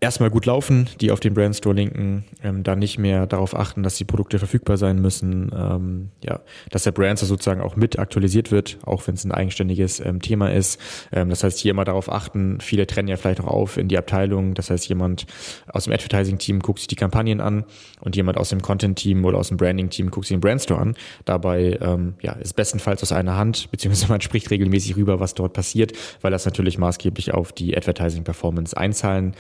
erstmal 0.01 0.31
gut 0.31 0.47
laufen, 0.47 0.89
die 1.01 1.11
auf 1.11 1.19
den 1.19 1.35
Brandstore 1.35 1.75
linken, 1.75 2.25
ähm, 2.43 2.63
dann 2.63 2.79
nicht 2.79 2.99
mehr 2.99 3.27
darauf 3.27 3.57
achten, 3.57 3.83
dass 3.83 3.97
die 3.97 4.05
Produkte 4.05 4.39
verfügbar 4.39 4.77
sein 4.77 5.01
müssen, 5.01 5.51
ähm, 5.57 6.11
ja, 6.23 6.41
dass 6.71 6.85
der 6.85 6.93
Brand 6.93 7.19
sozusagen 7.19 7.61
auch 7.61 7.75
mit 7.75 7.99
aktualisiert 7.99 8.53
wird, 8.53 8.79
auch 8.85 9.07
wenn 9.07 9.15
es 9.15 9.25
ein 9.25 9.33
eigenständiges 9.33 9.99
ähm, 10.01 10.23
Thema 10.23 10.53
ist. 10.53 10.81
Ähm, 11.11 11.31
das 11.31 11.43
heißt, 11.43 11.59
hier 11.59 11.73
immer 11.73 11.85
darauf 11.85 12.13
achten, 12.13 12.61
viele 12.61 12.87
trennen 12.87 13.09
ja 13.09 13.17
vielleicht 13.17 13.41
auch 13.41 13.49
auf 13.49 13.77
in 13.77 13.89
die 13.89 13.99
Abteilung, 13.99 14.55
das 14.55 14.71
heißt, 14.71 14.89
jemand 14.89 15.27
aus 15.67 15.85
dem 15.85 15.93
Advertising-Team 15.93 16.61
guckt 16.61 16.79
sich 16.79 16.89
die 16.89 16.97
Kampagnen 16.97 17.41
an 17.41 17.65
und 18.01 18.15
jemand 18.15 18.39
aus 18.39 18.51
dem 18.51 18.63
Content-Team 18.63 19.25
oder 19.25 19.39
aus 19.39 19.49
dem 19.49 19.57
Branding-Team 19.57 20.11
guckt 20.11 20.27
sich 20.27 20.37
den 20.37 20.41
Brandstore 20.41 20.81
an. 20.81 20.97
Dabei 21.25 21.77
ähm, 21.81 22.15
ja, 22.23 22.33
ist 22.35 22.55
bestenfalls 22.55 23.03
aus 23.03 23.11
einer 23.11 23.37
Hand, 23.37 23.69
beziehungsweise 23.73 24.09
man 24.13 24.21
spricht 24.21 24.51
regelmäßig 24.51 24.97
rüber, 24.97 25.19
was 25.19 25.35
dort 25.35 25.55
passiert, 25.55 25.93
weil 26.21 26.31
das 26.31 26.45
natürlich 26.45 26.79
maßgeblich 26.79 27.35
auf 27.35 27.53
die 27.53 27.77
Advertising-Performance 27.77 28.77
einzahlen 28.77 29.35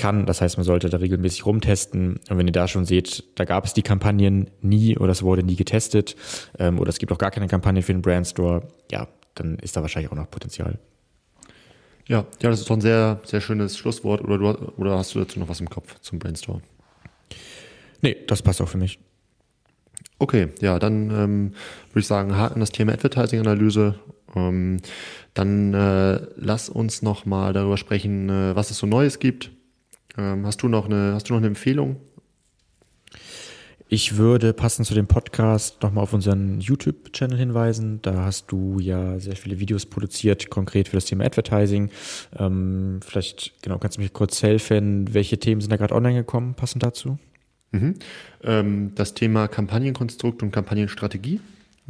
kann. 0.00 0.24
Das 0.26 0.40
heißt, 0.40 0.56
man 0.56 0.64
sollte 0.64 0.88
da 0.88 0.96
regelmäßig 0.96 1.44
rumtesten. 1.44 2.18
Und 2.28 2.38
wenn 2.38 2.46
ihr 2.46 2.52
da 2.52 2.66
schon 2.66 2.86
seht, 2.86 3.22
da 3.34 3.44
gab 3.44 3.66
es 3.66 3.74
die 3.74 3.82
Kampagnen 3.82 4.50
nie 4.62 4.96
oder 4.96 5.12
es 5.12 5.22
wurde 5.22 5.42
nie 5.42 5.56
getestet 5.56 6.16
ähm, 6.58 6.78
oder 6.78 6.88
es 6.88 6.98
gibt 6.98 7.12
auch 7.12 7.18
gar 7.18 7.30
keine 7.30 7.48
Kampagne 7.48 7.82
für 7.82 7.92
den 7.92 8.02
Brandstore, 8.02 8.66
ja, 8.90 9.08
dann 9.34 9.58
ist 9.58 9.76
da 9.76 9.82
wahrscheinlich 9.82 10.10
auch 10.10 10.16
noch 10.16 10.30
Potenzial. 10.30 10.78
Ja, 12.08 12.24
ja, 12.42 12.50
das 12.50 12.60
ist 12.60 12.70
doch 12.70 12.76
ein 12.76 12.80
sehr, 12.80 13.20
sehr 13.24 13.40
schönes 13.40 13.76
Schlusswort. 13.76 14.22
Oder, 14.22 14.38
du, 14.38 14.72
oder 14.78 14.98
hast 14.98 15.14
du 15.14 15.20
dazu 15.20 15.38
noch 15.38 15.48
was 15.48 15.60
im 15.60 15.68
Kopf 15.68 16.00
zum 16.00 16.18
Brandstore? 16.18 16.62
Nee, 18.00 18.16
das 18.26 18.42
passt 18.42 18.60
auch 18.62 18.68
für 18.68 18.78
mich. 18.78 18.98
Okay, 20.18 20.48
ja, 20.60 20.78
dann 20.78 21.10
ähm, 21.10 21.52
würde 21.90 22.00
ich 22.00 22.06
sagen, 22.06 22.36
haken 22.36 22.60
das 22.60 22.72
Thema 22.72 22.92
Advertising-Analyse. 22.94 23.96
Ähm, 24.34 24.78
dann 25.34 25.74
äh, 25.74 26.20
lass 26.36 26.68
uns 26.70 27.02
noch 27.02 27.26
mal 27.26 27.52
darüber 27.52 27.76
sprechen, 27.76 28.28
äh, 28.30 28.56
was 28.56 28.70
es 28.70 28.78
so 28.78 28.86
Neues 28.86 29.18
gibt 29.18 29.50
ähm, 30.16 30.46
hast, 30.46 30.62
du 30.62 30.68
noch 30.68 30.86
eine, 30.86 31.14
hast 31.14 31.28
du 31.28 31.34
noch 31.34 31.38
eine 31.38 31.48
Empfehlung? 31.48 31.96
Ich 33.92 34.16
würde 34.16 34.52
passend 34.52 34.86
zu 34.86 34.94
dem 34.94 35.08
Podcast 35.08 35.82
nochmal 35.82 36.04
auf 36.04 36.12
unseren 36.12 36.60
YouTube-Channel 36.60 37.36
hinweisen. 37.36 37.98
Da 38.02 38.24
hast 38.24 38.52
du 38.52 38.78
ja 38.78 39.18
sehr 39.18 39.34
viele 39.34 39.58
Videos 39.58 39.84
produziert, 39.84 40.48
konkret 40.48 40.86
für 40.86 40.96
das 40.96 41.06
Thema 41.06 41.24
Advertising. 41.24 41.90
Ähm, 42.38 43.00
vielleicht, 43.04 43.52
genau, 43.62 43.78
kannst 43.78 43.96
du 43.96 44.02
mich 44.02 44.12
kurz 44.12 44.44
helfen. 44.44 45.12
Welche 45.12 45.38
Themen 45.38 45.60
sind 45.60 45.70
da 45.70 45.76
gerade 45.76 45.92
online 45.92 46.18
gekommen, 46.18 46.54
passend 46.54 46.84
dazu? 46.84 47.18
Mhm. 47.72 47.96
Ähm, 48.44 48.92
das 48.94 49.14
Thema 49.14 49.48
Kampagnenkonstrukt 49.48 50.44
und 50.44 50.52
Kampagnenstrategie. 50.52 51.40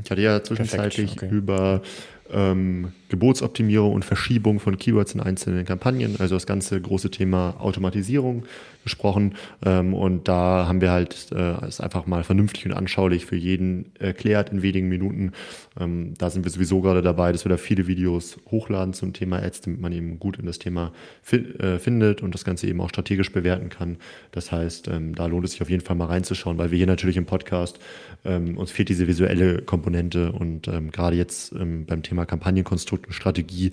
Ich 0.02 0.10
hatte 0.10 0.22
ja 0.22 0.42
zwischenzeitlich 0.42 1.12
okay. 1.12 1.28
über 1.28 1.82
ähm, 2.30 2.92
Gebotsoptimierung 3.10 3.92
und 3.92 4.04
Verschiebung 4.04 4.60
von 4.60 4.78
Keywords 4.78 5.14
in 5.14 5.20
einzelnen 5.20 5.66
Kampagnen, 5.66 6.16
also 6.18 6.36
das 6.36 6.46
ganze 6.46 6.80
große 6.80 7.10
Thema 7.10 7.56
Automatisierung 7.58 8.44
gesprochen. 8.84 9.34
Ähm, 9.64 9.94
und 9.94 10.28
da 10.28 10.66
haben 10.66 10.80
wir 10.80 10.90
halt 10.90 11.28
äh, 11.32 11.66
es 11.66 11.80
einfach 11.80 12.06
mal 12.06 12.24
vernünftig 12.24 12.66
und 12.66 12.72
anschaulich 12.72 13.26
für 13.26 13.36
jeden 13.36 13.92
erklärt 13.98 14.50
in 14.50 14.62
wenigen 14.62 14.88
Minuten. 14.88 15.32
Ähm, 15.78 16.14
da 16.16 16.30
sind 16.30 16.44
wir 16.44 16.50
sowieso 16.50 16.80
gerade 16.80 17.02
dabei, 17.02 17.32
dass 17.32 17.44
wir 17.44 17.50
da 17.50 17.56
viele 17.56 17.86
Videos 17.86 18.38
hochladen 18.50 18.94
zum 18.94 19.12
Thema 19.12 19.42
Ads, 19.42 19.62
damit 19.62 19.80
man 19.80 19.92
eben 19.92 20.18
gut 20.18 20.38
in 20.38 20.46
das 20.46 20.58
Thema 20.58 20.92
äh, 21.30 21.78
findet 21.78 22.22
und 22.22 22.34
das 22.34 22.44
Ganze 22.44 22.66
eben 22.68 22.80
auch 22.80 22.88
strategisch 22.88 23.32
bewerten 23.32 23.68
kann. 23.68 23.98
Das 24.32 24.50
heißt, 24.50 24.88
ähm, 24.88 25.14
da 25.14 25.26
lohnt 25.26 25.44
es 25.44 25.52
sich 25.52 25.62
auf 25.62 25.70
jeden 25.70 25.84
Fall 25.84 25.96
mal 25.96 26.06
reinzuschauen, 26.06 26.58
weil 26.58 26.70
wir 26.70 26.78
hier 26.78 26.86
natürlich 26.86 27.16
im 27.16 27.26
Podcast 27.26 27.78
uns 28.22 28.70
fehlt 28.70 28.90
diese 28.90 29.08
visuelle 29.08 29.62
Komponente 29.62 30.30
und 30.32 30.70
gerade 30.92 31.16
jetzt 31.16 31.54
beim 31.54 32.02
Thema 32.02 32.26
Kampagnenkonstrukt 32.26 32.99
und 33.06 33.12
Strategie 33.12 33.72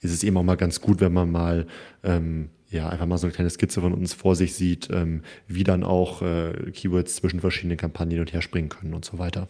ist 0.00 0.12
es 0.12 0.24
eben 0.24 0.36
auch 0.36 0.42
mal 0.42 0.56
ganz 0.56 0.80
gut, 0.80 1.00
wenn 1.00 1.12
man 1.12 1.30
mal 1.30 1.66
ähm, 2.02 2.50
ja, 2.70 2.88
einfach 2.88 3.06
mal 3.06 3.18
so 3.18 3.26
eine 3.26 3.34
kleine 3.34 3.50
Skizze 3.50 3.80
von 3.80 3.92
uns 3.92 4.12
vor 4.12 4.34
sich 4.34 4.54
sieht, 4.54 4.88
ähm, 4.90 5.22
wie 5.46 5.64
dann 5.64 5.84
auch 5.84 6.22
äh, 6.22 6.70
Keywords 6.72 7.16
zwischen 7.16 7.40
verschiedenen 7.40 7.76
Kampagnen 7.76 8.20
und 8.20 8.32
her 8.32 8.42
springen 8.42 8.68
können 8.68 8.94
und 8.94 9.04
so 9.04 9.18
weiter. 9.18 9.48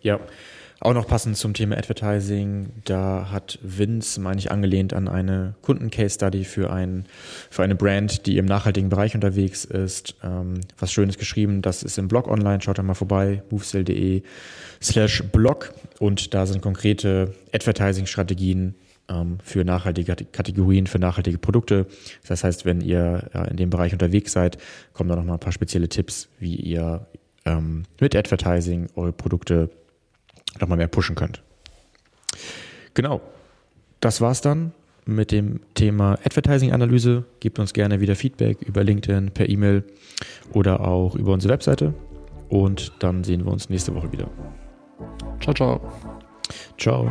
Ja, 0.00 0.20
auch 0.80 0.94
noch 0.94 1.08
passend 1.08 1.36
zum 1.36 1.54
Thema 1.54 1.76
Advertising, 1.76 2.70
da 2.84 3.30
hat 3.32 3.58
Vince, 3.62 4.20
meine 4.20 4.38
ich, 4.38 4.52
angelehnt 4.52 4.94
an 4.94 5.08
eine 5.08 5.54
Kunden-Case-Study 5.62 6.44
für, 6.44 6.72
ein, 6.72 7.06
für 7.50 7.64
eine 7.64 7.74
Brand, 7.74 8.26
die 8.26 8.38
im 8.38 8.44
nachhaltigen 8.44 8.88
Bereich 8.88 9.16
unterwegs 9.16 9.64
ist, 9.64 10.14
ähm, 10.22 10.60
was 10.78 10.92
Schönes 10.92 11.18
geschrieben. 11.18 11.62
Das 11.62 11.82
ist 11.82 11.98
im 11.98 12.06
Blog 12.06 12.28
online, 12.28 12.62
schaut 12.62 12.78
da 12.78 12.84
mal 12.84 12.94
vorbei, 12.94 13.42
movesell.de 13.50 14.22
slash 14.80 15.24
blog 15.32 15.74
und 15.98 16.32
da 16.32 16.46
sind 16.46 16.62
konkrete 16.62 17.34
Advertising-Strategien 17.52 18.76
ähm, 19.08 19.38
für 19.42 19.64
nachhaltige 19.64 20.14
Kategorien, 20.30 20.86
für 20.86 21.00
nachhaltige 21.00 21.38
Produkte. 21.38 21.86
Das 22.28 22.44
heißt, 22.44 22.64
wenn 22.64 22.80
ihr 22.80 23.28
ja, 23.34 23.44
in 23.46 23.56
dem 23.56 23.70
Bereich 23.70 23.92
unterwegs 23.92 24.32
seid, 24.32 24.58
kommen 24.92 25.08
da 25.08 25.16
noch 25.16 25.24
mal 25.24 25.34
ein 25.34 25.40
paar 25.40 25.52
spezielle 25.52 25.88
Tipps, 25.88 26.28
wie 26.38 26.54
ihr 26.54 27.06
ähm, 27.44 27.82
mit 28.00 28.14
Advertising 28.14 28.86
eure 28.94 29.12
Produkte 29.12 29.70
noch 30.60 30.68
mal 30.68 30.76
mehr 30.76 30.88
pushen 30.88 31.16
könnt. 31.16 31.42
Genau, 32.94 33.20
das 34.00 34.20
war's 34.20 34.40
dann 34.40 34.72
mit 35.08 35.32
dem 35.32 35.60
Thema 35.74 36.18
Advertising-Analyse. 36.24 37.24
Gebt 37.40 37.58
uns 37.58 37.72
gerne 37.72 38.00
wieder 38.00 38.14
Feedback 38.14 38.60
über 38.62 38.84
LinkedIn, 38.84 39.30
per 39.30 39.48
E-Mail 39.48 39.84
oder 40.52 40.86
auch 40.86 41.14
über 41.14 41.32
unsere 41.32 41.54
Webseite. 41.54 41.94
Und 42.48 42.92
dann 43.00 43.24
sehen 43.24 43.44
wir 43.44 43.52
uns 43.52 43.68
nächste 43.70 43.94
Woche 43.94 44.12
wieder. 44.12 44.28
Ciao, 45.40 45.54
ciao. 45.54 45.92
Ciao. 46.78 47.10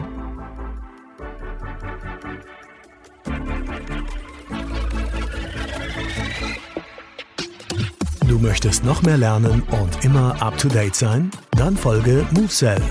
Du 8.28 8.40
möchtest 8.40 8.84
noch 8.84 9.02
mehr 9.04 9.18
lernen 9.18 9.64
und 9.82 10.04
immer 10.04 10.42
up 10.42 10.58
to 10.58 10.68
date 10.68 10.96
sein? 10.96 11.32
Dann 11.52 11.76
folge 11.76 12.26
MoveSell 12.32 12.82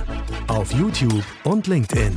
auf 0.48 0.72
YouTube 0.72 1.24
und 1.44 1.66
LinkedIn. 1.66 2.16